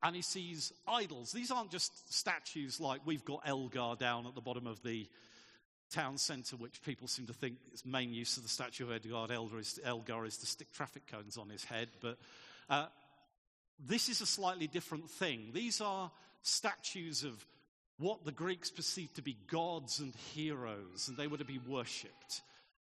And 0.03 0.15
he 0.15 0.21
sees 0.21 0.71
idols. 0.87 1.31
These 1.31 1.49
aren't 1.49 1.71
just 1.71 2.13
statues 2.13 2.79
like 2.79 3.01
we've 3.05 3.25
got 3.25 3.41
Elgar 3.45 3.95
down 3.97 4.27
at 4.27 4.35
the 4.35 4.41
bottom 4.41 4.67
of 4.67 4.81
the 4.83 5.07
town 5.91 6.17
centre, 6.17 6.55
which 6.55 6.81
people 6.83 7.07
seem 7.07 7.25
to 7.27 7.33
think 7.33 7.55
its 7.71 7.85
main 7.85 8.13
use 8.13 8.37
of 8.37 8.43
the 8.43 8.49
statue 8.49 8.83
of 8.83 8.91
Edgar 8.91 9.33
Elgar 9.33 9.59
is, 9.59 9.79
Elgar 9.83 10.25
is 10.25 10.37
to 10.37 10.45
stick 10.45 10.71
traffic 10.73 11.07
cones 11.07 11.37
on 11.37 11.49
his 11.49 11.63
head. 11.63 11.89
But 12.01 12.17
uh, 12.69 12.87
this 13.85 14.09
is 14.09 14.21
a 14.21 14.25
slightly 14.25 14.67
different 14.67 15.09
thing. 15.09 15.51
These 15.53 15.81
are 15.81 16.11
statues 16.41 17.23
of 17.23 17.45
what 17.99 18.25
the 18.25 18.31
Greeks 18.31 18.69
perceived 18.69 19.15
to 19.15 19.21
be 19.21 19.37
gods 19.49 19.99
and 19.99 20.13
heroes, 20.33 21.07
and 21.07 21.17
they 21.17 21.27
were 21.27 21.37
to 21.37 21.45
be 21.45 21.59
worshipped. 21.67 22.41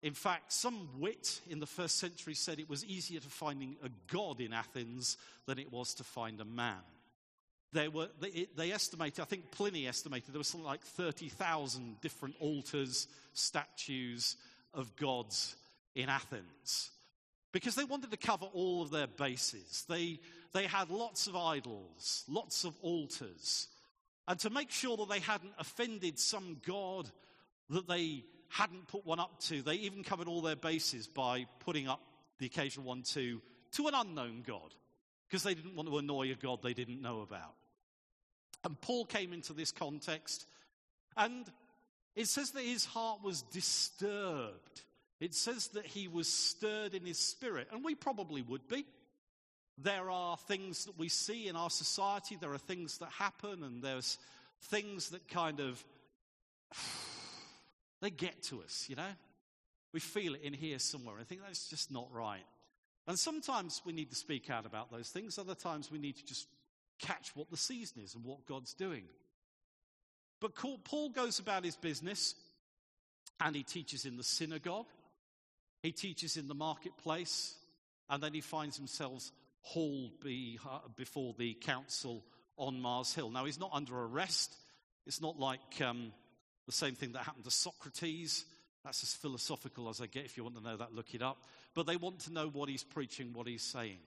In 0.03 0.15
fact, 0.15 0.53
some 0.53 0.89
wit 0.99 1.41
in 1.49 1.61
the 1.61 1.67
first 1.67 1.99
century 1.99 2.35
said 2.35 2.59
it 2.59 2.69
was 2.69 2.85
easier 2.85 3.21
to 3.21 3.29
find 3.29 3.77
a 3.83 3.89
god 4.13 4.41
in 4.41 4.53
Athens 4.53 5.17
than 5.47 5.59
it 5.59 5.73
was 5.73 5.95
to 5.95 6.05
find 6.05 6.41
a 6.41 6.45
man. 6.45 6.83
They, 7.73 7.89
were, 7.89 8.09
they, 8.21 8.47
they 8.57 8.73
estimated, 8.73 9.21
I 9.21 9.25
think 9.25 9.51
Pliny 9.51 9.87
estimated, 9.87 10.33
there 10.33 10.41
were 10.41 10.45
something 10.45 10.67
like 10.67 10.83
30,000 10.83 12.01
different 12.01 12.37
altars, 12.41 13.09
statues 13.33 14.37
of 14.73 14.95
gods 14.97 15.57
in 15.95 16.09
Athens. 16.09 16.91
Because 17.53 17.75
they 17.75 17.85
wanted 17.85 18.11
to 18.11 18.17
cover 18.17 18.47
all 18.47 18.83
of 18.83 18.91
their 18.91 19.07
bases. 19.07 19.85
They, 19.89 20.21
they 20.53 20.65
had 20.65 20.91
lots 20.91 21.27
of 21.27 21.37
idols, 21.37 22.25
lots 22.29 22.65
of 22.65 22.75
altars. 22.83 23.69
And 24.29 24.39
to 24.41 24.51
make 24.51 24.71
sure 24.71 24.97
that 24.97 25.09
they 25.09 25.21
hadn't 25.21 25.53
offended 25.59 26.19
some 26.19 26.61
god 26.67 27.11
that 27.71 27.89
they 27.89 28.25
hadn't 28.49 28.89
put 28.89 29.05
one 29.05 29.21
up 29.21 29.41
to, 29.41 29.63
they 29.63 29.75
even 29.75 30.05
covered 30.05 30.29
all 30.29 30.41
their 30.41 30.57
bases 30.57 31.07
by 31.07 31.47
putting 31.61 31.89
up 31.89 32.01
the 32.39 32.47
occasional 32.47 32.87
one 32.87 33.03
to, 33.03 33.41
to 33.73 33.89
an 33.89 33.95
unknown 33.95 34.43
god, 34.47 34.75
because 35.29 35.43
they 35.43 35.55
didn't 35.55 35.75
want 35.75 35.89
to 35.89 35.99
annoy 35.99 36.31
a 36.31 36.35
god 36.35 36.63
they 36.63 36.75
didn't 36.75 37.03
know 37.03 37.21
about. 37.21 37.55
And 38.65 38.81
Paul 38.81 39.05
came 39.05 39.33
into 39.33 39.53
this 39.53 39.73
context, 39.73 40.47
and 41.17 41.47
it 42.15 42.29
says 42.29 42.51
that 42.53 42.63
his 42.63 42.85
heart 42.85 43.21
was 43.23 43.43
disturbed. 43.43 44.83
It 45.21 45.35
says 45.35 45.69
that 45.69 45.87
he 45.87 46.09
was 46.09 46.29
stirred 46.29 46.95
in 46.95 47.05
his 47.05 47.19
spirit, 47.19 47.69
and 47.73 47.85
we 47.85 47.95
probably 47.95 48.43
would 48.43 48.69
be. 48.69 48.85
There 49.79 50.11
are 50.11 50.37
things 50.37 50.87
that 50.87 50.99
we 50.99 51.09
see 51.09 51.49
in 51.49 51.57
our 51.57 51.71
society, 51.71 52.37
there 52.41 52.53
are 52.53 52.59
things 52.59 52.99
that 52.99 53.11
happen, 53.11 53.63
and 53.63 53.83
there's 53.83 54.19
things 54.63 55.11
that 55.11 55.29
kind 55.29 55.61
of 55.61 55.85
they 58.01 58.11
get 58.11 58.43
to 58.45 58.63
us, 58.63 58.87
you 58.89 58.97
know? 58.97 59.13
We 59.93 60.01
feel 60.01 60.35
it 60.35 60.43
in 60.43 60.53
here 60.53 60.79
somewhere. 60.79 61.17
I 61.21 61.25
think 61.25 61.43
that's 61.43 61.69
just 61.69 61.91
not 61.91 62.09
right. 62.13 62.45
And 63.07 63.19
sometimes 63.19 63.83
we 63.85 63.93
need 63.93 64.11
to 64.11 64.17
speak 64.17 64.51
out 64.51 64.67
about 64.67 64.91
those 64.91 65.11
things, 65.11 65.39
other 65.39 65.55
times 65.55 65.91
we 65.91 65.99
need 65.99 66.17
to 66.17 66.25
just 66.25 66.49
catch 66.99 67.31
what 67.35 67.51
the 67.51 67.57
season 67.57 68.03
is 68.03 68.15
and 68.15 68.25
what 68.25 68.47
God's 68.47 68.75
doing. 68.75 69.05
But 70.41 70.55
Paul 70.55 71.11
goes 71.11 71.39
about 71.39 71.65
his 71.65 71.77
business 71.77 72.35
and 73.41 73.55
he 73.55 73.63
teaches 73.63 74.05
in 74.05 74.17
the 74.17 74.25
synagogue, 74.25 74.87
he 75.83 75.93
teaches 75.93 76.37
in 76.37 76.49
the 76.49 76.55
marketplace, 76.55 77.55
and 78.09 78.23
then 78.23 78.33
he 78.33 78.41
finds 78.41 78.77
himself 78.77 79.31
hauled 79.61 80.13
uh, 80.25 80.79
before 80.97 81.35
the 81.39 81.55
council 81.55 82.25
on 82.57 82.81
Mars 82.81 83.15
Hill. 83.15 83.31
Now, 83.31 83.45
he's 83.45 83.59
not 83.59 83.71
under 83.73 83.99
arrest. 83.99 84.55
It's 85.07 85.21
not 85.21 85.39
like 85.39 85.81
um, 85.85 86.13
the 86.67 86.73
same 86.73 86.95
thing 86.95 87.13
that 87.13 87.23
happened 87.23 87.45
to 87.45 87.51
Socrates. 87.51 88.45
That's 88.85 89.03
as 89.03 89.15
philosophical 89.15 89.89
as 89.89 90.01
I 90.01 90.07
get. 90.07 90.25
If 90.25 90.37
you 90.37 90.45
want 90.45 90.57
to 90.57 90.63
know 90.63 90.77
that, 90.77 90.95
look 90.95 91.15
it 91.15 91.23
up. 91.23 91.39
But 91.77 91.87
they 91.87 91.97
want 91.97 92.21
to 92.21 92.33
know 92.33 92.49
what 92.49 92.71
he's 92.71 92.83
preaching, 92.83 93.35
what 93.35 93.47
he's 93.47 93.63
saying. 93.63 93.99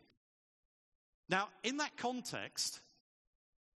Now, 1.30 1.50
in 1.64 1.78
that 1.78 1.96
context, 1.98 2.80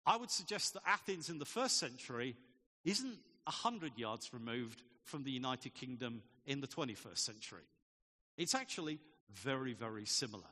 I 0.05 0.17
would 0.17 0.31
suggest 0.31 0.73
that 0.73 0.81
Athens 0.87 1.29
in 1.29 1.37
the 1.37 1.45
first 1.45 1.77
century 1.77 2.35
isn't 2.83 3.19
100 3.45 3.97
yards 3.97 4.33
removed 4.33 4.81
from 5.03 5.23
the 5.23 5.31
United 5.31 5.75
Kingdom 5.75 6.23
in 6.47 6.59
the 6.59 6.67
21st 6.67 7.19
century. 7.19 7.61
It's 8.35 8.55
actually 8.55 8.97
very, 9.31 9.73
very 9.73 10.05
similar. 10.05 10.49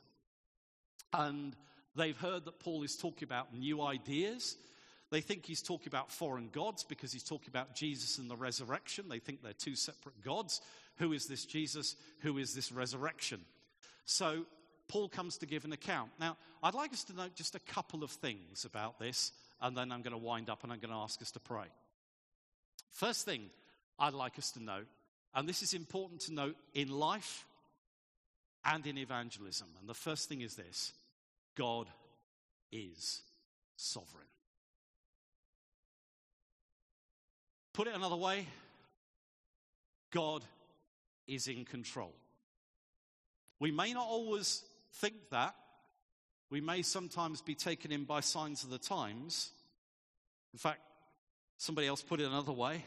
And 1.12 1.56
they've 1.96 2.16
heard 2.16 2.44
that 2.44 2.60
Paul 2.60 2.84
is 2.84 2.96
talking 2.96 3.24
about 3.24 3.52
new 3.52 3.82
ideas. 3.82 4.56
They 5.10 5.20
think 5.20 5.44
he's 5.44 5.62
talking 5.62 5.88
about 5.88 6.12
foreign 6.12 6.48
gods 6.48 6.84
because 6.84 7.12
he's 7.12 7.24
talking 7.24 7.48
about 7.48 7.74
Jesus 7.74 8.18
and 8.18 8.30
the 8.30 8.36
resurrection. 8.36 9.08
They 9.08 9.18
think 9.18 9.42
they're 9.42 9.52
two 9.52 9.74
separate 9.74 10.22
gods. 10.22 10.60
Who 11.02 11.12
is 11.12 11.26
this 11.26 11.44
Jesus? 11.44 11.96
Who 12.20 12.38
is 12.38 12.54
this 12.54 12.70
resurrection? 12.70 13.40
So 14.04 14.46
Paul 14.86 15.08
comes 15.08 15.36
to 15.38 15.46
give 15.46 15.64
an 15.64 15.72
account. 15.72 16.12
Now, 16.20 16.36
I'd 16.62 16.74
like 16.74 16.92
us 16.92 17.02
to 17.04 17.12
note 17.12 17.34
just 17.34 17.56
a 17.56 17.58
couple 17.58 18.04
of 18.04 18.12
things 18.12 18.64
about 18.64 19.00
this, 19.00 19.32
and 19.60 19.76
then 19.76 19.90
I'm 19.90 20.02
going 20.02 20.12
to 20.12 20.18
wind 20.18 20.48
up 20.48 20.62
and 20.62 20.72
I'm 20.72 20.78
going 20.78 20.92
to 20.92 21.00
ask 21.00 21.20
us 21.20 21.32
to 21.32 21.40
pray. 21.40 21.64
First 22.92 23.24
thing 23.24 23.50
I'd 23.98 24.14
like 24.14 24.38
us 24.38 24.52
to 24.52 24.62
note, 24.62 24.86
and 25.34 25.48
this 25.48 25.64
is 25.64 25.74
important 25.74 26.20
to 26.20 26.34
note 26.34 26.54
in 26.72 26.88
life 26.88 27.46
and 28.64 28.86
in 28.86 28.96
evangelism, 28.96 29.66
and 29.80 29.88
the 29.88 29.94
first 29.94 30.28
thing 30.28 30.40
is 30.40 30.54
this 30.54 30.92
God 31.56 31.88
is 32.70 33.22
sovereign. 33.74 34.28
Put 37.72 37.88
it 37.88 37.96
another 37.96 38.14
way 38.14 38.46
God 40.12 40.44
is 41.34 41.48
in 41.48 41.64
control. 41.64 42.14
We 43.58 43.70
may 43.70 43.92
not 43.92 44.06
always 44.06 44.62
think 44.94 45.14
that. 45.30 45.54
We 46.50 46.60
may 46.60 46.82
sometimes 46.82 47.40
be 47.40 47.54
taken 47.54 47.92
in 47.92 48.04
by 48.04 48.20
signs 48.20 48.64
of 48.64 48.70
the 48.70 48.78
times. 48.78 49.50
In 50.52 50.58
fact, 50.58 50.80
somebody 51.56 51.86
else 51.86 52.02
put 52.02 52.20
it 52.20 52.26
another 52.26 52.52
way. 52.52 52.84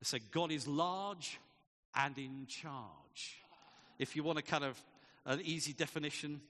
They 0.00 0.04
said, 0.04 0.22
God 0.32 0.50
is 0.50 0.66
large 0.66 1.38
and 1.94 2.16
in 2.18 2.46
charge. 2.46 3.38
If 3.98 4.16
you 4.16 4.24
want 4.24 4.38
a 4.38 4.42
kind 4.42 4.64
of 4.64 4.82
an 5.24 5.40
easy 5.44 5.72
definition 5.72 6.40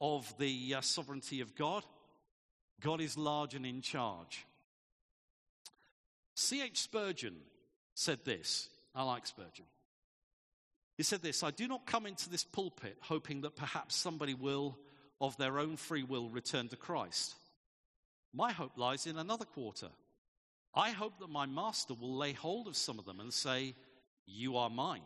of 0.00 0.32
the 0.38 0.74
uh, 0.74 0.80
sovereignty 0.82 1.40
of 1.40 1.54
God, 1.54 1.84
God 2.80 3.00
is 3.00 3.16
large 3.16 3.54
and 3.54 3.64
in 3.64 3.80
charge. 3.80 4.44
C.H. 6.34 6.78
Spurgeon 6.80 7.36
said 7.94 8.24
this. 8.24 8.68
I 8.94 9.02
like 9.04 9.26
Spurgeon. 9.26 9.66
He 11.00 11.04
said 11.04 11.22
this 11.22 11.42
I 11.42 11.50
do 11.50 11.66
not 11.66 11.86
come 11.86 12.04
into 12.04 12.28
this 12.28 12.44
pulpit 12.44 12.98
hoping 13.00 13.40
that 13.40 13.56
perhaps 13.56 13.96
somebody 13.96 14.34
will, 14.34 14.78
of 15.18 15.34
their 15.38 15.58
own 15.58 15.78
free 15.78 16.02
will, 16.02 16.28
return 16.28 16.68
to 16.68 16.76
Christ. 16.76 17.36
My 18.34 18.52
hope 18.52 18.76
lies 18.76 19.06
in 19.06 19.16
another 19.16 19.46
quarter. 19.46 19.88
I 20.74 20.90
hope 20.90 21.18
that 21.20 21.30
my 21.30 21.46
master 21.46 21.94
will 21.94 22.18
lay 22.18 22.34
hold 22.34 22.68
of 22.68 22.76
some 22.76 22.98
of 22.98 23.06
them 23.06 23.18
and 23.18 23.32
say, 23.32 23.76
You 24.26 24.58
are 24.58 24.68
mine, 24.68 25.00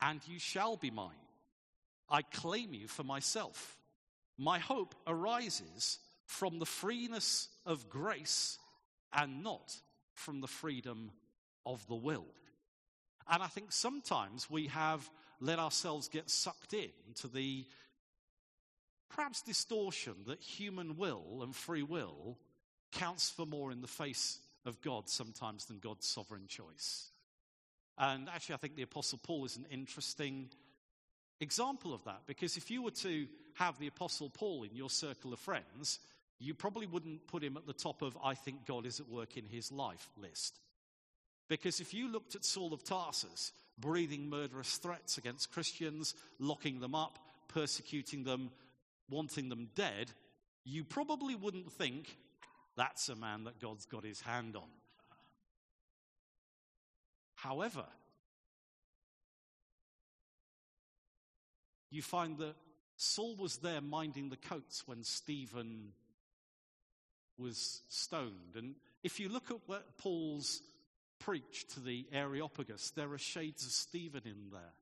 and 0.00 0.20
you 0.26 0.40
shall 0.40 0.76
be 0.76 0.90
mine. 0.90 1.22
I 2.10 2.22
claim 2.22 2.74
you 2.74 2.88
for 2.88 3.04
myself. 3.04 3.78
My 4.36 4.58
hope 4.58 4.96
arises 5.06 6.00
from 6.26 6.58
the 6.58 6.66
freeness 6.66 7.46
of 7.64 7.88
grace 7.88 8.58
and 9.12 9.44
not 9.44 9.76
from 10.14 10.40
the 10.40 10.48
freedom 10.48 11.12
of 11.64 11.86
the 11.86 11.94
will. 11.94 12.26
And 13.28 13.42
I 13.42 13.46
think 13.46 13.72
sometimes 13.72 14.50
we 14.50 14.68
have 14.68 15.08
let 15.40 15.58
ourselves 15.58 16.08
get 16.08 16.30
sucked 16.30 16.72
in 16.72 16.90
to 17.16 17.28
the 17.28 17.66
perhaps 19.10 19.42
distortion 19.42 20.14
that 20.26 20.40
human 20.40 20.96
will 20.96 21.42
and 21.42 21.54
free 21.54 21.82
will 21.82 22.38
counts 22.92 23.30
for 23.30 23.46
more 23.46 23.70
in 23.70 23.80
the 23.80 23.86
face 23.86 24.38
of 24.64 24.80
God 24.80 25.08
sometimes 25.08 25.66
than 25.66 25.78
God's 25.78 26.06
sovereign 26.06 26.46
choice. 26.46 27.10
And 27.98 28.28
actually, 28.28 28.54
I 28.54 28.58
think 28.58 28.76
the 28.76 28.82
Apostle 28.82 29.18
Paul 29.22 29.44
is 29.44 29.56
an 29.56 29.66
interesting 29.70 30.48
example 31.40 31.94
of 31.94 32.04
that 32.04 32.22
because 32.26 32.56
if 32.56 32.70
you 32.70 32.82
were 32.82 32.92
to 32.92 33.26
have 33.54 33.78
the 33.78 33.88
Apostle 33.88 34.30
Paul 34.30 34.62
in 34.62 34.74
your 34.74 34.90
circle 34.90 35.32
of 35.32 35.38
friends, 35.38 35.98
you 36.38 36.54
probably 36.54 36.86
wouldn't 36.86 37.26
put 37.26 37.42
him 37.42 37.56
at 37.56 37.66
the 37.66 37.72
top 37.72 38.02
of, 38.02 38.16
I 38.22 38.34
think 38.34 38.66
God 38.66 38.86
is 38.86 39.00
at 39.00 39.08
work 39.08 39.36
in 39.36 39.44
his 39.44 39.72
life 39.72 40.08
list. 40.16 40.60
Because 41.48 41.80
if 41.80 41.94
you 41.94 42.10
looked 42.10 42.34
at 42.34 42.44
Saul 42.44 42.74
of 42.74 42.84
Tarsus, 42.84 43.52
breathing 43.78 44.28
murderous 44.28 44.76
threats 44.76 45.18
against 45.18 45.52
Christians, 45.52 46.14
locking 46.38 46.80
them 46.80 46.94
up, 46.94 47.18
persecuting 47.48 48.24
them, 48.24 48.50
wanting 49.08 49.48
them 49.48 49.70
dead, 49.74 50.12
you 50.64 50.84
probably 50.84 51.34
wouldn't 51.34 51.72
think 51.72 52.16
that's 52.76 53.08
a 53.08 53.16
man 53.16 53.44
that 53.44 53.60
God's 53.60 53.86
got 53.86 54.04
his 54.04 54.20
hand 54.20 54.56
on. 54.56 54.68
However, 57.34 57.84
you 61.90 62.02
find 62.02 62.36
that 62.38 62.56
Saul 62.96 63.36
was 63.36 63.58
there 63.58 63.80
minding 63.80 64.28
the 64.28 64.36
coats 64.36 64.82
when 64.86 65.02
Stephen 65.04 65.92
was 67.38 67.82
stoned. 67.88 68.56
And 68.56 68.74
if 69.02 69.20
you 69.20 69.28
look 69.28 69.50
at 69.50 69.58
what 69.66 69.96
Paul's 69.98 70.60
preached 71.18 71.70
to 71.74 71.80
the 71.80 72.06
Areopagus, 72.12 72.90
there 72.90 73.12
are 73.12 73.18
shades 73.18 73.64
of 73.64 73.72
Stephen 73.72 74.22
in 74.24 74.50
there. 74.52 74.74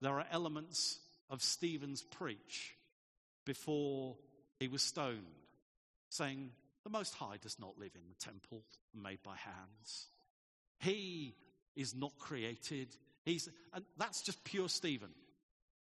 There 0.00 0.18
are 0.18 0.26
elements 0.30 0.98
of 1.30 1.42
Stephen's 1.42 2.02
preach 2.02 2.76
before 3.44 4.16
he 4.58 4.68
was 4.68 4.82
stoned, 4.82 5.22
saying, 6.08 6.50
The 6.84 6.90
Most 6.90 7.14
High 7.14 7.38
does 7.40 7.58
not 7.58 7.78
live 7.78 7.92
in 7.94 8.02
the 8.08 8.24
temple 8.24 8.62
made 8.94 9.22
by 9.22 9.36
hands. 9.36 10.06
He 10.80 11.34
is 11.74 11.94
not 11.94 12.18
created. 12.18 12.88
He's, 13.24 13.48
and 13.72 13.84
that's 13.96 14.22
just 14.22 14.44
pure 14.44 14.68
Stephen. 14.68 15.10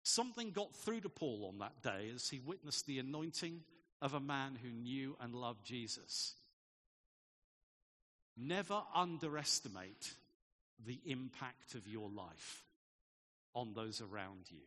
Something 0.04 0.51
got 0.51 0.75
through 0.75 1.01
to 1.01 1.10
Paul 1.10 1.49
on 1.51 1.60
that 1.60 1.82
day 1.82 2.12
as 2.13 2.30
he 2.30 2.39
witnessed 2.39 2.86
the 2.86 2.99
anointing 2.99 3.62
of 4.01 4.13
a 4.13 4.19
man 4.19 4.58
who 4.62 4.69
knew 4.69 5.17
and 5.19 5.34
loved 5.34 5.65
Jesus. 5.65 6.36
Never 8.38 8.82
underestimate 8.93 10.13
the 10.86 11.00
impact 11.06 11.76
of 11.76 11.88
your 11.88 12.10
life 12.10 12.63
on 13.54 13.74
those 13.74 14.02
around 14.02 14.50
you, 14.50 14.60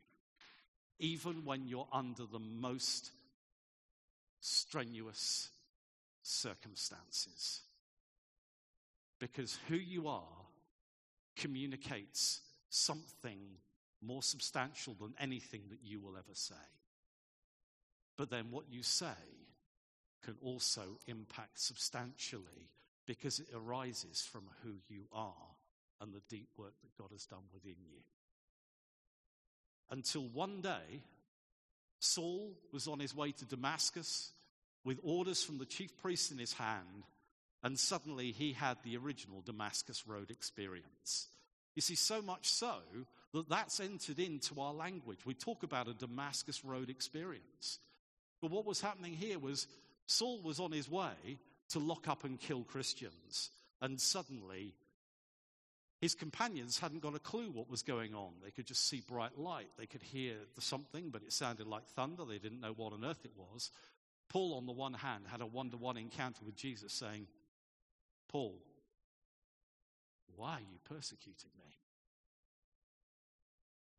even 0.98 1.44
when 1.44 1.68
you're 1.68 1.88
under 1.92 2.24
the 2.24 2.38
most 2.38 3.11
strenuous 4.40 5.50
circumstances. 6.22 7.61
Because 9.18 9.59
who 9.68 9.76
you 9.76 10.09
are 10.09 10.22
communicates 11.37 12.40
something 12.70 13.38
more 14.00 14.22
substantial 14.22 14.94
than 15.00 15.14
anything 15.20 15.62
that 15.70 15.81
you 15.83 16.00
will 16.00 16.16
ever 16.16 16.35
say. 16.35 16.54
But 18.16 18.31
then 18.31 18.46
what 18.50 18.64
you 18.70 18.83
say 18.83 19.07
can 20.24 20.37
also 20.42 20.83
impact 21.07 21.61
substantially 21.61 22.70
because 23.08 23.40
it 23.40 23.48
arises 23.56 24.28
from 24.30 24.42
who 24.62 24.74
you 24.90 25.04
are 25.12 25.32
and 26.00 26.12
the 26.12 26.20
deep 26.28 26.50
work 26.58 26.74
that 26.82 27.02
God 27.02 27.10
has 27.10 27.24
done 27.24 27.42
within 27.54 27.76
you. 27.90 28.02
Until 29.90 30.28
one 30.28 30.60
day, 30.60 31.02
Saul 32.00 32.52
was 32.70 32.86
on 32.86 33.00
his 33.00 33.16
way 33.16 33.32
to 33.32 33.46
Damascus 33.46 34.30
with 34.84 35.00
orders 35.02 35.42
from 35.42 35.56
the 35.56 35.64
chief 35.64 35.96
priest 35.96 36.30
in 36.30 36.38
his 36.38 36.52
hand, 36.52 37.06
and 37.62 37.78
suddenly 37.78 38.30
he 38.30 38.52
had 38.52 38.76
the 38.84 38.98
original 38.98 39.40
Damascus 39.40 40.06
Road 40.06 40.30
experience. 40.30 41.28
You 41.74 41.80
see, 41.80 41.94
so 41.94 42.20
much 42.20 42.46
so 42.46 42.74
that 43.32 43.48
that's 43.48 43.80
entered 43.80 44.18
into 44.18 44.60
our 44.60 44.74
language. 44.74 45.24
We 45.24 45.34
talk 45.34 45.62
about 45.62 45.88
a 45.88 45.94
Damascus 45.94 46.62
Road 46.62 46.90
experience. 46.90 47.78
But 48.42 48.50
what 48.50 48.66
was 48.66 48.82
happening 48.82 49.14
here 49.14 49.38
was 49.38 49.66
Saul 50.06 50.42
was 50.42 50.60
on 50.60 50.72
his 50.72 50.90
way 50.90 51.38
to 51.70 51.78
lock 51.78 52.09
up 52.09 52.24
and 52.24 52.40
kill 52.40 52.62
Christians, 52.62 53.50
and 53.81 54.00
suddenly 54.00 54.74
his 56.00 56.14
companions 56.14 56.78
hadn't 56.78 57.02
got 57.02 57.16
a 57.16 57.20
clue 57.20 57.50
what 57.50 57.68
was 57.68 57.83
going 57.83 58.14
on. 58.14 58.31
They 58.42 58.52
could 58.52 58.66
just 58.66 58.88
see 58.88 59.02
bright 59.07 59.37
light. 59.37 59.68
They 59.76 59.87
could 59.87 60.02
hear 60.02 60.35
something, 60.61 61.11
but 61.11 61.22
it 61.22 61.33
sounded 61.33 61.66
like 61.66 61.87
thunder. 61.88 62.24
They 62.24 62.38
didn't 62.38 62.61
know 62.61 62.72
what 62.76 62.92
on 62.92 63.04
earth 63.04 63.24
it 63.24 63.33
was. 63.37 63.70
Paul, 64.28 64.54
on 64.54 64.66
the 64.66 64.72
one 64.72 64.94
hand, 64.94 65.24
had 65.28 65.40
a 65.40 65.46
one 65.46 65.70
to 65.70 65.76
one 65.76 65.96
encounter 65.96 66.44
with 66.44 66.54
Jesus 66.54 66.92
saying, 66.92 67.26
Paul, 68.28 68.54
why 70.37 70.54
are 70.54 70.61
you 70.61 70.78
persecuting 70.88 71.50
me? 71.59 71.74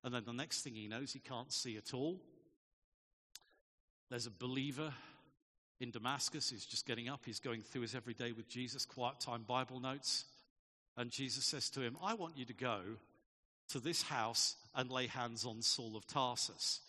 And 0.04 0.14
then 0.14 0.24
the 0.26 0.32
next 0.32 0.62
thing 0.62 0.76
he 0.76 0.88
knows, 0.88 1.12
he 1.12 1.20
can't 1.20 1.52
see 1.52 1.76
at 1.76 1.94
all. 1.94 2.22
There's 4.10 4.28
a 4.28 4.32
believer 4.32 4.94
in 5.80 5.92
Damascus 5.92 6.50
who's 6.50 6.66
just 6.66 6.86
getting 6.86 7.10
up. 7.10 7.22
He's 7.26 7.40
going 7.40 7.62
through 7.62 7.82
his 7.82 7.96
everyday 7.96 8.32
with 8.32 8.50
Jesus, 8.50 8.86
quiet 8.86 9.20
time 9.20 9.44
Bible 9.48 9.80
notes. 9.80 10.26
And 10.98 11.10
Jesus 11.10 11.46
says 11.46 11.70
to 11.72 11.82
him, 11.82 11.98
I 12.04 12.14
want 12.14 12.38
you 12.38 12.46
to 12.46 12.54
go 12.54 12.80
to 13.70 13.80
this 13.80 14.02
house 14.02 14.56
and 14.76 14.92
lay 14.92 15.08
hands 15.08 15.46
on 15.46 15.62
Saul 15.62 15.96
of 15.96 16.06
Tarsus. 16.08 16.82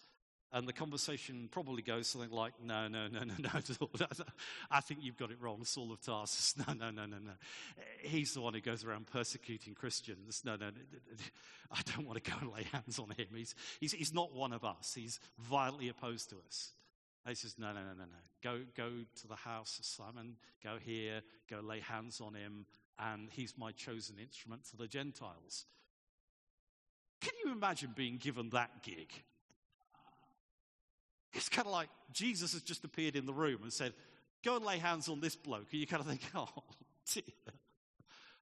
And 0.52 0.66
the 0.66 0.72
conversation 0.72 1.48
probably 1.52 1.82
goes 1.82 2.08
something 2.08 2.32
like, 2.32 2.54
No, 2.60 2.88
no, 2.88 3.06
no, 3.06 3.20
no, 3.20 3.34
no. 3.38 3.50
I 4.70 4.80
think 4.80 5.00
you've 5.00 5.16
got 5.16 5.30
it 5.30 5.36
wrong, 5.40 5.64
Saul 5.64 5.92
of 5.92 6.00
Tarsus. 6.00 6.56
No, 6.66 6.72
no, 6.72 6.90
no, 6.90 7.06
no, 7.06 7.18
no. 7.18 7.32
He's 8.00 8.34
the 8.34 8.40
one 8.40 8.54
who 8.54 8.60
goes 8.60 8.84
around 8.84 9.06
persecuting 9.06 9.74
Christians. 9.74 10.42
No, 10.44 10.56
no, 10.56 10.66
no. 10.66 11.16
I 11.70 11.80
don't 11.94 12.04
want 12.04 12.22
to 12.22 12.30
go 12.30 12.36
and 12.40 12.50
lay 12.52 12.64
hands 12.64 12.98
on 12.98 13.10
him. 13.10 13.28
He's, 13.32 13.54
he's, 13.78 13.92
he's 13.92 14.12
not 14.12 14.34
one 14.34 14.52
of 14.52 14.64
us, 14.64 14.92
he's 14.94 15.20
violently 15.38 15.88
opposed 15.88 16.30
to 16.30 16.36
us. 16.48 16.72
And 17.24 17.30
he 17.30 17.34
says, 17.34 17.56
No, 17.58 17.68
no, 17.68 17.80
no, 17.80 17.92
no, 17.96 18.04
no. 18.04 18.20
Go, 18.42 18.60
go 18.76 18.90
to 19.20 19.28
the 19.28 19.36
house 19.36 19.78
of 19.78 19.84
Simon, 19.84 20.36
go 20.62 20.76
here, 20.80 21.22
go 21.48 21.60
lay 21.60 21.80
hands 21.80 22.20
on 22.20 22.34
him, 22.34 22.66
and 22.98 23.28
he's 23.30 23.54
my 23.58 23.72
chosen 23.72 24.16
instrument 24.18 24.64
for 24.64 24.76
the 24.76 24.86
Gentiles. 24.86 25.66
Can 27.20 27.32
you 27.44 27.52
imagine 27.52 27.92
being 27.94 28.16
given 28.16 28.50
that 28.50 28.82
gig? 28.82 29.12
It's 31.32 31.48
kind 31.48 31.66
of 31.66 31.72
like 31.72 31.88
Jesus 32.12 32.54
has 32.54 32.62
just 32.62 32.84
appeared 32.84 33.14
in 33.14 33.26
the 33.26 33.32
room 33.32 33.60
and 33.62 33.72
said, 33.72 33.92
Go 34.42 34.56
and 34.56 34.64
lay 34.64 34.78
hands 34.78 35.08
on 35.08 35.20
this 35.20 35.36
bloke. 35.36 35.66
And 35.70 35.80
you 35.80 35.86
kind 35.86 36.00
of 36.00 36.08
think, 36.08 36.22
Oh, 36.34 36.48
dear. 37.12 37.22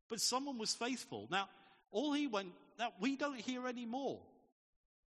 But 0.08 0.20
someone 0.20 0.58
was 0.58 0.74
faithful. 0.74 1.26
Now, 1.30 1.48
all 1.90 2.12
he 2.12 2.26
went, 2.26 2.52
now 2.78 2.92
we 3.00 3.16
don't 3.16 3.40
hear 3.40 3.66
any 3.66 3.84
more 3.84 4.20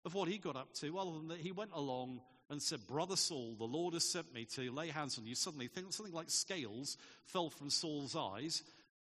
of 0.04 0.14
what 0.14 0.28
he 0.28 0.38
got 0.38 0.56
up 0.56 0.74
to, 0.74 0.98
other 0.98 1.12
than 1.12 1.28
that 1.28 1.38
he 1.38 1.52
went 1.52 1.70
along 1.72 2.20
and 2.50 2.60
said, 2.60 2.86
Brother 2.86 3.16
Saul, 3.16 3.54
the 3.56 3.64
Lord 3.64 3.94
has 3.94 4.04
sent 4.04 4.34
me 4.34 4.44
to 4.56 4.72
lay 4.72 4.88
hands 4.88 5.16
on 5.16 5.26
you. 5.26 5.36
Suddenly, 5.36 5.70
something 5.90 6.12
like 6.12 6.28
scales 6.30 6.96
fell 7.26 7.48
from 7.48 7.70
Saul's 7.70 8.16
eyes, 8.16 8.62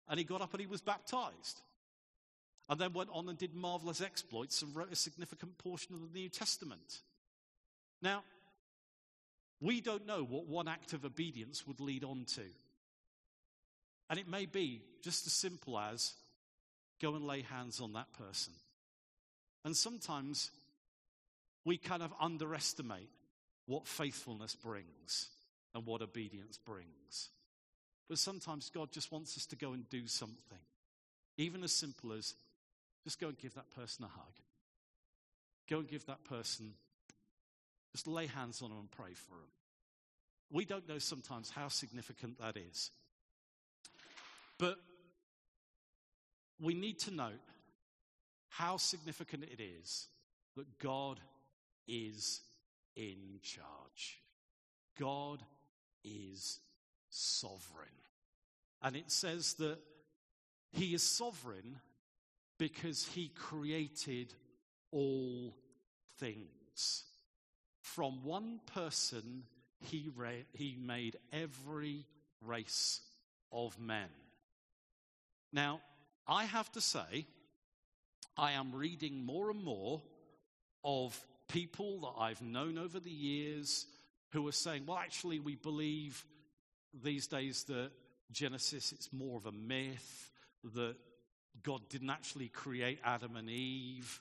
and 0.09 0.19
he 0.19 0.25
got 0.25 0.41
up 0.41 0.53
and 0.53 0.59
he 0.59 0.67
was 0.67 0.81
baptized. 0.81 1.61
And 2.67 2.79
then 2.79 2.93
went 2.93 3.09
on 3.11 3.29
and 3.29 3.37
did 3.37 3.55
marvelous 3.55 4.01
exploits 4.01 4.61
and 4.61 4.75
wrote 4.75 4.91
a 4.91 4.95
significant 4.95 5.57
portion 5.57 5.95
of 5.95 6.01
the 6.01 6.19
New 6.19 6.29
Testament. 6.29 6.99
Now, 8.01 8.23
we 9.61 9.81
don't 9.81 10.05
know 10.05 10.23
what 10.23 10.45
one 10.45 10.67
act 10.67 10.93
of 10.93 11.03
obedience 11.03 11.65
would 11.65 11.79
lead 11.79 12.03
on 12.03 12.25
to. 12.35 12.43
And 14.09 14.19
it 14.19 14.27
may 14.27 14.45
be 14.45 14.81
just 15.01 15.25
as 15.25 15.33
simple 15.33 15.79
as 15.79 16.13
go 17.01 17.15
and 17.15 17.25
lay 17.25 17.41
hands 17.41 17.79
on 17.81 17.93
that 17.93 18.11
person. 18.13 18.53
And 19.65 19.75
sometimes 19.75 20.51
we 21.65 21.77
kind 21.77 22.03
of 22.03 22.13
underestimate 22.19 23.09
what 23.69 23.87
faithfulness 23.87 24.55
brings 24.55 25.29
and 25.75 25.85
what 25.85 26.01
obedience 26.01 26.57
brings. 26.57 27.29
But 28.09 28.17
sometimes 28.17 28.71
God 28.71 28.91
just 28.91 29.11
wants 29.11 29.37
us 29.37 29.45
to 29.45 29.55
go 29.55 29.73
and 29.73 29.87
do 29.91 30.07
something, 30.07 30.57
even 31.37 31.63
as 31.63 31.71
simple 31.71 32.11
as 32.11 32.33
just 33.03 33.19
go 33.19 33.27
and 33.27 33.37
give 33.37 33.53
that 33.53 33.69
person 33.69 34.05
a 34.05 34.07
hug. 34.07 34.33
Go 35.69 35.77
and 35.77 35.87
give 35.87 36.03
that 36.07 36.23
person, 36.23 36.73
just 37.91 38.07
lay 38.07 38.25
hands 38.25 38.63
on 38.63 38.69
them 38.69 38.79
and 38.79 38.89
pray 38.89 39.13
for 39.13 39.35
them. 39.35 39.51
We 40.51 40.65
don't 40.65 40.89
know 40.89 40.97
sometimes 40.97 41.51
how 41.51 41.67
significant 41.67 42.39
that 42.39 42.57
is. 42.57 42.89
But 44.57 44.77
we 46.59 46.73
need 46.73 46.97
to 47.01 47.13
note 47.13 47.39
how 48.49 48.77
significant 48.77 49.43
it 49.43 49.61
is 49.61 50.07
that 50.57 50.79
God 50.79 51.19
is 51.87 52.41
in 52.99 53.39
charge. 53.41 54.21
God 54.99 55.41
is 56.03 56.59
sovereign. 57.09 57.87
And 58.81 58.95
it 58.95 59.09
says 59.09 59.53
that 59.55 59.79
he 60.71 60.93
is 60.93 61.01
sovereign 61.01 61.77
because 62.57 63.05
he 63.05 63.29
created 63.29 64.33
all 64.91 65.55
things. 66.19 67.05
From 67.81 68.23
one 68.23 68.59
person, 68.73 69.43
he, 69.79 70.09
ra- 70.15 70.45
he 70.53 70.77
made 70.79 71.17
every 71.31 72.05
race 72.45 72.99
of 73.51 73.79
men. 73.79 74.09
Now, 75.53 75.79
I 76.27 76.43
have 76.43 76.71
to 76.73 76.81
say, 76.81 77.25
I 78.37 78.51
am 78.51 78.75
reading 78.75 79.25
more 79.25 79.49
and 79.49 79.63
more 79.63 80.01
of 80.83 81.19
people 81.49 81.99
that 82.01 82.21
I've 82.21 82.41
known 82.41 82.77
over 82.77 82.99
the 82.99 83.11
years 83.11 83.85
who 84.31 84.47
are 84.47 84.53
saying, 84.53 84.85
well, 84.85 84.97
actually, 84.97 85.39
we 85.39 85.55
believe 85.55 86.23
these 87.03 87.27
days 87.27 87.63
that 87.65 87.91
Genesis, 88.31 88.91
it's 88.91 89.11
more 89.11 89.37
of 89.37 89.45
a 89.45 89.51
myth, 89.51 90.31
that 90.75 90.95
God 91.63 91.81
didn't 91.89 92.09
actually 92.09 92.47
create 92.47 92.99
Adam 93.03 93.35
and 93.35 93.49
Eve. 93.49 94.19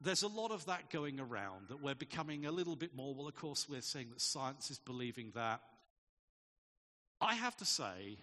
There's 0.00 0.22
a 0.22 0.28
lot 0.28 0.50
of 0.50 0.66
that 0.66 0.90
going 0.90 1.20
around 1.20 1.68
that 1.68 1.82
we're 1.82 1.94
becoming 1.94 2.44
a 2.44 2.52
little 2.52 2.76
bit 2.76 2.94
more. 2.94 3.14
Well, 3.14 3.28
of 3.28 3.34
course, 3.34 3.66
we're 3.68 3.80
saying 3.80 4.08
that 4.10 4.20
science 4.20 4.70
is 4.70 4.78
believing 4.78 5.32
that. 5.34 5.60
I 7.20 7.34
have 7.34 7.56
to 7.58 7.64
say 7.64 8.18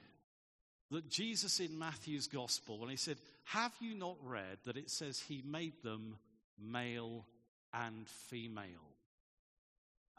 that 0.91 1.09
Jesus 1.09 1.59
in 1.59 1.79
Matthew's 1.79 2.27
gospel, 2.27 2.77
when 2.77 2.89
he 2.89 2.97
said, 2.97 3.17
Have 3.45 3.73
you 3.79 3.95
not 3.95 4.17
read 4.21 4.59
that 4.65 4.77
it 4.77 4.91
says 4.91 5.19
he 5.19 5.41
made 5.43 5.81
them 5.83 6.17
male 6.61 7.25
and 7.73 8.07
female? 8.07 8.93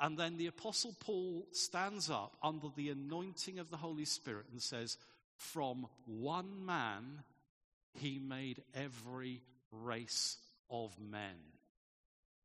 And 0.00 0.18
then 0.18 0.36
the 0.36 0.48
Apostle 0.48 0.94
Paul 1.00 1.46
stands 1.52 2.10
up 2.10 2.36
under 2.42 2.68
the 2.74 2.90
anointing 2.90 3.58
of 3.58 3.70
the 3.70 3.76
Holy 3.76 4.04
Spirit 4.04 4.46
and 4.50 4.60
says, 4.60 4.98
From 5.36 5.86
one 6.06 6.66
man 6.66 7.22
he 7.94 8.18
made 8.18 8.62
every 8.74 9.40
race 9.70 10.36
of 10.68 10.98
men. 10.98 11.36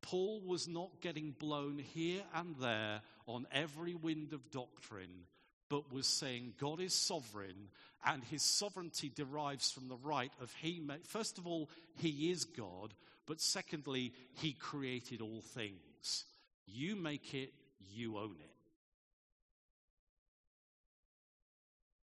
Paul 0.01 0.41
was 0.45 0.68
not 0.68 1.01
getting 1.01 1.32
blown 1.32 1.80
here 1.80 2.22
and 2.34 2.55
there 2.60 3.01
on 3.28 3.47
every 3.51 3.95
wind 3.95 4.34
of 4.34 4.51
doctrine, 4.51 5.26
but 5.70 5.91
was 5.91 6.07
saying 6.07 6.53
God 6.60 6.80
is 6.80 6.93
sovereign 6.93 7.70
and 8.05 8.24
his 8.24 8.41
sovereignty 8.41 9.12
derives 9.14 9.72
from 9.72 9.88
the 9.88 9.97
right 9.97 10.32
of 10.41 10.53
he 10.62 10.80
made, 10.80 11.05
first 11.05 11.38
of 11.38 11.45
all 11.45 11.70
he 11.95 12.32
is 12.32 12.45
God 12.45 12.93
but 13.30 13.39
secondly 13.39 14.11
he 14.34 14.53
created 14.53 15.21
all 15.21 15.41
things. 15.41 16.25
You 16.65 16.95
make 16.95 17.34
it 17.36 17.53
you 17.93 18.17
own 18.17 18.36
it. 18.39 18.49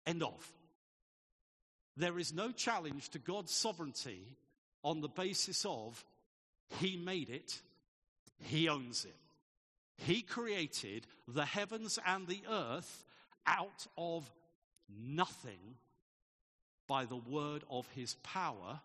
End 0.10 0.22
of. 0.22 0.54
There 1.98 2.20
is 2.20 2.34
no 2.34 2.52
challenge 2.52 3.10
to 3.10 3.20
God's 3.20 3.52
sovereignty 3.52 4.38
on 4.84 5.02
the 5.02 5.10
basis 5.10 5.66
of 5.66 6.06
he 6.80 6.96
made 6.96 7.32
it 7.32 7.60
he 8.40 8.70
owns 8.70 9.04
it. 9.04 9.16
He 10.06 10.22
created 10.22 11.08
the 11.28 11.46
heavens 11.46 11.98
and 12.06 12.28
the 12.28 12.44
earth 12.48 13.04
out 13.48 13.88
of 13.98 14.32
nothing 14.88 15.78
by 16.88 17.06
the 17.06 17.16
word 17.16 17.64
of 17.70 17.88
his 17.96 18.14
power, 18.22 18.82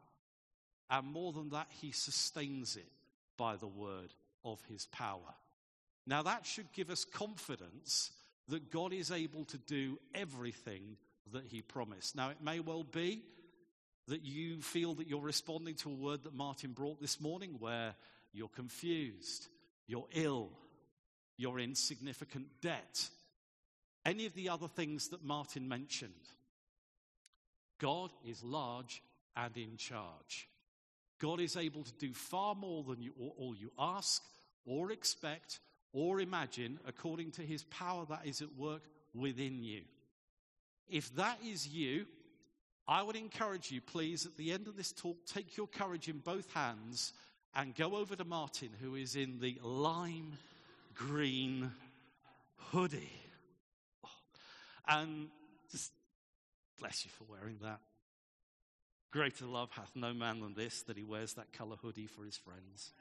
and 0.93 1.07
more 1.07 1.33
than 1.33 1.49
that, 1.49 1.69
he 1.81 1.91
sustains 1.91 2.77
it 2.77 2.93
by 3.39 3.57
the 3.57 3.67
word 3.67 4.13
of 4.45 4.63
his 4.69 4.85
power. 4.87 5.35
Now, 6.07 6.23
that 6.23 6.45
should 6.45 6.71
give 6.75 6.91
us 6.91 7.07
confidence 7.07 8.11
that 8.49 8.71
God 8.71 8.93
is 8.93 9.11
able 9.11 9.47
to 9.47 9.57
do 9.57 9.99
everything 10.15 10.99
that 11.33 11.47
he 11.47 11.63
promised. 11.63 12.15
Now, 12.15 12.29
it 12.29 12.43
may 12.45 12.61
well 12.61 12.85
be 12.85 13.23
that 14.09 14.23
you 14.23 14.61
feel 14.61 14.95
that 14.95 15.09
you're 15.09 15.21
responding 15.21 15.77
to 15.77 15.89
a 15.89 15.95
word 15.95 16.25
that 16.25 16.35
Martin 16.35 16.73
brought 16.73 17.01
this 17.01 17.21
morning 17.21 17.57
where 17.59 17.95
you're 18.35 18.49
confused, 18.49 19.47
you're 19.87 20.09
ill, 20.13 20.51
you're 21.39 21.59
in 21.59 21.75
significant 21.75 22.49
debt, 22.61 23.09
any 24.05 24.27
of 24.27 24.35
the 24.35 24.51
other 24.51 24.69
things 24.69 25.09
that 25.09 25.25
Martin 25.25 25.69
mentioned. 25.69 26.13
God 27.79 28.11
is 28.29 28.43
large 28.43 29.03
and 29.35 29.57
in 29.57 29.79
charge. 29.79 30.49
God 31.23 31.41
is 31.41 31.57
able 31.57 31.85
to 31.85 31.93
do 32.01 32.13
far 32.13 32.57
more 32.57 32.83
than 32.83 33.01
you, 33.01 33.13
all 33.17 33.55
you 33.57 33.71
ask 33.79 34.23
or 34.67 34.91
expect 34.91 35.61
or 35.93 36.21
imagine 36.21 36.81
according 36.85 37.31
to 37.33 37.43
his 37.43 37.63
power 37.65 38.05
that 38.09 38.23
is 38.27 38.43
at 38.43 38.57
work 38.57 38.83
within 39.15 39.63
you. 39.63 39.83
If 40.89 41.15
that 41.15 41.39
is 41.47 41.69
you, 41.69 42.07
I 42.89 43.05
would 43.05 43.15
encourage 43.15 43.71
you, 43.71 43.81
please, 43.81 44.27
at 44.27 44.37
the 44.37 44.51
end 44.51 44.67
of 44.67 44.77
this 44.77 44.91
talk, 44.91 45.17
take 45.25 45.57
your 45.57 45.69
courage 45.69 46.09
in 46.09 46.19
both 46.19 46.53
hands 46.53 47.13
and 47.55 47.75
go 47.75 47.95
over 47.97 48.17
to 48.17 48.25
Martin, 48.25 48.71
who 48.81 48.97
is 48.97 49.15
in 49.15 49.39
the 49.39 49.61
lime 49.63 50.33
green 50.95 51.71
hoodie. 52.57 53.13
Oh, 54.05 54.09
and 54.89 55.29
just 55.71 55.93
bless 56.81 57.05
you 57.05 57.13
for 57.17 57.25
wearing 57.31 57.59
that. 57.63 57.79
Greater 59.13 59.45
love 59.45 59.71
hath 59.73 59.91
no 59.95 60.15
man 60.15 60.41
than 60.41 60.55
this, 60.55 60.83
that 60.83 60.97
he 60.97 61.05
wears 61.05 61.35
that 61.35 61.53
color 61.53 61.77
hoodie 61.83 62.07
for 62.07 62.25
his 62.25 62.37
friends. 62.39 62.93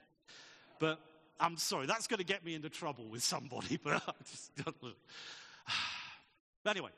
But 0.78 1.00
I'm 1.40 1.58
sorry, 1.58 1.88
that's 1.88 2.08
going 2.08 2.20
to 2.20 2.26
get 2.26 2.46
me 2.46 2.54
into 2.54 2.70
trouble 2.70 3.06
with 3.08 3.24
somebody, 3.24 3.78
but 3.84 4.04
I 4.08 4.14
just 4.30 4.56
don't. 4.56 4.76
But 6.64 6.78
anyway, 6.78 6.92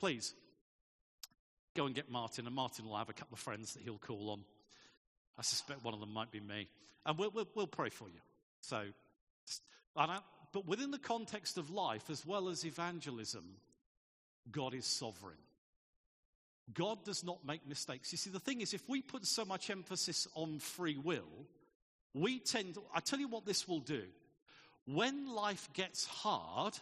please 0.00 0.34
go 1.76 1.86
and 1.86 1.94
get 1.94 2.10
Martin, 2.10 2.46
and 2.46 2.54
Martin 2.56 2.84
will 2.84 2.96
have 2.96 3.08
a 3.08 3.12
couple 3.12 3.34
of 3.34 3.38
friends 3.38 3.74
that 3.74 3.84
he'll 3.84 3.96
call 3.96 4.30
on. 4.30 4.40
I 5.38 5.42
suspect 5.42 5.84
one 5.84 5.94
of 5.94 6.00
them 6.00 6.12
might 6.12 6.32
be 6.32 6.40
me. 6.40 6.68
And 7.06 7.16
we'll, 7.16 7.30
we'll, 7.30 7.46
we'll 7.54 7.68
pray 7.68 7.90
for 7.90 8.08
you. 8.08 8.18
So, 8.60 8.86
but 9.94 10.66
within 10.66 10.90
the 10.90 10.98
context 10.98 11.58
of 11.58 11.70
life 11.70 12.10
as 12.10 12.26
well 12.26 12.48
as 12.48 12.64
evangelism, 12.64 13.44
God 14.50 14.74
is 14.74 14.84
sovereign. 14.84 15.38
God 16.74 17.04
does 17.04 17.24
not 17.24 17.46
make 17.46 17.66
mistakes. 17.66 18.12
You 18.12 18.18
see, 18.18 18.30
the 18.30 18.40
thing 18.40 18.60
is, 18.60 18.74
if 18.74 18.88
we 18.88 19.00
put 19.00 19.26
so 19.26 19.44
much 19.44 19.70
emphasis 19.70 20.28
on 20.34 20.58
free 20.58 20.98
will, 20.98 21.46
we 22.14 22.38
tend 22.38 22.74
to, 22.74 22.82
I 22.94 23.00
tell 23.00 23.18
you 23.18 23.28
what 23.28 23.46
this 23.46 23.66
will 23.66 23.80
do. 23.80 24.02
When 24.86 25.32
life 25.32 25.68
gets 25.72 26.06
hard, 26.06 26.74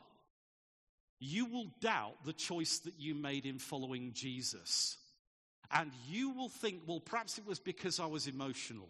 you 1.19 1.47
will 1.47 1.67
doubt 1.81 2.25
the 2.25 2.33
choice 2.33 2.79
that 2.81 2.95
you 2.99 3.15
made 3.15 3.47
in 3.47 3.59
following 3.59 4.13
Jesus. 4.13 4.97
And 5.71 5.91
you 6.09 6.31
will 6.31 6.49
think, 6.49 6.83
well, 6.87 7.01
perhaps 7.01 7.39
it 7.39 7.47
was 7.47 7.59
because 7.59 7.99
I 7.99 8.07
was 8.07 8.27
emotional. 8.29 8.89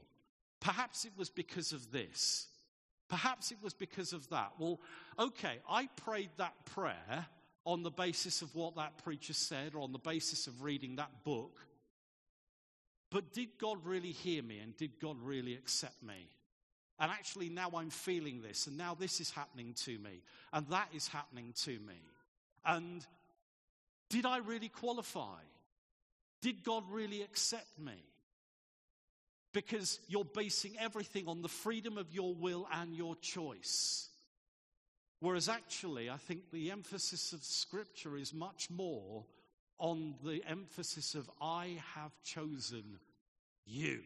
Perhaps 0.60 1.04
it 1.04 1.12
was 1.16 1.30
because 1.30 1.72
of 1.72 1.90
this. 1.92 2.48
Perhaps 3.08 3.52
it 3.52 3.58
was 3.62 3.72
because 3.72 4.12
of 4.12 4.28
that. 4.30 4.52
Well, 4.58 4.80
okay, 5.18 5.58
I 5.68 5.88
prayed 5.96 6.30
that 6.38 6.54
prayer 6.66 7.26
on 7.66 7.82
the 7.82 7.90
basis 7.90 8.40
of 8.40 8.54
what 8.54 8.76
that 8.76 8.96
preacher 9.04 9.34
said 9.34 9.74
or 9.74 9.80
on 9.80 9.92
the 9.92 9.98
basis 9.98 10.46
of 10.46 10.62
reading 10.62 10.96
that 10.96 11.24
book. 11.24 11.58
But 13.10 13.32
did 13.32 13.58
God 13.60 13.84
really 13.84 14.12
hear 14.12 14.42
me 14.42 14.60
and 14.60 14.74
did 14.76 15.00
God 15.00 15.16
really 15.22 15.54
accept 15.54 16.00
me? 16.02 16.30
And 16.98 17.10
actually, 17.10 17.50
now 17.50 17.70
I'm 17.76 17.90
feeling 17.90 18.40
this, 18.40 18.68
and 18.68 18.78
now 18.78 18.94
this 18.94 19.20
is 19.20 19.30
happening 19.30 19.74
to 19.84 19.98
me, 19.98 20.22
and 20.52 20.66
that 20.68 20.88
is 20.94 21.08
happening 21.08 21.52
to 21.64 21.72
me. 21.72 22.00
And 22.64 23.04
did 24.08 24.24
I 24.24 24.38
really 24.38 24.70
qualify? 24.70 25.40
Did 26.40 26.64
God 26.64 26.84
really 26.90 27.20
accept 27.20 27.78
me? 27.78 28.02
Because 29.52 30.00
you're 30.08 30.24
basing 30.24 30.72
everything 30.80 31.28
on 31.28 31.42
the 31.42 31.48
freedom 31.48 31.98
of 31.98 32.12
your 32.12 32.34
will 32.34 32.66
and 32.72 32.94
your 32.94 33.14
choice. 33.16 34.08
Whereas 35.20 35.48
actually, 35.48 36.10
I 36.10 36.16
think 36.16 36.50
the 36.50 36.70
emphasis 36.70 37.32
of 37.32 37.42
Scripture 37.42 38.16
is 38.16 38.34
much 38.34 38.68
more 38.70 39.24
on 39.78 40.14
the 40.24 40.42
emphasis 40.46 41.14
of 41.14 41.30
I 41.40 41.78
have 41.94 42.12
chosen 42.22 42.98
you. 43.64 44.00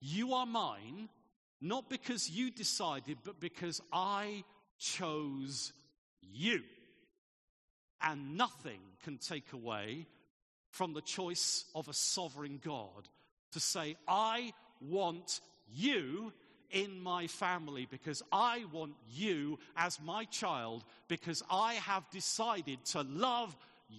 You 0.00 0.34
are 0.34 0.46
mine, 0.46 1.08
not 1.60 1.88
because 1.88 2.28
you 2.28 2.50
decided, 2.50 3.18
but 3.24 3.40
because 3.40 3.80
I 3.92 4.44
chose 4.78 5.72
you. 6.20 6.62
And 8.00 8.36
nothing 8.36 8.80
can 9.04 9.18
take 9.18 9.52
away 9.52 10.06
from 10.70 10.92
the 10.92 11.02
choice 11.02 11.66
of 11.74 11.88
a 11.88 11.94
sovereign 11.94 12.60
God 12.64 13.08
to 13.52 13.60
say, 13.60 13.96
I 14.08 14.52
want 14.80 15.40
you 15.72 16.32
in 16.72 17.00
my 17.00 17.26
family 17.26 17.86
because 17.90 18.22
I 18.32 18.64
want 18.72 18.94
you 19.14 19.58
as 19.76 20.00
my 20.00 20.24
child 20.24 20.84
because 21.08 21.42
I 21.50 21.74
have 21.74 22.08
decided 22.10 22.84
to 22.86 23.02
love 23.02 23.56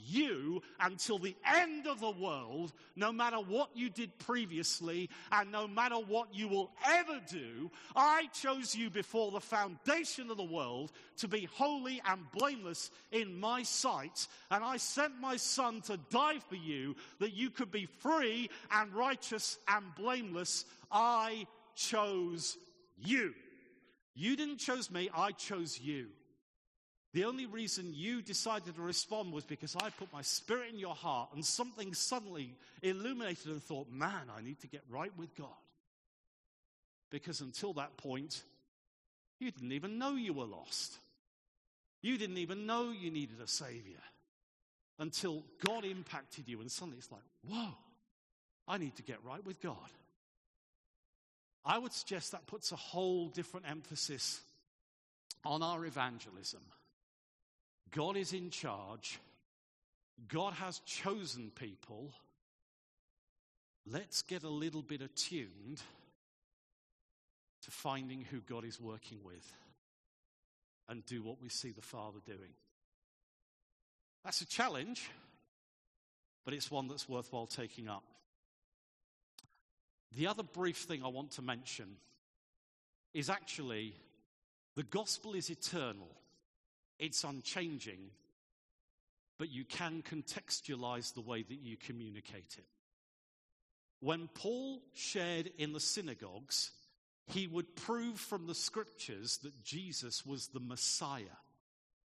you 0.07 0.61
until 0.79 1.19
the 1.19 1.35
end 1.45 1.87
of 1.87 1.99
the 1.99 2.11
world, 2.11 2.73
no 2.95 3.11
matter 3.11 3.37
what 3.37 3.69
you 3.75 3.89
did 3.89 4.17
previously 4.19 5.09
and 5.31 5.51
no 5.51 5.67
matter 5.67 5.95
what 5.95 6.33
you 6.33 6.47
will 6.47 6.71
ever 6.85 7.19
do. 7.29 7.69
I 7.95 8.27
chose 8.33 8.75
you 8.75 8.89
before 8.89 9.31
the 9.31 9.39
foundation 9.39 10.31
of 10.31 10.37
the 10.37 10.43
world 10.43 10.91
to 11.17 11.27
be 11.27 11.47
holy 11.53 12.01
and 12.05 12.21
blameless 12.31 12.91
in 13.11 13.39
my 13.39 13.63
sight, 13.63 14.27
and 14.49 14.63
I 14.63 14.77
sent 14.77 15.19
my 15.19 15.37
son 15.37 15.81
to 15.81 15.97
die 16.09 16.39
for 16.49 16.55
you 16.55 16.95
that 17.19 17.33
you 17.33 17.49
could 17.49 17.71
be 17.71 17.85
free 17.99 18.49
and 18.71 18.93
righteous 18.93 19.57
and 19.67 19.85
blameless. 19.95 20.65
I 20.91 21.47
chose 21.75 22.57
you. 22.97 23.33
You 24.15 24.35
didn't 24.35 24.57
choose 24.57 24.91
me, 24.91 25.09
I 25.15 25.31
chose 25.31 25.79
you. 25.79 26.07
The 27.13 27.25
only 27.25 27.45
reason 27.45 27.93
you 27.93 28.23
decided 28.23 28.75
to 28.75 28.81
respond 28.81 29.33
was 29.33 29.43
because 29.43 29.75
I 29.75 29.89
put 29.91 30.11
my 30.11 30.23
spirit 30.23 30.71
in 30.73 30.79
your 30.79 30.95
heart 30.95 31.29
and 31.33 31.45
something 31.45 31.93
suddenly 31.93 32.55
illuminated 32.81 33.47
and 33.47 33.61
thought, 33.61 33.91
man, 33.91 34.31
I 34.35 34.41
need 34.41 34.59
to 34.61 34.67
get 34.67 34.81
right 34.89 35.11
with 35.17 35.35
God. 35.35 35.47
Because 37.11 37.41
until 37.41 37.73
that 37.73 37.97
point, 37.97 38.41
you 39.39 39.51
didn't 39.51 39.73
even 39.73 39.99
know 39.99 40.15
you 40.15 40.33
were 40.33 40.45
lost. 40.45 40.97
You 42.01 42.17
didn't 42.17 42.37
even 42.37 42.65
know 42.65 42.91
you 42.91 43.11
needed 43.11 43.39
a 43.43 43.47
Savior 43.47 44.01
until 44.97 45.43
God 45.65 45.85
impacted 45.85 46.47
you, 46.47 46.61
and 46.61 46.71
suddenly 46.71 46.97
it's 46.97 47.11
like, 47.11 47.21
whoa, 47.47 47.75
I 48.67 48.79
need 48.79 48.95
to 48.95 49.03
get 49.03 49.17
right 49.23 49.43
with 49.45 49.61
God. 49.61 49.77
I 51.65 51.77
would 51.77 51.93
suggest 51.93 52.31
that 52.31 52.45
puts 52.45 52.71
a 52.71 52.75
whole 52.75 53.29
different 53.29 53.65
emphasis 53.69 54.41
on 55.45 55.63
our 55.63 55.85
evangelism. 55.85 56.61
God 57.91 58.17
is 58.17 58.33
in 58.33 58.49
charge. 58.49 59.19
God 60.27 60.53
has 60.53 60.79
chosen 60.79 61.51
people. 61.55 62.11
Let's 63.85 64.21
get 64.21 64.43
a 64.43 64.49
little 64.49 64.81
bit 64.81 65.01
attuned 65.01 65.81
to 67.63 67.71
finding 67.71 68.21
who 68.21 68.39
God 68.41 68.65
is 68.65 68.79
working 68.79 69.19
with 69.23 69.53
and 70.89 71.05
do 71.05 71.23
what 71.23 71.41
we 71.41 71.49
see 71.49 71.71
the 71.71 71.81
Father 71.81 72.19
doing. 72.25 72.53
That's 74.23 74.41
a 74.41 74.47
challenge, 74.47 75.09
but 76.45 76.53
it's 76.53 76.71
one 76.71 76.87
that's 76.87 77.07
worthwhile 77.07 77.47
taking 77.47 77.87
up. 77.87 78.03
The 80.15 80.27
other 80.27 80.43
brief 80.43 80.77
thing 80.77 81.03
I 81.03 81.07
want 81.07 81.31
to 81.31 81.41
mention 81.41 81.97
is 83.13 83.29
actually 83.29 83.95
the 84.75 84.83
gospel 84.83 85.33
is 85.33 85.49
eternal, 85.49 86.09
it's 86.99 87.23
unchanging, 87.23 88.11
but 89.39 89.49
you 89.49 89.65
can 89.65 90.03
contextualize 90.03 91.13
the 91.13 91.21
way 91.21 91.43
that 91.43 91.59
you 91.61 91.77
communicate 91.77 92.55
it. 92.57 92.65
When 94.01 94.27
Paul 94.33 94.81
shared 94.93 95.49
in 95.57 95.73
the 95.73 95.79
synagogues, 95.79 96.71
he 97.27 97.47
would 97.47 97.75
prove 97.75 98.19
from 98.19 98.47
the 98.47 98.55
scriptures 98.55 99.37
that 99.39 99.63
Jesus 99.63 100.25
was 100.25 100.47
the 100.47 100.59
Messiah, 100.59 101.39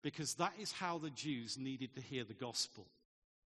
because 0.03 0.35
that 0.35 0.53
is 0.61 0.71
how 0.71 0.99
the 0.99 1.11
Jews 1.11 1.59
needed 1.59 1.95
to 1.95 2.01
hear 2.01 2.25
the 2.25 2.35
gospel. 2.35 2.87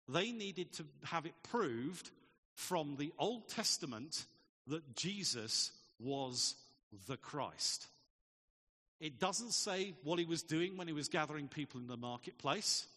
They 0.10 0.32
needed 0.32 0.74
to 0.74 0.86
have 1.04 1.26
it 1.26 1.36
proved 1.44 2.10
from 2.56 2.98
the 2.98 3.14
Old 3.18 3.48
Testament 3.48 4.26
that 4.68 4.96
Jesus 4.96 5.72
was 6.00 6.56
the 7.08 7.18
Christ. 7.18 7.88
It 9.00 9.20
doesn't 9.20 9.52
say 9.52 9.94
what 10.04 10.20
he 10.20 10.26
was 10.26 10.44
doing 10.44 10.78
when 10.78 10.88
he 10.88 10.94
was 10.94 11.10
gathering 11.10 11.48
people 11.48 11.80
in 11.82 11.88
the 11.88 11.98
marketplace. 11.98 12.88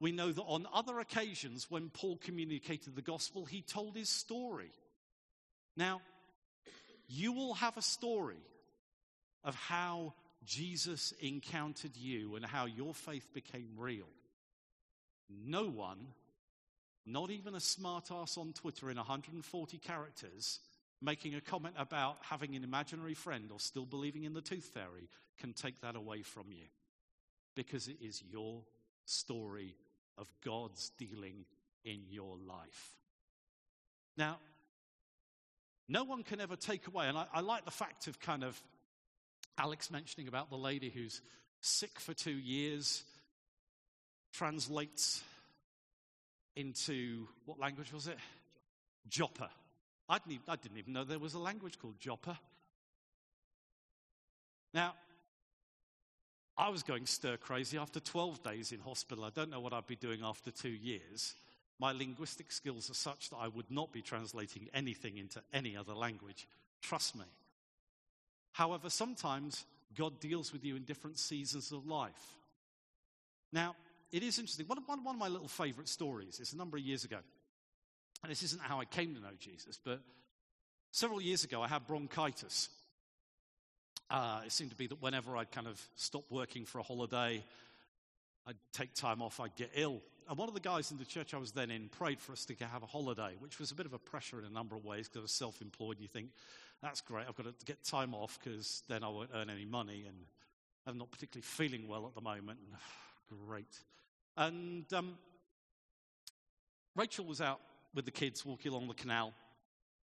We 0.00 0.12
know 0.12 0.32
that 0.32 0.42
on 0.42 0.66
other 0.72 0.98
occasions, 0.98 1.70
when 1.70 1.90
Paul 1.90 2.16
communicated 2.16 2.96
the 2.96 3.02
gospel, 3.02 3.44
he 3.44 3.60
told 3.60 3.94
his 3.94 4.08
story. 4.08 4.72
Now, 5.76 6.00
you 7.06 7.32
will 7.32 7.54
have 7.54 7.76
a 7.76 7.82
story 7.82 8.42
of 9.44 9.54
how 9.54 10.14
Jesus 10.44 11.12
encountered 11.20 11.96
you 11.96 12.36
and 12.36 12.44
how 12.44 12.64
your 12.64 12.94
faith 12.94 13.28
became 13.34 13.68
real. 13.76 14.08
No 15.28 15.68
one, 15.68 15.98
not 17.04 17.30
even 17.30 17.54
a 17.54 17.58
smartass 17.58 18.38
on 18.38 18.52
Twitter 18.52 18.90
in 18.90 18.96
140 18.96 19.78
characters, 19.78 20.60
making 21.02 21.34
a 21.34 21.40
comment 21.40 21.74
about 21.78 22.16
having 22.22 22.54
an 22.56 22.64
imaginary 22.64 23.14
friend 23.14 23.50
or 23.52 23.58
still 23.58 23.86
believing 23.86 24.24
in 24.24 24.34
the 24.34 24.40
tooth 24.40 24.70
fairy 24.74 25.08
can 25.38 25.52
take 25.52 25.80
that 25.80 25.96
away 25.96 26.22
from 26.22 26.46
you. 26.50 26.66
Because 27.54 27.88
it 27.88 27.96
is 28.00 28.22
your 28.30 28.62
story 29.06 29.76
of 30.18 30.28
God's 30.44 30.90
dealing 30.98 31.44
in 31.84 32.02
your 32.10 32.36
life. 32.46 32.94
Now, 34.16 34.38
no 35.88 36.04
one 36.04 36.22
can 36.22 36.40
ever 36.40 36.56
take 36.56 36.86
away, 36.86 37.08
and 37.08 37.16
I, 37.16 37.26
I 37.32 37.40
like 37.40 37.64
the 37.64 37.70
fact 37.70 38.06
of 38.06 38.20
kind 38.20 38.44
of 38.44 38.60
Alex 39.58 39.90
mentioning 39.90 40.28
about 40.28 40.50
the 40.50 40.56
lady 40.56 40.90
who's 40.90 41.20
sick 41.60 41.98
for 41.98 42.14
two 42.14 42.30
years, 42.30 43.02
translates 44.32 45.22
into 46.56 47.26
what 47.44 47.58
language 47.58 47.92
was 47.92 48.06
it? 48.06 48.18
Joppa. 49.08 49.50
I 50.10 50.18
didn't, 50.18 50.32
even, 50.32 50.44
I 50.48 50.56
didn't 50.56 50.78
even 50.78 50.92
know 50.92 51.04
there 51.04 51.20
was 51.20 51.34
a 51.34 51.38
language 51.38 51.78
called 51.78 52.00
Joppa. 52.00 52.36
Now, 54.74 54.94
I 56.58 56.68
was 56.68 56.82
going 56.82 57.06
stir 57.06 57.36
crazy 57.36 57.78
after 57.78 58.00
12 58.00 58.42
days 58.42 58.72
in 58.72 58.80
hospital. 58.80 59.24
I 59.24 59.30
don't 59.30 59.50
know 59.50 59.60
what 59.60 59.72
I'd 59.72 59.86
be 59.86 59.94
doing 59.94 60.20
after 60.24 60.50
two 60.50 60.68
years. 60.68 61.36
My 61.78 61.92
linguistic 61.92 62.50
skills 62.50 62.90
are 62.90 62.94
such 62.94 63.30
that 63.30 63.36
I 63.36 63.46
would 63.46 63.70
not 63.70 63.92
be 63.92 64.02
translating 64.02 64.68
anything 64.74 65.16
into 65.16 65.40
any 65.54 65.76
other 65.76 65.94
language. 65.94 66.48
Trust 66.82 67.14
me. 67.14 67.24
However, 68.50 68.90
sometimes 68.90 69.64
God 69.96 70.18
deals 70.18 70.52
with 70.52 70.64
you 70.64 70.74
in 70.74 70.82
different 70.82 71.18
seasons 71.18 71.70
of 71.70 71.86
life. 71.86 72.36
Now, 73.52 73.76
it 74.10 74.24
is 74.24 74.40
interesting. 74.40 74.66
One, 74.66 74.78
one, 74.86 75.04
one 75.04 75.14
of 75.14 75.20
my 75.20 75.28
little 75.28 75.48
favorite 75.48 75.88
stories 75.88 76.40
is 76.40 76.52
a 76.52 76.56
number 76.56 76.76
of 76.76 76.82
years 76.82 77.04
ago 77.04 77.18
and 78.22 78.30
this 78.30 78.42
isn't 78.42 78.60
how 78.60 78.80
I 78.80 78.84
came 78.84 79.14
to 79.14 79.20
know 79.20 79.34
Jesus, 79.38 79.78
but 79.82 80.00
several 80.90 81.20
years 81.20 81.44
ago 81.44 81.62
I 81.62 81.68
had 81.68 81.86
bronchitis. 81.86 82.68
Uh, 84.10 84.40
it 84.44 84.52
seemed 84.52 84.70
to 84.70 84.76
be 84.76 84.88
that 84.88 85.00
whenever 85.00 85.36
I'd 85.36 85.52
kind 85.52 85.66
of 85.66 85.80
stop 85.96 86.24
working 86.30 86.64
for 86.64 86.80
a 86.80 86.82
holiday, 86.82 87.42
I'd 88.46 88.56
take 88.72 88.94
time 88.94 89.22
off, 89.22 89.40
I'd 89.40 89.54
get 89.54 89.70
ill. 89.74 90.00
And 90.28 90.38
one 90.38 90.48
of 90.48 90.54
the 90.54 90.60
guys 90.60 90.90
in 90.90 90.98
the 90.98 91.04
church 91.04 91.34
I 91.34 91.38
was 91.38 91.52
then 91.52 91.70
in 91.70 91.88
prayed 91.88 92.20
for 92.20 92.32
us 92.32 92.44
to 92.46 92.54
have 92.64 92.82
a 92.82 92.86
holiday, 92.86 93.34
which 93.38 93.58
was 93.58 93.70
a 93.70 93.74
bit 93.74 93.86
of 93.86 93.92
a 93.92 93.98
pressure 93.98 94.38
in 94.38 94.44
a 94.44 94.50
number 94.50 94.76
of 94.76 94.84
ways 94.84 95.08
because 95.08 95.20
I 95.20 95.22
was 95.22 95.32
self 95.32 95.60
employed 95.62 95.96
you 96.00 96.08
think, 96.08 96.30
that's 96.82 97.00
great, 97.00 97.26
I've 97.28 97.36
got 97.36 97.46
to 97.46 97.66
get 97.66 97.82
time 97.84 98.14
off 98.14 98.38
because 98.42 98.82
then 98.88 99.04
I 99.04 99.08
won't 99.08 99.30
earn 99.34 99.50
any 99.50 99.64
money 99.64 100.04
and 100.06 100.16
I'm 100.86 100.98
not 100.98 101.10
particularly 101.10 101.42
feeling 101.42 101.88
well 101.88 102.06
at 102.06 102.14
the 102.14 102.20
moment. 102.20 102.58
great. 103.46 103.76
And 104.36 104.90
um, 104.92 105.18
Rachel 106.96 107.24
was 107.24 107.40
out 107.40 107.60
with 107.94 108.04
the 108.04 108.10
kids 108.10 108.44
walking 108.44 108.72
along 108.72 108.88
the 108.88 108.94
canal. 108.94 109.32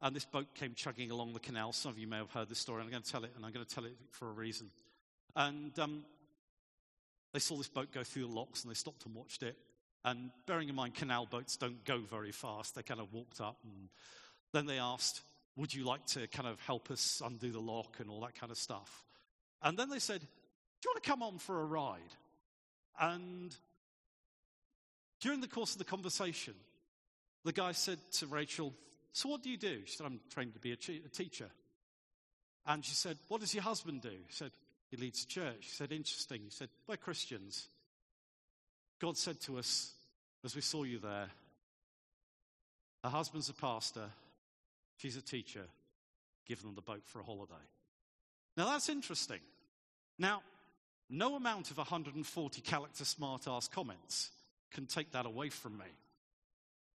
And 0.02 0.16
this 0.16 0.24
boat 0.24 0.54
came 0.54 0.74
chugging 0.74 1.10
along 1.10 1.34
the 1.34 1.40
canal. 1.40 1.72
Some 1.72 1.92
of 1.92 1.98
you 1.98 2.06
may 2.06 2.16
have 2.16 2.30
heard 2.30 2.48
this 2.48 2.58
story, 2.58 2.82
I'm 2.82 2.90
going 2.90 3.02
to 3.02 3.10
tell 3.10 3.24
it, 3.24 3.32
and 3.36 3.44
I'm 3.44 3.52
going 3.52 3.64
to 3.64 3.74
tell 3.74 3.84
it 3.84 3.96
for 4.10 4.28
a 4.28 4.32
reason. 4.32 4.70
And 5.36 5.78
um, 5.78 6.04
they 7.32 7.38
saw 7.38 7.56
this 7.56 7.68
boat 7.68 7.92
go 7.92 8.02
through 8.02 8.22
the 8.22 8.32
locks, 8.32 8.62
and 8.62 8.70
they 8.70 8.74
stopped 8.76 9.04
and 9.04 9.14
watched 9.14 9.42
it. 9.42 9.56
And 10.04 10.30
bearing 10.46 10.68
in 10.68 10.74
mind, 10.74 10.94
canal 10.94 11.26
boats 11.26 11.56
don't 11.56 11.84
go 11.84 11.98
very 11.98 12.32
fast, 12.32 12.74
they 12.74 12.82
kind 12.82 13.00
of 13.00 13.12
walked 13.12 13.40
up, 13.40 13.58
and 13.64 13.88
then 14.52 14.66
they 14.66 14.78
asked, 14.78 15.20
Would 15.56 15.74
you 15.74 15.84
like 15.84 16.06
to 16.06 16.26
kind 16.28 16.48
of 16.48 16.58
help 16.60 16.90
us 16.90 17.20
undo 17.24 17.50
the 17.50 17.60
lock 17.60 17.96
and 18.00 18.08
all 18.08 18.20
that 18.20 18.34
kind 18.34 18.50
of 18.50 18.56
stuff? 18.56 19.04
And 19.62 19.78
then 19.78 19.90
they 19.90 19.98
said, 19.98 20.20
Do 20.20 20.26
you 20.84 20.90
want 20.90 21.04
to 21.04 21.10
come 21.10 21.22
on 21.22 21.38
for 21.38 21.60
a 21.60 21.64
ride? 21.64 22.00
And 22.98 23.54
during 25.20 25.42
the 25.42 25.48
course 25.48 25.72
of 25.72 25.78
the 25.78 25.84
conversation, 25.84 26.54
the 27.44 27.52
guy 27.52 27.72
said 27.72 27.98
to 28.12 28.26
Rachel, 28.26 28.72
So 29.12 29.28
what 29.28 29.42
do 29.42 29.50
you 29.50 29.56
do? 29.56 29.80
She 29.84 29.96
said, 29.96 30.06
I'm 30.06 30.20
trained 30.30 30.54
to 30.54 30.60
be 30.60 30.72
a, 30.72 30.74
a 30.74 31.08
teacher. 31.08 31.48
And 32.66 32.84
she 32.84 32.94
said, 32.94 33.16
What 33.28 33.40
does 33.40 33.54
your 33.54 33.62
husband 33.62 34.02
do? 34.02 34.10
He 34.10 34.32
said, 34.32 34.50
He 34.90 34.96
leads 34.96 35.24
a 35.24 35.26
church. 35.26 35.58
She 35.60 35.70
said, 35.70 35.92
Interesting. 35.92 36.42
He 36.44 36.50
said, 36.50 36.68
We're 36.86 36.96
Christians. 36.96 37.68
God 39.00 39.16
said 39.16 39.40
to 39.42 39.58
us, 39.58 39.92
as 40.44 40.54
we 40.54 40.60
saw 40.60 40.82
you 40.82 40.98
there, 40.98 41.28
her 43.02 43.10
husband's 43.10 43.48
a 43.48 43.54
pastor, 43.54 44.04
she's 44.98 45.16
a 45.16 45.22
teacher, 45.22 45.64
give 46.46 46.60
them 46.60 46.74
the 46.74 46.82
boat 46.82 47.02
for 47.06 47.20
a 47.20 47.24
holiday. 47.24 47.54
Now 48.56 48.66
that's 48.66 48.90
interesting. 48.90 49.40
Now, 50.18 50.42
no 51.08 51.34
amount 51.34 51.70
of 51.70 51.78
140 51.78 52.60
character 52.60 53.04
smart 53.04 53.48
ass 53.48 53.68
comments 53.68 54.30
can 54.70 54.86
take 54.86 55.12
that 55.12 55.26
away 55.26 55.48
from 55.48 55.78
me. 55.78 55.86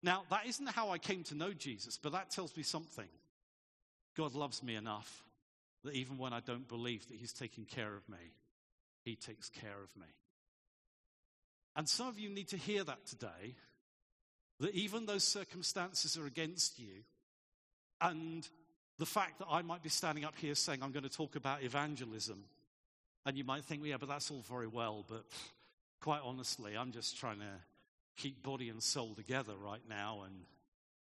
Now, 0.04 0.24
that 0.28 0.46
isn't 0.46 0.68
how 0.68 0.90
I 0.90 0.98
came 0.98 1.24
to 1.24 1.34
know 1.34 1.54
Jesus, 1.54 1.98
but 2.00 2.12
that 2.12 2.30
tells 2.30 2.54
me 2.54 2.62
something. 2.62 3.08
God 4.14 4.34
loves 4.34 4.62
me 4.62 4.74
enough 4.76 5.24
that 5.82 5.94
even 5.94 6.18
when 6.18 6.34
I 6.34 6.40
don't 6.40 6.68
believe 6.68 7.08
that 7.08 7.16
He's 7.16 7.32
taking 7.32 7.64
care 7.64 7.94
of 7.96 8.06
me, 8.06 8.18
He 9.02 9.16
takes 9.16 9.48
care 9.48 9.82
of 9.82 9.98
me. 9.98 10.06
And 11.74 11.88
some 11.88 12.06
of 12.06 12.18
you 12.18 12.28
need 12.28 12.48
to 12.48 12.58
hear 12.58 12.84
that 12.84 13.06
today 13.06 13.54
that 14.60 14.74
even 14.74 15.06
though 15.06 15.16
circumstances 15.16 16.18
are 16.18 16.26
against 16.26 16.78
you, 16.78 17.02
and 17.98 18.46
the 18.98 19.06
fact 19.06 19.38
that 19.38 19.48
I 19.50 19.62
might 19.62 19.82
be 19.82 19.88
standing 19.88 20.26
up 20.26 20.36
here 20.36 20.54
saying 20.54 20.80
I'm 20.82 20.92
going 20.92 21.04
to 21.04 21.08
talk 21.08 21.34
about 21.34 21.62
evangelism, 21.62 22.44
and 23.24 23.38
you 23.38 23.44
might 23.44 23.64
think, 23.64 23.80
yeah, 23.82 23.96
but 23.98 24.10
that's 24.10 24.30
all 24.30 24.44
very 24.46 24.68
well, 24.68 25.02
but 25.08 25.24
quite 26.02 26.20
honestly, 26.22 26.76
I'm 26.76 26.92
just 26.92 27.18
trying 27.18 27.38
to 27.38 27.46
keep 28.16 28.42
body 28.42 28.68
and 28.68 28.82
soul 28.82 29.14
together 29.14 29.54
right 29.56 29.82
now 29.88 30.22
and 30.24 30.34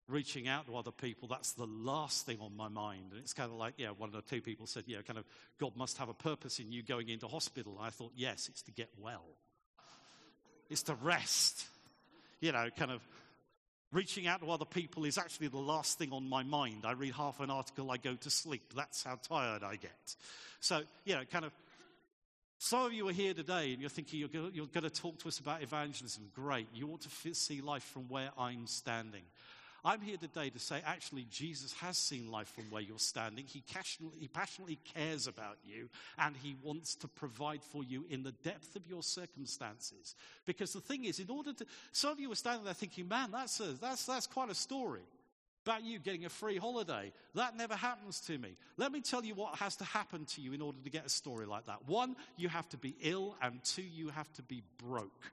reaching 0.08 0.48
out 0.48 0.66
to 0.66 0.76
other 0.76 0.90
people, 0.90 1.28
that's 1.28 1.52
the 1.52 1.66
last 1.66 2.26
thing 2.26 2.38
on 2.40 2.56
my 2.56 2.68
mind. 2.68 3.12
And 3.12 3.20
it's 3.20 3.32
kind 3.32 3.50
of 3.50 3.56
like, 3.56 3.74
yeah, 3.78 3.88
one 3.88 4.10
or 4.14 4.20
two 4.20 4.40
people 4.40 4.66
said, 4.66 4.84
yeah, 4.86 5.00
kind 5.02 5.18
of, 5.18 5.24
God 5.58 5.76
must 5.76 5.98
have 5.98 6.08
a 6.08 6.14
purpose 6.14 6.58
in 6.58 6.72
you 6.72 6.82
going 6.82 7.08
into 7.08 7.26
hospital. 7.26 7.76
And 7.78 7.86
I 7.86 7.90
thought, 7.90 8.12
yes, 8.14 8.48
it's 8.48 8.62
to 8.62 8.72
get 8.72 8.90
well, 8.98 9.24
it's 10.68 10.82
to 10.84 10.94
rest. 10.94 11.66
You 12.40 12.52
know, 12.52 12.68
kind 12.76 12.90
of 12.90 13.00
reaching 13.92 14.26
out 14.26 14.40
to 14.40 14.50
other 14.50 14.66
people 14.66 15.04
is 15.04 15.16
actually 15.16 15.48
the 15.48 15.56
last 15.56 15.98
thing 15.98 16.12
on 16.12 16.28
my 16.28 16.42
mind. 16.42 16.84
I 16.84 16.92
read 16.92 17.14
half 17.14 17.40
an 17.40 17.50
article, 17.50 17.90
I 17.90 17.96
go 17.96 18.14
to 18.14 18.30
sleep. 18.30 18.74
That's 18.76 19.04
how 19.04 19.16
tired 19.16 19.62
I 19.62 19.76
get. 19.76 20.16
So, 20.60 20.82
you 21.04 21.14
know, 21.14 21.22
kind 21.30 21.44
of 21.44 21.52
some 22.58 22.86
of 22.86 22.92
you 22.92 23.08
are 23.08 23.12
here 23.12 23.34
today 23.34 23.72
and 23.72 23.80
you're 23.80 23.90
thinking 23.90 24.20
you're 24.20 24.28
going, 24.28 24.50
to, 24.50 24.56
you're 24.56 24.66
going 24.66 24.84
to 24.84 24.90
talk 24.90 25.18
to 25.18 25.28
us 25.28 25.38
about 25.38 25.62
evangelism. 25.62 26.24
Great. 26.34 26.68
You 26.74 26.86
want 26.86 27.02
to 27.02 27.34
see 27.34 27.60
life 27.60 27.82
from 27.84 28.08
where 28.08 28.30
I'm 28.38 28.66
standing. 28.66 29.22
I'm 29.86 30.00
here 30.00 30.16
today 30.16 30.48
to 30.48 30.58
say, 30.58 30.80
actually, 30.86 31.26
Jesus 31.30 31.74
has 31.74 31.98
seen 31.98 32.30
life 32.30 32.48
from 32.48 32.64
where 32.70 32.80
you're 32.80 32.98
standing. 32.98 33.44
He 33.46 33.62
passionately, 33.70 34.18
he 34.18 34.28
passionately 34.28 34.78
cares 34.94 35.26
about 35.26 35.58
you, 35.62 35.90
and 36.18 36.34
He 36.42 36.56
wants 36.62 36.94
to 36.96 37.08
provide 37.08 37.62
for 37.62 37.84
you 37.84 38.06
in 38.08 38.22
the 38.22 38.32
depth 38.32 38.76
of 38.76 38.86
your 38.88 39.02
circumstances. 39.02 40.14
Because 40.46 40.72
the 40.72 40.80
thing 40.80 41.04
is, 41.04 41.18
in 41.18 41.28
order 41.28 41.52
to, 41.52 41.66
some 41.92 42.12
of 42.12 42.18
you 42.18 42.32
are 42.32 42.36
standing 42.36 42.64
there 42.64 42.72
thinking, 42.72 43.06
man, 43.06 43.30
that's, 43.30 43.60
a, 43.60 43.74
that's, 43.74 44.06
that's 44.06 44.26
quite 44.26 44.48
a 44.48 44.54
story 44.54 45.02
about 45.64 45.84
you 45.84 45.98
getting 45.98 46.24
a 46.24 46.28
free 46.28 46.58
holiday. 46.58 47.12
That 47.34 47.56
never 47.56 47.74
happens 47.74 48.20
to 48.22 48.36
me. 48.36 48.56
Let 48.76 48.92
me 48.92 49.00
tell 49.00 49.24
you 49.24 49.34
what 49.34 49.56
has 49.56 49.76
to 49.76 49.84
happen 49.84 50.26
to 50.26 50.40
you 50.40 50.52
in 50.52 50.60
order 50.60 50.78
to 50.84 50.90
get 50.90 51.06
a 51.06 51.08
story 51.08 51.46
like 51.46 51.66
that. 51.66 51.86
One, 51.86 52.16
you 52.36 52.48
have 52.48 52.68
to 52.70 52.76
be 52.76 52.94
ill, 53.02 53.36
and 53.40 53.62
two, 53.64 53.82
you 53.82 54.08
have 54.10 54.30
to 54.34 54.42
be 54.42 54.62
broke. 54.78 55.32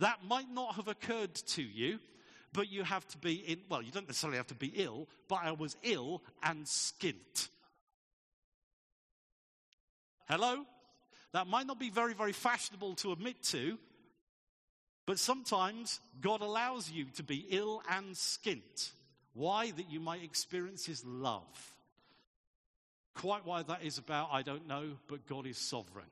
That 0.00 0.24
might 0.26 0.50
not 0.50 0.74
have 0.76 0.88
occurred 0.88 1.34
to 1.34 1.62
you 1.62 1.98
but 2.54 2.70
you 2.70 2.84
have 2.84 3.06
to 3.08 3.18
be 3.18 3.34
in, 3.34 3.58
well, 3.68 3.82
you 3.82 3.90
don't 3.90 4.06
necessarily 4.06 4.38
have 4.38 4.46
to 4.46 4.54
be 4.54 4.72
ill, 4.76 5.08
but 5.28 5.40
I 5.42 5.50
was 5.50 5.76
ill 5.82 6.22
and 6.42 6.64
skint. 6.64 7.48
Hello? 10.28 10.64
That 11.32 11.48
might 11.48 11.66
not 11.66 11.80
be 11.80 11.90
very, 11.90 12.14
very 12.14 12.32
fashionable 12.32 12.94
to 12.96 13.12
admit 13.12 13.42
to, 13.46 13.76
but 15.06 15.18
sometimes 15.18 16.00
God 16.20 16.40
allows 16.40 16.90
you 16.90 17.06
to 17.16 17.22
be 17.22 17.46
ill 17.50 17.82
and 17.90 18.14
skint. 18.14 18.90
Why? 19.34 19.70
That 19.70 19.90
you 19.90 20.00
might 20.00 20.22
experience 20.22 20.86
His 20.86 21.04
love. 21.04 21.74
Quite 23.14 23.44
why 23.44 23.62
that 23.62 23.82
is 23.82 23.98
about, 23.98 24.30
I 24.32 24.42
don't 24.42 24.66
know, 24.66 24.90
but 25.08 25.26
God 25.26 25.46
is 25.46 25.58
sovereign. 25.58 26.06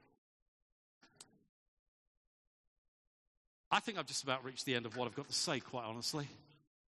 I 3.70 3.80
think 3.80 3.98
I've 3.98 4.06
just 4.06 4.22
about 4.22 4.44
reached 4.44 4.66
the 4.66 4.74
end 4.74 4.84
of 4.84 4.96
what 4.96 5.06
I've 5.06 5.16
got 5.16 5.28
to 5.28 5.34
say, 5.34 5.58
quite 5.58 5.84
honestly. 5.84 6.28